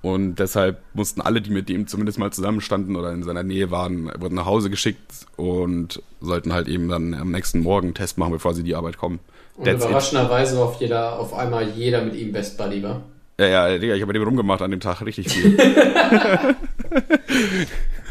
Und 0.02 0.36
deshalb 0.36 0.80
mussten 0.94 1.22
alle, 1.22 1.42
die 1.42 1.50
mit 1.50 1.70
dem 1.70 1.88
zumindest 1.88 2.20
mal 2.20 2.32
zusammenstanden 2.32 2.96
oder 2.96 3.12
in 3.12 3.24
seiner 3.24 3.44
Nähe 3.44 3.72
waren, 3.72 4.12
wurden 4.20 4.36
nach 4.36 4.46
Hause 4.46 4.70
geschickt 4.70 5.26
und 5.36 6.02
sollten 6.22 6.54
halt 6.54 6.68
eben 6.68 6.88
dann 6.88 7.14
am 7.14 7.32
nächsten 7.32 7.62
Morgen 7.62 7.88
einen 7.88 7.96
Test 7.96 8.18
machen, 8.18 8.32
bevor 8.32 8.54
sie 8.54 8.64
die 8.64 8.76
Arbeit 8.76 8.98
kommen. 8.98 9.20
Und 9.56 9.66
That's 9.66 9.84
it. 9.84 9.90
überraschenderweise 9.90 10.62
auf 10.62 10.80
jeder, 10.80 11.20
auf 11.20 11.34
einmal 11.34 11.70
jeder 11.70 12.04
mit 12.04 12.16
ihm 12.16 12.32
Best 12.32 12.58
Buddy 12.58 12.84
war. 12.84 13.02
Ja, 13.40 13.48
ja, 13.48 13.78
Digga, 13.78 13.96
ich 13.96 14.02
habe 14.02 14.14
mit 14.14 14.16
dem 14.16 14.24
rumgemacht 14.24 14.62
an 14.62 14.72
dem 14.72 14.80
Tag, 14.80 15.02
richtig 15.02 15.30
viel. 15.30 15.58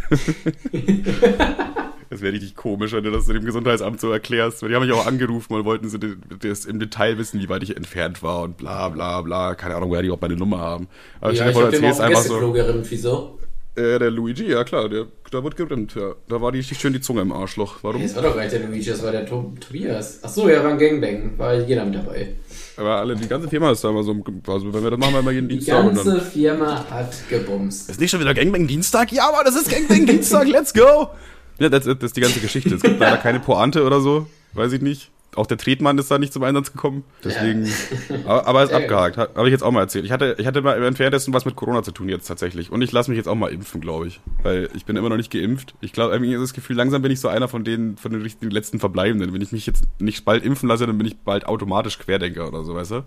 das 2.11 2.20
wäre 2.20 2.32
richtig 2.32 2.54
komisch, 2.57 2.92
wenn 2.92 3.04
du 3.04 3.11
das 3.11 3.26
dem 3.26 3.44
Gesundheitsamt 3.44 4.00
so 4.00 4.11
erklärst. 4.11 4.62
Weil 4.62 4.70
die 4.70 4.74
haben 4.74 4.86
mich 4.86 4.92
auch 4.92 5.07
angerufen 5.07 5.54
und 5.54 5.64
wollten 5.64 5.88
so 5.88 5.98
das 5.98 6.64
im 6.64 6.78
Detail 6.78 7.18
wissen, 7.18 7.40
wie 7.40 7.48
weit 7.48 7.62
ich 7.62 7.76
entfernt 7.76 8.22
war 8.22 8.42
und 8.42 8.57
bla 8.57 8.88
bla 8.88 9.20
bla. 9.22 9.54
Keine 9.54 9.74
Ahnung, 9.76 9.90
woher 9.90 10.02
die 10.02 10.11
auch 10.11 10.20
meine 10.20 10.36
Nummer 10.36 10.59
haben. 10.59 10.88
Aber 11.20 11.32
ja, 11.32 11.36
stell 11.36 11.46
dir 11.46 11.50
ich 11.50 11.57
vor, 11.57 11.64
erzählst 11.72 12.00
auch 12.00 12.04
einfach 12.04 12.22
so. 12.22 12.90
Wieso? 12.90 13.38
Äh, 13.76 13.98
der 13.98 14.11
Luigi, 14.11 14.50
ja 14.50 14.64
klar, 14.64 14.88
der, 14.88 15.04
da 15.30 15.44
wird 15.44 15.54
gerimmt, 15.54 15.94
ja. 15.96 16.14
Da 16.28 16.40
war 16.40 16.50
die 16.50 16.59
richtig 16.61 16.78
schön 16.80 16.94
die 16.94 17.00
Zunge 17.02 17.20
im 17.20 17.30
Arschloch. 17.30 17.74
Warum? 17.82 18.00
Das 18.00 18.16
war 18.16 18.22
doch 18.22 18.34
gar 18.34 18.40
nicht 18.40 18.52
der 18.52 18.61
Luigi, 18.61 18.88
das 18.88 19.02
war 19.02 19.12
der 19.12 19.26
to 19.26 19.52
Tobias. 19.61 20.20
Ach 20.22 20.30
so, 20.30 20.48
ja, 20.48 20.64
war 20.64 20.70
ein 20.70 20.78
Gangbang, 20.78 21.32
war 21.36 21.52
jeder 21.61 21.84
mit 21.84 21.94
dabei. 21.94 22.36
Aber 22.78 22.96
alle, 22.96 23.16
die 23.16 23.28
ganze 23.28 23.48
Firma 23.48 23.72
ist 23.72 23.84
da 23.84 23.90
immer 23.90 24.02
so, 24.02 24.16
also 24.46 24.72
wenn 24.72 24.82
wir 24.82 24.90
das 24.92 24.98
machen, 24.98 25.12
wir 25.12 25.20
immer 25.20 25.30
jeden 25.30 25.48
Die 25.50 25.57
Dienstag 25.57 25.84
dann. 25.84 25.94
ganze 25.94 26.20
Firma 26.22 26.86
hat 26.88 27.28
gebumst. 27.28 27.90
Ist 27.90 28.00
nicht 28.00 28.11
schon 28.11 28.20
wieder 28.20 28.32
Gangbang 28.32 28.66
Dienstag? 28.66 29.12
Ja, 29.12 29.28
aber 29.28 29.44
das 29.44 29.57
ist 29.57 29.70
Gangbang 29.70 30.07
Dienstag, 30.07 30.48
let's 30.48 30.72
go! 30.72 31.11
Ja, 31.59 31.68
das, 31.68 31.84
das 31.84 31.96
ist 32.00 32.16
die 32.16 32.20
ganze 32.20 32.40
Geschichte. 32.40 32.74
Es 32.74 32.82
gibt 32.82 33.00
leider 33.00 33.16
keine 33.18 33.40
Pointe 33.40 33.84
oder 33.84 34.00
so, 34.00 34.26
weiß 34.54 34.72
ich 34.72 34.82
nicht. 34.82 35.11
Auch 35.34 35.46
der 35.46 35.59
Tretmann 35.59 35.98
ist 35.98 36.11
da 36.11 36.16
nicht 36.18 36.32
zum 36.32 36.42
Einsatz 36.44 36.72
gekommen. 36.72 37.04
Deswegen. 37.22 37.70
Aber, 38.24 38.46
aber 38.46 38.62
ist 38.62 38.70
Sehr 38.70 38.78
abgehakt. 38.82 39.18
Ha- 39.18 39.28
Habe 39.34 39.48
ich 39.48 39.52
jetzt 39.52 39.62
auch 39.62 39.70
mal 39.70 39.80
erzählt. 39.82 40.07
Ich 40.07 40.11
hatte, 40.11 40.34
ich 40.38 40.46
hatte 40.46 40.62
mal 40.62 40.78
im 40.78 40.82
Entferntesten 40.82 41.34
was 41.34 41.44
mit 41.44 41.57
Corona 41.57 41.82
zu 41.82 41.90
tun 41.92 42.09
jetzt 42.09 42.26
tatsächlich. 42.26 42.72
Und 42.72 42.80
ich 42.80 42.90
lasse 42.90 43.11
mich 43.11 43.18
jetzt 43.18 43.26
auch 43.28 43.34
mal 43.34 43.52
impfen, 43.52 43.82
glaube 43.82 44.07
ich. 44.07 44.20
Weil 44.42 44.70
ich 44.74 44.86
bin 44.86 44.96
immer 44.96 45.11
noch 45.11 45.18
nicht 45.18 45.30
geimpft. 45.30 45.74
Ich 45.82 45.92
glaube, 45.92 46.14
irgendwie 46.14 46.32
ist 46.32 46.40
das 46.40 46.54
Gefühl, 46.54 46.76
langsam 46.76 47.02
bin 47.02 47.12
ich 47.12 47.20
so 47.20 47.28
einer 47.28 47.48
von 47.48 47.64
den, 47.64 47.98
von 47.98 48.12
den 48.12 48.50
letzten 48.50 48.80
Verbleibenden. 48.80 49.34
Wenn 49.34 49.42
ich 49.42 49.52
mich 49.52 49.66
jetzt 49.66 49.84
nicht 49.98 50.24
bald 50.24 50.42
impfen 50.42 50.70
lasse, 50.70 50.86
dann 50.86 50.96
bin 50.96 51.07
ich 51.07 51.18
bald 51.18 51.44
automatisch 51.46 51.98
Querdenker 51.98 52.48
oder 52.48 52.64
so, 52.64 52.74
weißt 52.74 52.92
du? 52.92 53.04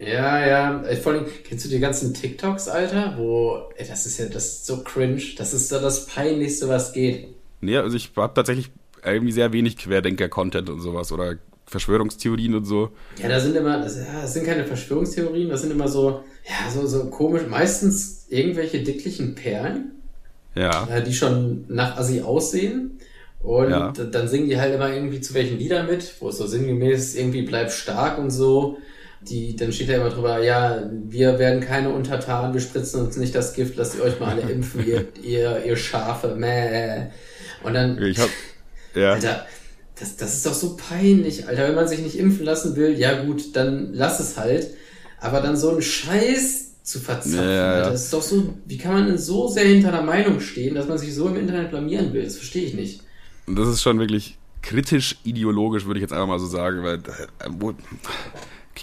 Ja, 0.00 0.44
ja. 0.44 0.82
Ey, 0.82 0.96
Vor 0.96 1.12
allem, 1.12 1.26
kennst 1.44 1.64
du 1.64 1.68
die 1.68 1.78
ganzen 1.78 2.12
TikToks, 2.12 2.66
Alter? 2.68 3.14
Wo, 3.18 3.68
ey, 3.76 3.86
das 3.86 4.04
ist 4.04 4.18
ja, 4.18 4.26
das 4.26 4.46
ist 4.46 4.66
so 4.66 4.82
cringe. 4.82 5.22
Das 5.38 5.54
ist 5.54 5.68
so 5.68 5.78
das 5.80 6.06
Peinlichste, 6.06 6.68
was 6.68 6.92
geht. 6.92 7.35
Nee, 7.60 7.76
also 7.78 7.96
ich 7.96 8.10
habe 8.16 8.34
tatsächlich 8.34 8.70
irgendwie 9.04 9.32
sehr 9.32 9.52
wenig 9.52 9.76
Querdenker-Content 9.76 10.68
und 10.70 10.80
sowas 10.80 11.12
oder 11.12 11.36
Verschwörungstheorien 11.66 12.54
und 12.54 12.64
so. 12.64 12.90
Ja, 13.20 13.28
da 13.28 13.40
sind 13.40 13.56
immer, 13.56 13.80
das, 13.80 13.96
das 13.98 14.34
sind 14.34 14.46
keine 14.46 14.64
Verschwörungstheorien, 14.64 15.48
das 15.48 15.62
sind 15.62 15.72
immer 15.72 15.88
so, 15.88 16.22
ja, 16.48 16.70
so, 16.72 16.86
so 16.86 17.06
komisch, 17.10 17.42
meistens 17.48 18.26
irgendwelche 18.28 18.82
dicklichen 18.82 19.34
Perlen, 19.34 19.92
Ja. 20.54 20.86
äh, 20.88 21.02
die 21.02 21.12
schon 21.12 21.64
nach 21.68 21.96
Assi 21.96 22.20
aussehen. 22.22 22.98
Und 23.42 23.70
Ja. 23.70 23.92
dann 23.92 24.28
singen 24.28 24.48
die 24.48 24.58
halt 24.58 24.74
immer 24.74 24.92
irgendwie 24.92 25.20
zu 25.20 25.34
welchen 25.34 25.58
Liedern 25.58 25.86
mit, 25.86 26.14
wo 26.20 26.28
es 26.30 26.38
so 26.38 26.46
sinngemäß 26.46 27.14
irgendwie 27.14 27.42
bleib 27.42 27.70
stark 27.70 28.18
und 28.18 28.30
so. 28.30 28.78
Die, 29.22 29.56
dann 29.56 29.72
steht 29.72 29.88
da 29.88 29.94
immer 29.94 30.08
drüber, 30.10 30.42
ja, 30.42 30.82
wir 31.08 31.38
werden 31.38 31.60
keine 31.60 31.90
Untertanen, 31.90 32.54
wir 32.54 32.60
spritzen 32.60 33.00
uns 33.04 33.16
nicht 33.16 33.34
das 33.34 33.54
Gift, 33.54 33.76
lasst 33.76 33.96
ihr 33.96 34.02
euch 34.04 34.20
mal 34.20 34.30
alle 34.38 34.42
impfen, 34.52 34.86
ihr, 34.86 35.06
ihr, 35.22 35.64
ihr 35.64 35.76
Schafe, 35.76 36.34
meh. 36.36 37.06
Und 37.62 37.74
dann, 37.74 38.02
Ich 38.02 38.18
hab. 38.18 38.30
Ja. 38.94 39.12
Alter, 39.12 39.46
das, 39.98 40.16
das 40.16 40.34
ist 40.34 40.46
doch 40.46 40.54
so 40.54 40.76
peinlich, 40.76 41.48
Alter. 41.48 41.68
Wenn 41.68 41.74
man 41.74 41.88
sich 41.88 42.00
nicht 42.00 42.18
impfen 42.18 42.44
lassen 42.44 42.76
will, 42.76 42.98
ja 42.98 43.22
gut, 43.24 43.56
dann 43.56 43.92
lass 43.92 44.20
es 44.20 44.36
halt. 44.36 44.68
Aber 45.20 45.40
dann 45.40 45.56
so 45.56 45.70
einen 45.70 45.82
Scheiß 45.82 46.82
zu 46.82 47.00
verzapfen, 47.00 47.34
Ja. 47.48 47.72
Alter, 47.74 47.90
das 47.90 48.04
ist 48.04 48.12
doch 48.12 48.22
so, 48.22 48.54
wie 48.66 48.78
kann 48.78 48.92
man 48.92 49.06
denn 49.06 49.18
so 49.18 49.48
sehr 49.48 49.64
hinter 49.64 49.88
einer 49.88 50.02
Meinung 50.02 50.40
stehen, 50.40 50.74
dass 50.74 50.88
man 50.88 50.98
sich 50.98 51.14
so 51.14 51.28
im 51.28 51.36
Internet 51.36 51.70
blamieren 51.70 52.12
will? 52.12 52.24
Das 52.24 52.36
verstehe 52.36 52.64
ich 52.64 52.74
nicht. 52.74 53.02
Und 53.46 53.58
das 53.58 53.68
ist 53.68 53.82
schon 53.82 53.98
wirklich 53.98 54.38
kritisch 54.62 55.16
ideologisch, 55.24 55.86
würde 55.86 55.98
ich 55.98 56.02
jetzt 56.02 56.12
einfach 56.12 56.26
mal 56.26 56.38
so 56.38 56.46
sagen, 56.46 56.82
weil 56.82 56.96
äh, 56.98 57.72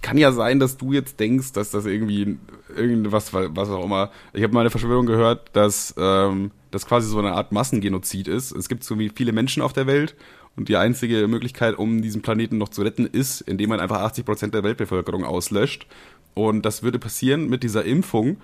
kann 0.03 0.17
ja 0.17 0.31
sein, 0.31 0.59
dass 0.59 0.77
du 0.77 0.91
jetzt 0.93 1.19
denkst, 1.19 1.53
dass 1.53 1.71
das 1.71 1.85
irgendwie 1.85 2.37
irgendwas, 2.75 3.33
was 3.33 3.69
auch 3.69 3.85
immer. 3.85 4.11
Ich 4.33 4.43
habe 4.43 4.53
mal 4.53 4.59
eine 4.59 4.69
Verschwörung 4.69 5.07
gehört, 5.07 5.49
dass 5.53 5.95
ähm, 5.97 6.51
das 6.73 6.87
quasi 6.87 7.07
so 7.07 7.19
eine 7.19 7.33
Art 7.33 7.51
Massengenozid 7.51 8.27
ist. 8.27 8.51
Es 8.51 8.67
gibt 8.67 8.83
so 8.83 8.97
wie 8.97 9.09
viele 9.09 9.31
Menschen 9.31 9.61
auf 9.61 9.73
der 9.73 9.85
Welt 9.85 10.15
und 10.55 10.69
die 10.69 10.77
einzige 10.77 11.27
Möglichkeit, 11.27 11.77
um 11.77 12.01
diesen 12.01 12.23
Planeten 12.23 12.57
noch 12.57 12.69
zu 12.69 12.81
retten, 12.81 13.05
ist, 13.05 13.41
indem 13.41 13.69
man 13.69 13.79
einfach 13.79 14.01
80 14.01 14.25
Prozent 14.25 14.53
der 14.55 14.63
Weltbevölkerung 14.63 15.23
auslöscht. 15.23 15.85
Und 16.33 16.63
das 16.65 16.81
würde 16.81 16.97
passieren 16.97 17.47
mit 17.47 17.61
dieser 17.61 17.85
Impfung. 17.85 18.37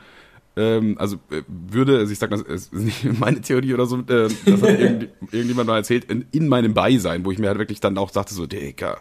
Ähm, 0.56 0.96
also 1.00 1.16
äh, 1.32 1.42
würde, 1.48 1.98
also 1.98 2.12
ich 2.12 2.20
sag 2.20 2.30
das 2.30 2.42
ist 2.42 2.72
nicht 2.74 3.20
meine 3.20 3.42
Theorie 3.42 3.74
oder 3.74 3.88
so, 3.88 3.98
äh, 3.98 4.04
das 4.46 4.62
hat 4.62 4.80
irgend, 4.80 5.10
irgendjemand 5.32 5.68
mal 5.68 5.78
erzählt, 5.78 6.06
in, 6.06 6.26
in 6.32 6.48
meinem 6.48 6.76
Beisein, 6.76 7.26
wo 7.26 7.32
ich 7.32 7.40
mir 7.40 7.48
halt 7.48 7.58
wirklich 7.58 7.80
dann 7.80 7.98
auch 7.98 8.12
sagte, 8.12 8.36
so, 8.36 8.46
Digga, 8.46 8.98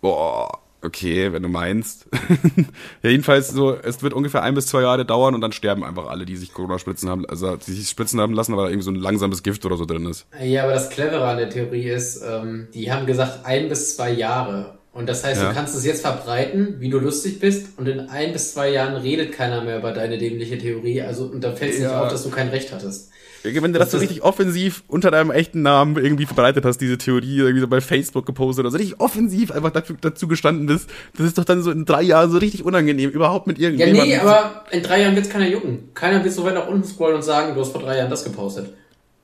boah, 0.00 0.60
okay, 0.84 1.32
wenn 1.32 1.42
du 1.42 1.48
meinst. 1.48 2.06
ja, 3.02 3.10
jedenfalls 3.10 3.48
so, 3.48 3.74
es 3.76 4.02
wird 4.02 4.12
ungefähr 4.12 4.42
ein 4.42 4.54
bis 4.54 4.66
zwei 4.66 4.82
Jahre 4.82 5.04
dauern 5.04 5.34
und 5.34 5.40
dann 5.40 5.52
sterben 5.52 5.84
einfach 5.84 6.06
alle, 6.06 6.24
die 6.26 6.36
sich 6.36 6.52
Corona 6.52 6.78
spritzen 6.78 7.08
haben, 7.08 7.26
also 7.26 7.56
die 7.56 7.72
sich 7.72 7.88
spritzen 7.88 8.20
haben 8.20 8.34
lassen, 8.34 8.56
weil 8.56 8.64
da 8.64 8.70
irgendwie 8.70 8.84
so 8.84 8.90
ein 8.90 8.96
langsames 8.96 9.42
Gift 9.42 9.64
oder 9.66 9.76
so 9.76 9.84
drin 9.84 10.06
ist. 10.06 10.26
Ja, 10.42 10.64
aber 10.64 10.72
das 10.74 10.90
Clevere 10.90 11.24
an 11.26 11.38
der 11.38 11.50
Theorie 11.50 11.88
ist, 11.88 12.22
ähm, 12.26 12.68
die 12.74 12.92
haben 12.92 13.06
gesagt 13.06 13.44
ein 13.44 13.68
bis 13.68 13.96
zwei 13.96 14.10
Jahre. 14.12 14.78
Und 14.92 15.08
das 15.08 15.24
heißt, 15.24 15.42
Ja. 15.42 15.48
du 15.48 15.54
kannst 15.56 15.74
es 15.74 15.84
jetzt 15.84 16.02
verbreiten, 16.02 16.76
wie 16.78 16.88
du 16.88 17.00
lustig 17.00 17.40
bist, 17.40 17.76
und 17.78 17.88
in 17.88 17.98
ein 18.00 18.32
bis 18.32 18.52
zwei 18.54 18.70
Jahren 18.70 18.94
redet 18.94 19.32
keiner 19.32 19.64
mehr 19.64 19.78
über 19.78 19.90
deine 19.90 20.18
dämliche 20.18 20.56
Theorie, 20.56 21.02
also, 21.02 21.24
und 21.24 21.42
dann 21.42 21.56
fällt 21.56 21.72
es 21.72 21.80
nicht 21.80 21.88
Ja. 21.90 22.00
auf, 22.02 22.08
dass 22.10 22.22
du 22.22 22.30
kein 22.30 22.48
Recht 22.48 22.72
hattest. 22.72 23.10
Wenn 23.44 23.74
du 23.74 23.78
das 23.78 23.90
so 23.90 23.98
richtig 23.98 24.22
offensiv 24.22 24.82
unter 24.88 25.10
deinem 25.10 25.30
echten 25.30 25.60
Namen 25.60 25.96
irgendwie 26.02 26.24
verbreitet 26.24 26.64
hast, 26.64 26.78
diese 26.78 26.96
Theorie, 26.96 27.38
irgendwie 27.40 27.60
so 27.60 27.68
bei 27.68 27.82
Facebook 27.82 28.24
gepostet 28.24 28.64
oder 28.64 28.70
so 28.70 28.78
richtig 28.78 28.98
offensiv 29.00 29.50
einfach 29.52 29.70
dafür, 29.70 29.96
dazu 30.00 30.26
gestanden 30.28 30.66
bist, 30.66 30.88
das 31.16 31.26
ist 31.26 31.36
doch 31.36 31.44
dann 31.44 31.62
so 31.62 31.70
in 31.70 31.84
drei 31.84 32.00
Jahren 32.02 32.30
so 32.30 32.38
richtig 32.38 32.64
unangenehm, 32.64 33.10
überhaupt 33.10 33.46
mit 33.46 33.58
Ja, 33.58 33.68
irgendjemandem. 33.68 34.08
nee, 34.08 34.16
aber 34.18 34.64
in 34.70 34.82
drei 34.82 35.02
Jahren 35.02 35.14
wird's 35.14 35.28
keiner 35.28 35.46
jucken. 35.46 35.90
Keiner 35.92 36.24
wird 36.24 36.32
so 36.32 36.42
weit 36.44 36.54
nach 36.54 36.66
unten 36.68 36.84
scrollen 36.84 37.16
und 37.16 37.22
sagen, 37.22 37.54
du 37.54 37.60
hast 37.60 37.72
vor 37.72 37.82
drei 37.82 37.98
Jahren 37.98 38.08
das 38.08 38.24
gepostet. 38.24 38.72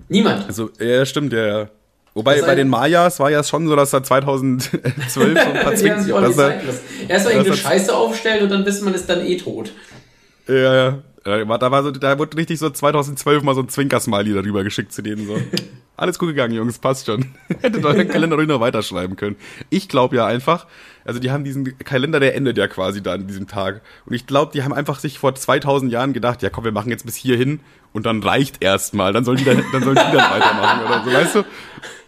Niemand. 0.09 0.47
Also, 0.47 0.69
ja, 0.79 1.07
stimmt, 1.07 1.33
ja, 1.33 1.47
ja. 1.47 1.69
Wobei 2.13 2.37
Das 2.39 2.47
bei 2.47 2.57
den 2.57 2.69
Mayas 2.69 3.21
war 3.21 3.31
ja 3.31 3.43
schon 3.45 3.69
so, 3.69 3.77
dass 3.77 3.91
da 3.91 4.03
2012 4.03 4.75
so 5.09 5.21
ein 5.23 5.35
paar 5.63 5.75
Zwinks, 5.77 6.05
sich 6.05 6.13
auch 6.13 6.21
dass 6.21 6.29
nicht 6.31 6.41
da, 6.41 6.49
Zeit 6.49 6.61
gelassen. 6.63 6.81
Erst 7.09 7.25
mal 7.25 7.31
irgendeine 7.31 7.57
Scheiße 7.57 7.97
aufstellen 7.97 8.43
und 8.43 8.51
dann 8.51 8.67
wissen 8.67 8.85
man 8.85 8.95
ist 8.95 9.09
dann 9.09 9.25
eh 9.25 9.37
tot. 9.37 9.73
ja, 10.49 10.75
ja. 10.75 10.99
Da 11.23 11.47
war, 11.47 11.59
da 11.59 11.71
war 11.71 11.83
so, 11.83 11.91
da 11.91 12.19
wurde 12.19 12.37
richtig 12.37 12.59
so 12.59 12.71
2012 12.71 13.43
mal 13.43 13.55
so 13.55 13.61
ein 13.61 13.69
Zwinker-Smiley 13.69 14.33
darüber 14.33 14.65
geschickt 14.65 14.93
zu 14.93 15.03
denen 15.03 15.27
so. 15.27 15.37
Alles 15.97 16.19
gut 16.19 16.31
gegangen, 16.31 16.55
Jungs, 16.55 16.79
passt 16.79 17.07
schon. 17.07 17.27
Hättet 17.61 17.85
euren 17.85 18.09
Kalender 18.09 18.37
ruhig 18.37 18.49
noch 18.49 18.61
weiterschreiben 18.61 19.17
können. 19.17 19.37
Ich 19.69 19.87
glaube 19.87 20.17
ja 20.17 20.25
einfach, 20.25 20.67
also 21.05 21.21
die 21.21 21.31
haben 21.31 21.45
diesen 21.45 21.77
Kalender, 21.79 22.21
der 22.21 22.35
endet 22.35 22.57
ja 22.57 22.69
quasi 22.69 23.03
da 23.03 23.13
an 23.13 23.27
diesem 23.27 23.47
Tag. 23.47 23.83
Und 24.07 24.15
ich 24.15 24.27
glaube, 24.27 24.53
die 24.55 24.63
haben 24.63 24.73
einfach 24.73 24.99
sich 24.99 25.19
vor 25.19 25.35
2000 25.35 25.93
Jahren 25.93 26.15
gedacht, 26.15 26.41
ja 26.41 26.49
komm, 26.49 26.65
wir 26.65 26.73
machen 26.73 26.89
jetzt 26.89 27.05
bis 27.05 27.17
hierhin 27.17 27.61
und 27.93 28.07
dann 28.07 28.23
reicht 28.23 28.63
erstmal, 28.63 29.13
dann 29.13 29.27
sollen 29.27 29.37
die 29.37 29.45
dann, 29.45 29.63
dann 29.73 29.83
sollen 29.83 29.97
die 29.97 30.17
dann 30.17 30.31
weitermachen 30.31 30.87
oder 30.87 31.05
so, 31.05 31.13
weißt 31.13 31.35
du? 31.35 31.45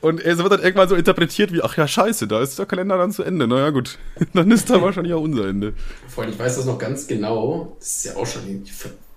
Und 0.00 0.20
es 0.20 0.38
wird 0.38 0.50
dann 0.50 0.62
irgendwann 0.62 0.88
so 0.88 0.96
interpretiert 0.96 1.52
wie, 1.52 1.62
ach 1.62 1.76
ja, 1.76 1.86
scheiße, 1.86 2.26
da 2.26 2.40
ist 2.40 2.58
der 2.58 2.66
Kalender 2.66 2.96
dann 2.96 3.12
zu 3.12 3.22
Ende. 3.22 3.46
Naja, 3.46 3.70
gut. 3.70 3.98
Dann 4.32 4.50
ist 4.50 4.70
da 4.70 4.80
wahrscheinlich 4.82 5.14
auch 5.14 5.20
unser 5.20 5.46
Ende. 5.46 5.74
Allem, 6.16 6.30
ich 6.30 6.38
weiß 6.38 6.56
das 6.56 6.64
noch 6.66 6.78
ganz 6.78 7.06
genau. 7.06 7.76
Das 7.78 7.96
ist 7.96 8.04
ja 8.06 8.16
auch 8.16 8.26
schon 8.26 8.46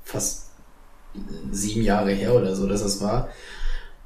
fast 0.05 0.51
sieben 1.51 1.81
Jahre 1.81 2.11
her 2.11 2.33
oder 2.33 2.55
so, 2.55 2.67
dass 2.67 2.83
das 2.83 3.01
war. 3.01 3.29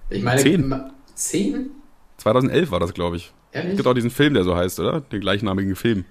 Ich 0.10 0.24
meine, 0.24 0.42
Zehn. 0.42 0.92
Zehn? 1.14 1.72
2011 2.18 2.72
war 2.72 2.80
das, 2.80 2.94
glaube 2.94 3.18
ich. 3.18 3.32
Ehrlich? 3.52 3.72
Es 3.72 3.78
gibt 3.78 3.88
auch 3.88 3.94
diesen 3.94 4.10
Film, 4.10 4.34
der 4.34 4.44
so 4.44 4.56
heißt, 4.56 4.80
oder? 4.80 5.02
Den 5.02 5.22
gleichnamigen 5.22 5.76
Film. 5.76 6.06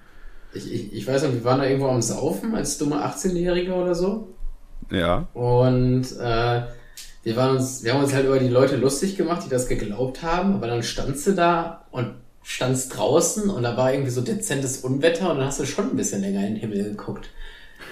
Ich, 0.53 0.72
ich, 0.72 0.93
ich 0.93 1.07
weiß 1.07 1.24
noch, 1.24 1.32
wir 1.32 1.45
waren 1.45 1.61
da 1.61 1.66
irgendwo 1.66 1.89
am 1.89 2.03
Saufen 2.03 2.55
als 2.55 2.78
dumme 2.78 3.05
18-Jähriger 3.05 3.74
oder 3.74 3.95
so. 3.95 4.34
Ja. 4.91 5.28
Und 5.34 6.05
äh, 6.18 6.62
wir, 7.22 7.36
waren 7.36 7.57
uns, 7.57 7.84
wir 7.84 7.95
haben 7.95 8.03
uns 8.03 8.14
halt 8.14 8.26
über 8.26 8.39
die 8.39 8.49
Leute 8.49 8.76
lustig 8.76 9.16
gemacht, 9.16 9.43
die 9.45 9.51
das 9.51 9.68
geglaubt 9.68 10.22
haben, 10.22 10.55
aber 10.55 10.66
dann 10.66 10.82
standst 10.82 11.26
du 11.26 11.32
da 11.32 11.86
und 11.91 12.14
standst 12.43 12.97
draußen 12.97 13.51
und 13.51 13.62
da 13.62 13.76
war 13.76 13.93
irgendwie 13.93 14.11
so 14.11 14.22
dezentes 14.22 14.78
Unwetter 14.78 15.30
und 15.30 15.39
dann 15.39 15.47
hast 15.47 15.61
du 15.61 15.66
schon 15.66 15.91
ein 15.91 15.97
bisschen 15.97 16.22
länger 16.22 16.47
in 16.47 16.55
den 16.55 16.57
Himmel 16.57 16.84
geguckt. 16.84 17.28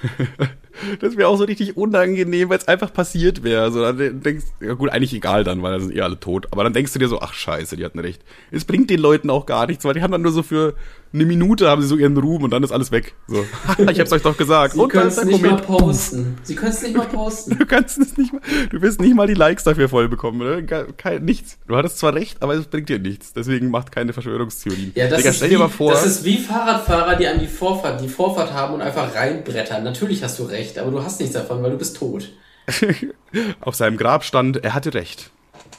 Das 1.00 1.16
wäre 1.16 1.28
auch 1.28 1.36
so 1.36 1.44
richtig 1.44 1.76
unangenehm, 1.76 2.48
weil 2.48 2.58
es 2.58 2.68
einfach 2.68 2.92
passiert 2.92 3.42
wäre. 3.42 3.70
So, 3.70 3.80
dann 3.82 4.20
denkst 4.20 4.44
ja 4.60 4.74
gut, 4.74 4.90
eigentlich 4.90 5.12
egal 5.14 5.44
dann, 5.44 5.62
weil 5.62 5.72
da 5.72 5.80
sind 5.80 5.94
eh 5.94 6.00
alle 6.02 6.18
tot. 6.20 6.48
Aber 6.50 6.64
dann 6.64 6.72
denkst 6.72 6.92
du 6.92 6.98
dir 6.98 7.08
so, 7.08 7.20
ach 7.20 7.32
scheiße, 7.34 7.76
die 7.76 7.84
hatten 7.84 7.98
recht. 7.98 8.22
Es 8.50 8.64
bringt 8.64 8.90
den 8.90 9.00
Leuten 9.00 9.30
auch 9.30 9.46
gar 9.46 9.66
nichts, 9.66 9.84
weil 9.84 9.94
die 9.94 10.02
haben 10.02 10.12
dann 10.12 10.22
nur 10.22 10.32
so 10.32 10.42
für 10.42 10.74
eine 11.12 11.24
Minute 11.24 11.68
haben 11.70 11.80
sie 11.80 11.88
so 11.88 11.96
ihren 11.96 12.16
Ruhm 12.16 12.42
und 12.42 12.50
dann 12.50 12.62
ist 12.62 12.72
alles 12.72 12.90
weg. 12.92 13.14
So, 13.26 13.46
ich 13.90 14.00
hab's 14.00 14.12
euch 14.12 14.22
doch 14.22 14.36
gesagt. 14.36 14.74
Sie 14.74 14.78
dann 14.80 14.88
können 14.88 15.08
es 15.08 15.24
nicht 15.24 15.40
mal 15.40 15.60
Komet. 15.62 15.66
posten. 15.66 16.38
Sie 16.42 16.54
können 16.54 16.72
es 16.72 16.82
nicht 16.82 16.96
mal 16.96 17.06
posten. 17.06 17.56
Du 17.58 17.64
kannst 17.64 17.98
es 17.98 18.18
nicht 18.18 18.32
mal, 18.34 18.42
du 18.70 18.82
wirst 18.82 19.00
nicht 19.00 19.14
mal 19.14 19.26
die 19.26 19.34
Likes 19.34 19.64
dafür 19.64 19.88
voll 19.88 20.08
bekommen? 20.08 20.66
Ke- 20.66 20.88
Kein, 20.96 21.24
nichts. 21.24 21.58
Du 21.68 21.76
hattest 21.76 21.98
zwar 21.98 22.12
recht, 22.14 22.42
aber 22.42 22.54
es 22.54 22.66
bringt 22.66 22.88
dir 22.90 22.98
nichts. 22.98 23.32
Deswegen 23.32 23.70
macht 23.70 23.92
keine 23.92 24.12
Verschwörungstheorien. 24.12 24.92
Ja, 24.94 25.08
das, 25.08 25.18
Digga, 25.18 25.30
ist 25.30 25.36
stell 25.36 25.48
wie, 25.48 25.54
dir 25.54 25.58
mal 25.60 25.68
vor. 25.68 25.92
das 25.92 26.04
ist 26.04 26.24
wie 26.24 26.36
Fahrradfahrer, 26.38 27.16
die 27.16 27.26
an 27.28 27.38
die 27.40 27.46
Vorfahrt, 27.46 28.00
die 28.02 28.08
Vorfahrt 28.08 28.52
haben 28.52 28.74
und 28.74 28.82
einfach 28.82 29.14
reinbrettern. 29.14 29.84
Natürlich 29.84 30.22
hast 30.22 30.38
du 30.38 30.42
recht, 30.42 30.65
aber 30.78 30.90
du 30.90 31.02
hast 31.02 31.20
nichts 31.20 31.34
davon, 31.34 31.62
weil 31.62 31.70
du 31.70 31.78
bist 31.78 31.96
tot. 31.96 32.32
auf 33.60 33.74
seinem 33.74 33.96
Grab 33.96 34.24
stand, 34.24 34.64
er 34.64 34.74
hatte 34.74 34.94
recht. 34.94 35.30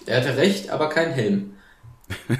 Er 0.06 0.22
hatte 0.22 0.38
recht, 0.38 0.70
aber 0.70 0.90
kein 0.90 1.12
Helm. 1.12 1.54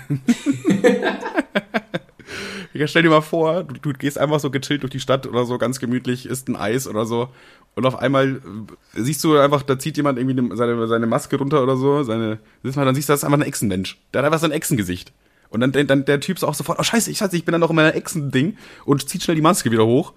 Ja, 2.78 2.86
stell 2.86 3.02
dir 3.02 3.10
mal 3.10 3.22
vor, 3.22 3.64
du, 3.64 3.74
du 3.74 3.94
gehst 3.94 4.20
einfach 4.20 4.40
so 4.40 4.52
gechillt 4.52 4.84
durch 4.84 4.92
die 4.92 5.00
Stadt 5.00 5.26
oder 5.26 5.46
so, 5.46 5.58
ganz 5.58 5.80
gemütlich, 5.80 6.28
isst 6.28 6.48
ein 6.48 6.56
Eis 6.56 6.88
oder 6.88 7.06
so. 7.06 7.30
Und 7.76 7.86
auf 7.86 7.98
einmal 7.98 8.42
äh, 8.96 9.02
siehst 9.02 9.24
du 9.24 9.38
einfach, 9.38 9.64
da 9.64 9.80
zieht 9.80 9.98
jemand 9.98 10.20
irgendwie 10.20 10.40
ne- 10.40 10.56
seine, 10.56 10.88
seine 10.88 11.08
Maske 11.08 11.38
runter 11.38 11.64
oder 11.64 11.76
so, 11.76 12.04
seine, 12.04 12.40
mal, 12.62 12.86
dann 12.86 12.94
siehst 12.94 13.10
du, 13.10 13.14
das 13.14 13.22
ist 13.22 13.24
einfach 13.24 13.40
ein 13.40 13.48
Echsenmensch. 13.48 13.98
Der 14.14 14.20
hat 14.20 14.26
einfach 14.26 14.40
so 14.40 14.46
ein 14.46 14.52
Echsengesicht. 14.52 15.12
Und 15.50 15.62
dann, 15.62 15.88
dann 15.88 16.06
der 16.06 16.20
Typ 16.20 16.38
ist 16.38 16.44
auch 16.44 16.54
sofort, 16.54 16.78
oh 16.80 16.84
scheiße, 16.84 17.10
ich, 17.10 17.22
ich 17.22 17.46
bin 17.46 17.54
dann 17.54 17.62
noch 17.62 17.70
in 17.70 17.76
meiner 17.76 17.96
Echsen-Ding 17.96 18.58
und 18.86 19.10
zieht 19.10 19.24
schnell 19.24 19.36
die 19.36 19.42
Maske 19.42 19.72
wieder 19.72 19.86
hoch. 19.86 20.14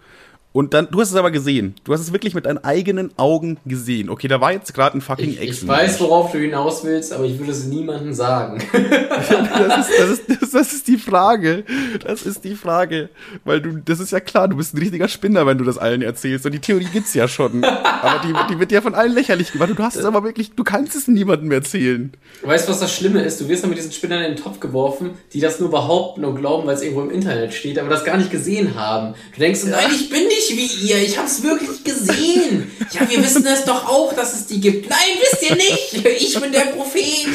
Und 0.52 0.74
dann, 0.74 0.88
du 0.90 1.00
hast 1.00 1.10
es 1.10 1.16
aber 1.16 1.30
gesehen. 1.30 1.76
Du 1.84 1.92
hast 1.92 2.00
es 2.00 2.12
wirklich 2.12 2.34
mit 2.34 2.44
deinen 2.46 2.58
eigenen 2.58 3.16
Augen 3.16 3.58
gesehen. 3.66 4.10
Okay, 4.10 4.26
da 4.26 4.40
war 4.40 4.52
jetzt 4.52 4.74
gerade 4.74 4.98
ein 4.98 5.00
fucking 5.00 5.28
Ich, 5.30 5.40
ich 5.40 5.48
Echsen. 5.50 5.68
weiß, 5.68 6.00
worauf 6.00 6.32
du 6.32 6.38
hinaus 6.38 6.82
willst, 6.82 7.12
aber 7.12 7.24
ich 7.24 7.38
würde 7.38 7.52
es 7.52 7.64
niemandem 7.66 8.12
sagen. 8.12 8.60
Das 9.10 9.88
ist, 9.88 9.98
das, 9.98 10.10
ist, 10.10 10.42
das, 10.42 10.50
das 10.50 10.72
ist 10.72 10.88
die 10.88 10.96
Frage. 10.98 11.64
Das 12.04 12.22
ist 12.22 12.44
die 12.44 12.54
Frage. 12.54 13.10
Weil 13.44 13.60
du, 13.60 13.72
das 13.84 14.00
ist 14.00 14.10
ja 14.12 14.20
klar, 14.20 14.48
du 14.48 14.56
bist 14.56 14.74
ein 14.74 14.78
richtiger 14.78 15.08
Spinner, 15.08 15.46
wenn 15.46 15.58
du 15.58 15.64
das 15.64 15.78
allen 15.78 16.02
erzählst. 16.02 16.46
Und 16.46 16.52
die 16.52 16.58
Theorie 16.58 16.86
gibt's 16.92 17.14
ja 17.14 17.28
schon. 17.28 17.62
Aber 17.64 18.20
die, 18.26 18.32
die 18.52 18.58
wird 18.58 18.72
ja 18.72 18.80
von 18.80 18.94
allen 18.94 19.12
lächerlich 19.12 19.52
gemacht. 19.52 19.70
Du 19.76 19.82
hast 19.82 19.96
es 19.96 20.04
aber 20.04 20.24
wirklich, 20.24 20.52
du 20.52 20.64
kannst 20.64 20.96
es 20.96 21.06
niemandem 21.08 21.52
erzählen. 21.52 22.12
Weißt 22.42 22.66
du, 22.66 22.72
was 22.72 22.80
das 22.80 22.94
Schlimme 22.94 23.22
ist? 23.22 23.40
Du 23.40 23.48
wirst 23.48 23.62
dann 23.62 23.70
mit 23.70 23.78
diesen 23.78 23.92
Spinnern 23.92 24.22
in 24.22 24.34
den 24.34 24.42
Topf 24.42 24.58
geworfen, 24.60 25.10
die 25.32 25.40
das 25.40 25.60
nur 25.60 25.70
behaupten 25.70 26.24
und 26.24 26.36
glauben, 26.36 26.66
weil 26.66 26.74
es 26.74 26.82
irgendwo 26.82 27.02
im 27.02 27.10
Internet 27.10 27.52
steht, 27.54 27.78
aber 27.78 27.88
das 27.88 28.04
gar 28.04 28.16
nicht 28.16 28.30
gesehen 28.30 28.74
haben. 28.74 29.14
Du 29.34 29.40
denkst, 29.40 29.64
nein, 29.64 29.86
ich 29.94 30.10
bin 30.10 30.24
nicht 30.26 30.39
wie 30.50 30.86
ihr, 30.86 31.02
ich 31.02 31.18
hab's 31.18 31.42
wirklich 31.42 31.84
gesehen. 31.84 32.70
Ja, 32.92 33.08
wir 33.08 33.22
wissen 33.22 33.46
es 33.46 33.64
doch 33.64 33.86
auch, 33.88 34.12
dass 34.14 34.34
es 34.34 34.46
die 34.46 34.60
gibt. 34.60 34.88
Nein, 34.88 34.98
wisst 35.20 35.42
ihr 35.48 35.56
nicht. 35.56 36.06
Ich 36.22 36.40
bin 36.40 36.52
der 36.52 36.72
Prophet. 36.72 37.26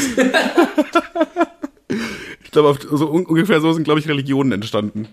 Ich 2.44 2.52
glaube, 2.52 2.78
so 2.90 3.10
un 3.10 3.26
ungefähr 3.26 3.62
so 3.62 3.74
sind, 3.74 3.84
glaube 3.84 4.00
ich, 4.00 4.08
Religionen 4.08 4.52
entstanden. 4.52 5.08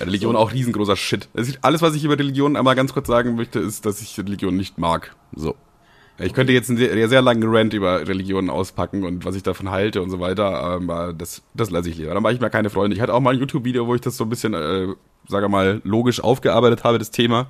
Religion 0.00 0.36
auch 0.36 0.52
riesengroßer 0.52 0.96
Shit. 0.96 1.28
Also 1.34 1.52
alles, 1.62 1.82
was 1.82 1.94
ich 1.94 2.04
über 2.04 2.18
Religion 2.18 2.56
einmal 2.56 2.74
ganz 2.74 2.92
kurz 2.92 3.06
sagen 3.06 3.34
möchte, 3.34 3.58
ist, 3.58 3.84
dass 3.84 4.00
ich 4.00 4.18
Religion 4.18 4.56
nicht 4.56 4.78
mag. 4.78 5.14
So. 5.34 5.56
Ich 6.22 6.34
könnte 6.34 6.52
jetzt 6.52 6.68
einen 6.68 6.78
sehr, 6.78 7.08
sehr 7.08 7.22
langen 7.22 7.44
Rant 7.46 7.72
über 7.72 8.06
Religionen 8.06 8.50
auspacken 8.50 9.04
und 9.04 9.24
was 9.24 9.36
ich 9.36 9.42
davon 9.42 9.70
halte 9.70 10.02
und 10.02 10.10
so 10.10 10.20
weiter, 10.20 10.44
aber 10.44 11.14
das, 11.14 11.42
das 11.54 11.70
lasse 11.70 11.88
ich 11.88 11.96
lieber. 11.96 12.12
Dann 12.12 12.22
mache 12.22 12.34
ich 12.34 12.40
mir 12.40 12.50
keine 12.50 12.68
Freunde. 12.68 12.94
Ich 12.94 13.00
hatte 13.00 13.14
auch 13.14 13.20
mal 13.20 13.32
ein 13.34 13.40
YouTube-Video, 13.40 13.86
wo 13.86 13.94
ich 13.94 14.02
das 14.02 14.16
so 14.16 14.24
ein 14.24 14.30
bisschen, 14.30 14.52
äh, 14.52 14.88
sage 15.28 15.48
mal, 15.48 15.80
logisch 15.84 16.22
aufgearbeitet 16.22 16.84
habe, 16.84 16.98
das 16.98 17.10
Thema. 17.10 17.46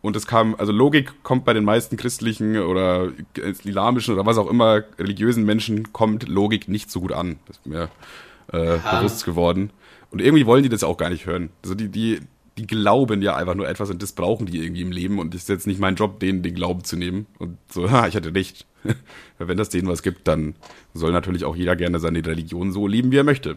Und 0.00 0.16
es 0.16 0.26
kam, 0.26 0.54
also 0.58 0.70
Logik 0.70 1.22
kommt 1.22 1.44
bei 1.44 1.54
den 1.54 1.64
meisten 1.64 1.96
christlichen 1.96 2.58
oder 2.58 3.08
islamischen 3.34 4.14
oder 4.14 4.26
was 4.26 4.36
auch 4.36 4.50
immer 4.50 4.84
religiösen 4.98 5.44
Menschen 5.44 5.92
kommt 5.92 6.28
Logik 6.28 6.68
nicht 6.68 6.90
so 6.90 7.00
gut 7.00 7.12
an. 7.12 7.38
Das 7.46 7.56
ist 7.56 7.66
mir 7.66 7.88
äh, 8.52 8.78
bewusst 8.92 9.24
geworden. 9.24 9.70
Und 10.10 10.20
irgendwie 10.20 10.46
wollen 10.46 10.62
die 10.62 10.68
das 10.68 10.84
auch 10.84 10.98
gar 10.98 11.08
nicht 11.10 11.26
hören. 11.26 11.50
Also 11.62 11.74
die, 11.74 11.88
die, 11.88 12.20
die 12.58 12.66
glauben 12.66 13.22
ja 13.22 13.36
einfach 13.36 13.54
nur 13.54 13.68
etwas 13.68 13.90
und 13.90 14.02
das 14.02 14.12
brauchen 14.12 14.46
die 14.46 14.58
irgendwie 14.58 14.82
im 14.82 14.92
Leben 14.92 15.18
und 15.18 15.34
es 15.34 15.42
ist 15.42 15.48
jetzt 15.48 15.66
nicht 15.66 15.80
mein 15.80 15.96
Job, 15.96 16.20
denen 16.20 16.42
den 16.42 16.54
Glauben 16.54 16.84
zu 16.84 16.96
nehmen. 16.96 17.26
Und 17.38 17.58
so, 17.70 17.90
ha, 17.90 18.06
ich 18.06 18.14
hatte 18.14 18.34
recht. 18.34 18.66
Wenn 19.38 19.56
das 19.56 19.70
denen 19.70 19.88
was 19.88 20.02
gibt, 20.02 20.28
dann 20.28 20.54
soll 20.92 21.10
natürlich 21.10 21.44
auch 21.44 21.56
jeder 21.56 21.74
gerne 21.74 21.98
seine 21.98 22.24
Religion 22.24 22.70
so 22.70 22.86
leben, 22.86 23.10
wie 23.10 23.16
er 23.16 23.24
möchte. 23.24 23.56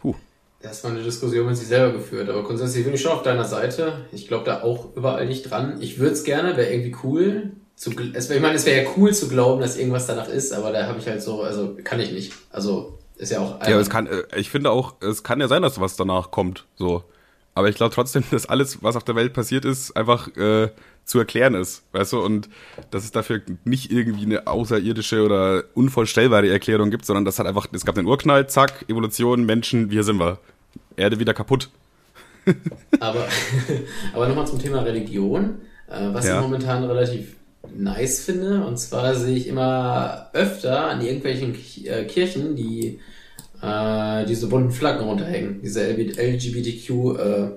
Puh. 0.00 0.14
Das 0.60 0.84
war 0.84 0.90
eine 0.90 1.02
Diskussion 1.02 1.46
mit 1.46 1.56
sich 1.56 1.68
selber 1.68 1.98
geführt, 1.98 2.28
aber 2.28 2.42
grundsätzlich 2.42 2.84
bin 2.84 2.94
ich 2.94 3.00
schon 3.00 3.12
auf 3.12 3.22
deiner 3.22 3.44
Seite. 3.44 4.06
Ich 4.12 4.28
glaube 4.28 4.44
da 4.44 4.62
auch 4.62 4.94
überall 4.96 5.26
nicht 5.26 5.50
dran. 5.50 5.80
Ich 5.80 5.98
würde 5.98 6.12
es 6.12 6.24
gerne, 6.24 6.56
wäre 6.56 6.72
irgendwie 6.72 6.96
cool. 7.02 7.52
Zu, 7.76 7.92
es 8.12 8.28
ich 8.28 8.40
meine, 8.40 8.56
es 8.56 8.66
wäre 8.66 8.84
ja 8.84 8.90
cool 8.96 9.14
zu 9.14 9.28
glauben, 9.28 9.60
dass 9.60 9.76
irgendwas 9.76 10.06
danach 10.06 10.28
ist, 10.28 10.52
aber 10.52 10.72
da 10.72 10.86
habe 10.86 10.98
ich 10.98 11.06
halt 11.06 11.22
so, 11.22 11.42
also 11.42 11.76
kann 11.84 12.00
ich 12.00 12.10
nicht. 12.10 12.32
Also 12.50 12.98
ist 13.16 13.30
ja 13.30 13.38
auch. 13.38 13.64
Ja, 13.68 13.78
es 13.78 13.88
kann, 13.88 14.08
äh, 14.08 14.24
ich 14.36 14.50
finde 14.50 14.72
auch, 14.72 14.96
es 15.00 15.22
kann 15.22 15.40
ja 15.40 15.46
sein, 15.46 15.62
dass 15.62 15.80
was 15.80 15.96
danach 15.96 16.32
kommt, 16.32 16.66
so. 16.76 17.04
Aber 17.58 17.68
ich 17.68 17.74
glaube 17.76 17.94
trotzdem, 17.94 18.22
dass 18.30 18.46
alles, 18.46 18.82
was 18.82 18.94
auf 18.96 19.04
der 19.04 19.16
Welt 19.16 19.32
passiert 19.32 19.64
ist, 19.64 19.96
einfach 19.96 20.28
äh, 20.36 20.68
zu 21.04 21.18
erklären 21.18 21.54
ist, 21.54 21.82
weißt 21.92 22.12
du, 22.12 22.20
und 22.20 22.48
dass 22.90 23.02
es 23.04 23.10
dafür 23.10 23.40
nicht 23.64 23.90
irgendwie 23.90 24.24
eine 24.24 24.46
außerirdische 24.46 25.22
oder 25.24 25.64
unvorstellbare 25.74 26.48
Erklärung 26.48 26.90
gibt, 26.90 27.04
sondern 27.04 27.24
das 27.24 27.38
hat 27.38 27.46
einfach, 27.46 27.66
es 27.72 27.84
gab 27.84 27.94
den 27.96 28.06
Urknall, 28.06 28.48
zack, 28.48 28.84
Evolution, 28.88 29.44
Menschen, 29.44 29.90
hier 29.90 30.04
sind 30.04 30.18
wir. 30.18 30.38
Erde 30.96 31.18
wieder 31.18 31.34
kaputt. 31.34 31.70
aber 33.00 33.26
aber 34.14 34.28
nochmal 34.28 34.46
zum 34.46 34.58
Thema 34.58 34.80
Religion, 34.82 35.58
äh, 35.88 36.12
was 36.12 36.26
Ja. 36.26 36.36
ich 36.36 36.40
momentan 36.42 36.84
relativ 36.84 37.34
nice 37.74 38.24
finde, 38.24 38.64
und 38.64 38.78
zwar 38.78 39.14
sehe 39.14 39.36
ich 39.36 39.48
immer 39.48 40.28
öfter 40.32 40.88
an 40.90 41.00
irgendwelchen 41.00 41.54
äh, 41.84 42.04
Kirchen, 42.04 42.54
die 42.54 43.00
äh, 43.62 44.26
diese 44.26 44.48
bunten 44.48 44.70
Flaggen 44.70 45.06
runterhängen, 45.06 45.60
diese 45.62 45.82
LGBTQ 45.86 46.90
äh, 47.18 47.50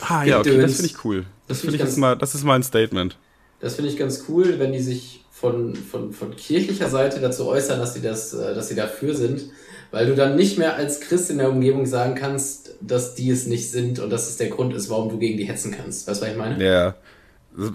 Ah 0.00 0.24
ja, 0.24 0.40
okay, 0.40 0.60
das 0.60 0.76
finde 0.76 0.86
ich 0.90 1.04
cool. 1.04 1.26
Das 1.46 1.58
Das 1.58 1.60
find 1.60 1.72
finde 1.72 1.86
ich 1.86 1.92
ich, 1.92 1.98
mal, 1.98 2.16
das 2.16 2.34
ist 2.34 2.44
mal 2.44 2.54
ein 2.54 2.62
Statement. 2.62 3.16
Das 3.60 3.76
finde 3.76 3.90
ich 3.90 3.96
ganz 3.96 4.24
cool, 4.28 4.58
wenn 4.58 4.72
die 4.72 4.80
sich 4.80 5.24
von, 5.30 5.74
von, 5.74 6.12
von 6.12 6.34
kirchlicher 6.36 6.88
Seite 6.88 7.20
dazu 7.20 7.46
äußern, 7.46 7.78
dass 7.78 7.94
sie 7.94 8.02
das, 8.02 8.34
äh, 8.34 8.54
dass 8.54 8.68
sie 8.68 8.74
dafür 8.74 9.14
sind, 9.14 9.44
weil 9.90 10.06
du 10.06 10.14
dann 10.14 10.36
nicht 10.36 10.58
mehr 10.58 10.76
als 10.76 11.00
Christ 11.00 11.30
in 11.30 11.38
der 11.38 11.50
Umgebung 11.50 11.86
sagen 11.86 12.14
kannst, 12.14 12.76
dass 12.80 13.14
die 13.14 13.30
es 13.30 13.46
nicht 13.46 13.70
sind 13.70 13.98
und 13.98 14.10
dass 14.10 14.28
es 14.28 14.36
der 14.36 14.48
Grund 14.48 14.74
ist, 14.74 14.90
warum 14.90 15.08
du 15.08 15.18
gegen 15.18 15.36
die 15.36 15.44
hetzen 15.44 15.72
kannst. 15.72 16.08
Weißt 16.08 16.20
du, 16.20 16.26
was 16.26 16.32
ich 16.32 16.38
meine? 16.38 16.64
Ja. 16.64 16.94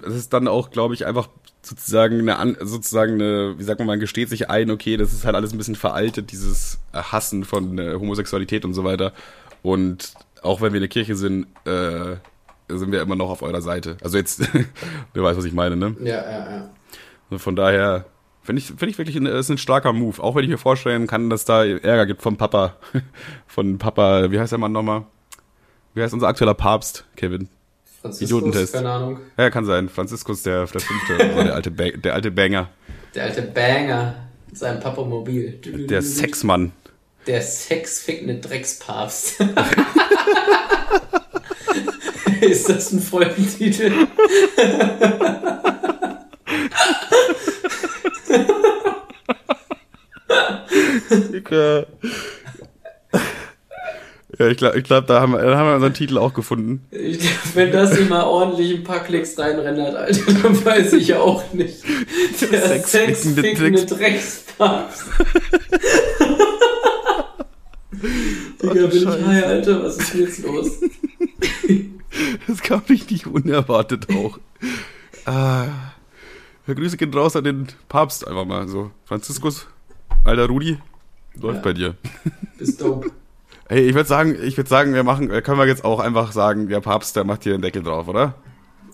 Es 0.06 0.16
ist 0.16 0.34
dann 0.34 0.48
auch, 0.48 0.72
glaube 0.72 0.96
ich, 0.96 1.06
einfach 1.06 1.30
sozusagen 1.68 2.30
eine, 2.30 2.58
sozusagen 2.62 3.14
eine, 3.14 3.58
wie 3.58 3.64
sagt 3.64 3.80
man, 3.80 3.88
man 3.88 4.00
gesteht 4.00 4.30
sich 4.30 4.50
ein, 4.50 4.72
okay, 4.72 4.98
das 4.98 5.14
ist 5.14 5.26
halt 5.26 5.36
alles 5.36 5.54
ein 5.54 5.58
bisschen 5.58 5.76
veraltet, 5.76 6.32
dieses 6.32 6.80
Hassen 6.94 7.44
von 7.44 7.78
äh, 7.78 7.94
Homosexualität 7.94 8.66
und 8.66 8.74
so 8.74 8.84
weiter. 8.84 9.14
Und 9.62 10.14
auch 10.42 10.62
wenn 10.62 10.74
wir 10.74 10.78
in 10.78 10.82
der 10.82 10.90
Kirche 10.90 11.16
sind, 11.16 11.48
äh, 11.66 12.16
sind 12.70 12.92
wir 12.92 13.02
immer 13.02 13.16
noch 13.16 13.30
auf 13.30 13.42
eurer 13.42 13.62
Seite. 13.62 13.98
Also 14.04 14.18
jetzt, 14.18 14.42
du 15.14 15.24
weißt, 15.24 15.38
was 15.38 15.46
ich 15.46 15.54
meine, 15.54 15.76
ne? 15.76 15.96
Ja, 16.00 16.24
ja, 16.24 16.52
ja. 16.52 16.70
Also 17.30 17.40
von 17.40 17.56
daher 17.56 18.06
finde 18.44 18.62
ich, 18.62 18.68
finde 18.68 18.88
ich 18.88 18.98
wirklich, 18.98 19.16
ein, 19.16 19.26
ist 19.26 19.50
ein 19.50 19.58
starker 19.58 19.94
Move. 19.94 20.22
Auch 20.22 20.36
wenn 20.36 20.44
ich 20.44 20.50
mir 20.50 20.58
vorstellen 20.58 21.08
kann, 21.08 21.30
dass 21.30 21.46
da 21.46 21.66
Ärger 21.66 22.06
gibt 22.06 22.22
vom 22.22 22.38
Papa, 22.38 22.76
von 23.48 23.78
Papa, 23.78 24.32
wie 24.32 24.40
heißt 24.40 24.52
der 24.52 24.60
Mann 24.60 24.72
nochmal? 24.72 25.04
Wie 25.94 26.02
heißt 26.02 26.14
unser 26.14 26.28
aktueller 26.28 26.54
Papst, 26.54 27.06
Kevin? 27.16 27.50
Franziskus, 28.08 28.30
Idiotentest. 28.30 28.74
keine 28.74 28.90
Ahnung. 28.90 29.20
Ja, 29.38 29.50
kann 29.50 29.66
sein. 29.66 29.90
Franziskus, 29.90 30.44
der, 30.44 30.66
der 30.66 30.80
Fünfte, 30.80 31.18
der 31.18 31.54
alte, 31.56 31.72
ba 31.72 31.90
der 31.90 32.14
alte 32.14 32.32
Banger. 32.32 32.70
Der 33.14 33.26
alte 33.26 33.42
Banger, 33.42 34.16
sein 34.54 34.80
Papamobil. 34.80 35.60
Der 35.90 36.02
Sexmann. 36.02 36.72
Der 37.26 37.42
sexfickende 37.42 38.36
Dreckspapst. 38.36 39.42
ist 42.42 42.70
das 42.70 42.94
ein 42.94 43.02
Folgentitel? 43.02 43.92
Ja, 54.40 54.48
ich 54.48 54.58
glaube, 54.58 54.78
ich 54.78 54.84
glaub, 54.84 55.08
da, 55.08 55.20
haben 55.22 55.32
wir, 55.34 55.40
da 55.42 55.58
haben 55.58 55.68
wir 55.68 55.76
unseren 55.76 55.94
Titel 55.96 56.18
auch 56.20 56.34
gefunden. 56.34 56.86
Ich, 56.92 57.28
wenn 57.56 57.72
das 57.72 57.98
ihm 58.00 58.10
mal 58.10 58.24
ordentlich 58.24 58.76
ein 58.76 58.84
paar 58.84 59.00
Klicks 59.00 59.38
reinrendert, 59.40 59.96
Alter, 59.96 60.32
dann 60.44 60.64
weiß 60.66 60.94
ich 60.94 61.16
auch 61.16 61.52
nicht. 61.54 61.84
Der 62.42 62.62
Sexfickende 62.62 63.42
sexfickende 63.42 63.86
Dreckspapst. 63.86 65.04
Digga, 68.62 68.74
bin 68.74 68.92
ich 68.92 69.04
Scheiße. 69.04 69.28
high, 69.28 69.44
Alter, 69.46 69.84
was 69.84 69.98
ist 69.98 70.14
denn 70.14 70.22
jetzt 70.22 70.44
los? 70.44 70.72
Das 72.48 72.62
kam 72.64 72.82
richtig 72.90 73.28
unerwartet 73.28 74.08
auch. 74.16 74.40
ah, 75.26 75.68
Grüße 76.66 76.98
gehen 76.98 77.14
raus 77.14 77.36
an 77.36 77.44
den 77.44 77.68
Papst 77.90 78.28
einfach 78.28 78.46
mal 78.46 78.68
so. 78.68 78.90
Franziskus, 79.06 79.68
alter 80.24 80.48
Rudi, 80.48 80.80
läuft 81.40 81.58
Ja. 81.58 81.62
bei 81.62 81.74
dir. 81.74 81.96
Bist 82.58 82.82
dope. 82.82 83.12
Hey, 83.70 83.82
ich 83.82 83.96
würde 83.96 84.08
sagen, 84.08 84.38
ich 84.42 84.56
würde 84.56 84.70
sagen, 84.70 84.94
wir 84.94 85.04
machen, 85.04 85.30
äh, 85.30 85.42
können 85.42 85.60
wir 85.60 85.68
jetzt 85.68 85.84
auch 85.84 86.00
einfach 86.00 86.32
sagen, 86.32 86.70
der 86.70 86.80
Papst, 86.80 87.18
der 87.18 87.26
macht 87.26 87.44
hier 87.44 87.54
einen 87.54 87.62
Deckel 87.62 87.84
drauf, 87.84 88.08
oder? 88.08 88.36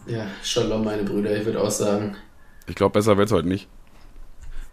Ja, 0.07 0.25
Shalom, 0.41 0.83
meine 0.83 1.03
Brüder, 1.03 1.35
ich 1.37 1.45
würde 1.45 1.61
auch 1.61 1.69
sagen. 1.69 2.15
Ich 2.65 2.73
glaube, 2.73 2.93
besser 2.93 3.15
wird's 3.17 3.31
heute 3.31 3.47
nicht. 3.47 3.67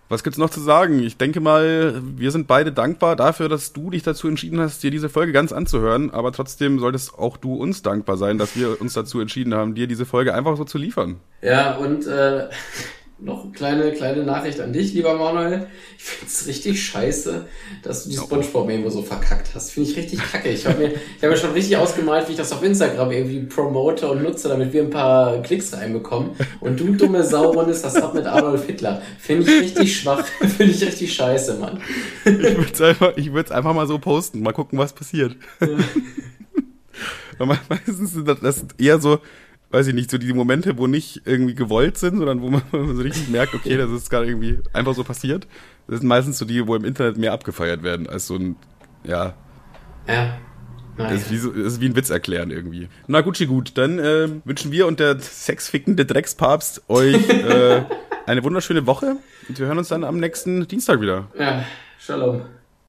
Was 0.09 0.25
gibt's 0.25 0.39
noch 0.39 0.51
zu 0.51 0.59
sagen? 0.59 1.01
Ich 1.01 1.19
denke 1.19 1.41
mal, 1.41 2.01
wir 2.03 2.33
sind 2.33 2.49
beide 2.49 2.73
dankbar 2.73 3.15
dafür, 3.15 3.49
dass 3.49 3.73
du 3.73 3.91
dich 3.91 4.03
dazu 4.03 4.27
entschieden 4.27 4.59
hast, 4.59 4.83
dir 4.83 4.91
diese 4.91 5.09
Folge 5.09 5.33
ganz 5.33 5.53
anzuhören. 5.53 6.11
Aber 6.11 6.33
trotzdem 6.33 6.81
solltest 6.81 7.17
auch 7.17 7.37
du 7.37 7.55
uns 7.55 7.83
dankbar 7.83 8.17
sein, 8.17 8.39
dass 8.39 8.57
wir 8.57 8.81
uns 8.81 8.95
dazu 8.95 9.21
entschieden 9.21 9.55
haben, 9.55 9.77
dir 9.77 9.87
diese 9.87 10.07
Folge 10.07 10.35
einfach 10.35 10.57
so 10.57 10.65
zu 10.65 10.79
liefern. 10.79 11.21
Ja, 11.43 11.77
und 11.77 12.07
äh, 12.07 12.49
noch 13.23 13.45
eine 13.45 13.53
kleine, 13.53 13.93
kleine 13.93 14.25
Nachricht 14.25 14.61
an 14.61 14.73
dich, 14.73 14.95
lieber 14.95 15.15
Manuel. 15.15 15.67
Ich 15.99 16.05
find's 16.05 16.47
richtig 16.47 16.83
scheiße, 16.83 17.47
dass 17.83 18.05
du 18.05 18.11
die 18.11 18.17
Spongebob-Memo 18.17 18.89
so 18.91 19.03
verkackt 19.03 19.51
hast. 19.55 19.73
Finde 19.73 19.91
ich 19.91 19.97
richtig 19.97 20.21
kacke. 20.21 20.49
Ich 20.49 20.67
habe 20.67 20.79
mir, 20.79 20.89
ich 20.93 21.23
hab 21.23 21.31
mir 21.31 21.37
schon 21.37 21.53
richtig 21.53 21.77
ausgemalt, 21.77 22.29
wie 22.29 22.33
ich 22.33 22.39
das 22.39 22.53
auf 22.53 22.63
Instagram 22.63 23.11
irgendwie 23.11 23.41
promote 23.41 24.09
und 24.09 24.23
nutze, 24.23 24.49
damit 24.49 24.73
wir 24.73 24.83
ein 24.83 24.91
paar 24.91 25.43
Klicks 25.43 25.73
reinbekommen. 25.75 26.31
Und 26.61 26.81
du 26.81 26.95
dumme 26.95 27.23
Sau 27.25 27.51
rundest 27.51 27.85
das 27.85 27.97
ab 27.97 28.15
mit 28.15 28.27
Adolf 28.27 28.67
Hitler. 28.67 29.03
Finde 29.19 29.51
ich 29.51 29.61
richtig 29.61 29.97
schwach. 29.99 30.25
Finde 30.41 30.73
ich 30.73 30.83
richtig 30.83 31.13
scheiße, 31.15 31.55
Mann. 31.55 31.81
Ich 32.25 32.33
würde 32.33 32.73
es 32.73 32.81
einfach, 32.81 33.17
ich 33.17 33.33
würd's 33.33 33.51
einfach 33.51 33.75
mal 33.75 33.87
so 33.87 33.99
posten, 33.99 34.41
mal 34.41 34.53
gucken, 34.53 34.79
was 34.79 34.93
passiert. 34.93 35.37
Weil 37.39 37.59
Meistens 37.69 38.13
sind 38.13 38.29
das, 38.29 38.67
eher 38.79 38.99
so, 39.01 39.21
weiß 39.71 39.87
ich 39.87 39.95
nicht, 39.95 40.11
so 40.11 40.19
die 40.19 40.33
Momente, 40.33 40.79
wo 40.79 40.87
nicht 40.87 41.23
irgendwie 41.25 41.55
gewollt 41.55 41.99
sind, 41.99 42.19
sondern 42.19 42.43
wo 42.43 42.51
man, 42.51 42.63
so 42.73 43.03
richtig 43.03 43.29
merkt, 43.29 43.55
okay, 43.55 43.77
das 43.77 43.91
ist 43.91 44.11
gerade 44.11 44.27
irgendwie 44.27 44.59
einfach 44.73 44.95
so 44.95 45.05
passiert. 45.05 45.47
Das 45.87 46.01
sind 46.01 46.09
meistens 46.09 46.39
so 46.39 46.45
die, 46.45 46.67
wo 46.67 46.75
im 46.77 46.85
Internet 46.85 47.17
mehr 47.17 47.33
abgefeiert 47.33 47.83
werden, 47.83 48.09
als 48.09 48.27
so 48.27 48.37
ein, 48.37 48.57
ja, 49.05 49.35
Ja. 50.07 50.37
Naja. 50.97 51.13
Das 51.13 51.23
ist, 51.23 51.31
wie 51.31 51.37
so, 51.39 51.51
das 51.51 51.75
ist 51.75 51.81
wie 51.81 51.87
ein 51.87 51.97
Witz 51.97 52.11
erklären 52.11 52.51
irgendwie. 52.51 52.89
Na 53.07 53.23
Gucci 53.23 53.47
gut, 53.47 53.79
dann 53.79 53.99
äh, 53.99 54.29
wünschen 54.45 54.71
wir 54.71 54.87
und 54.87 55.01
der 55.01 55.19
sexfickende 55.19 56.05
Dreckspapst 56.05 56.83
euch 56.89 57.29
äh, 57.31 57.85
eine 58.27 58.45
wunderschöne 58.45 58.87
Woche 58.87 59.17
und 59.49 59.59
wir 59.59 59.67
hören 59.67 59.79
uns 59.79 59.89
dann 59.89 60.05
am 60.05 60.19
nächsten 60.19 60.67
Dienstag 60.69 61.01
wieder. 61.01 61.29
Ja, 61.39 61.65
Shalom. 61.99 62.60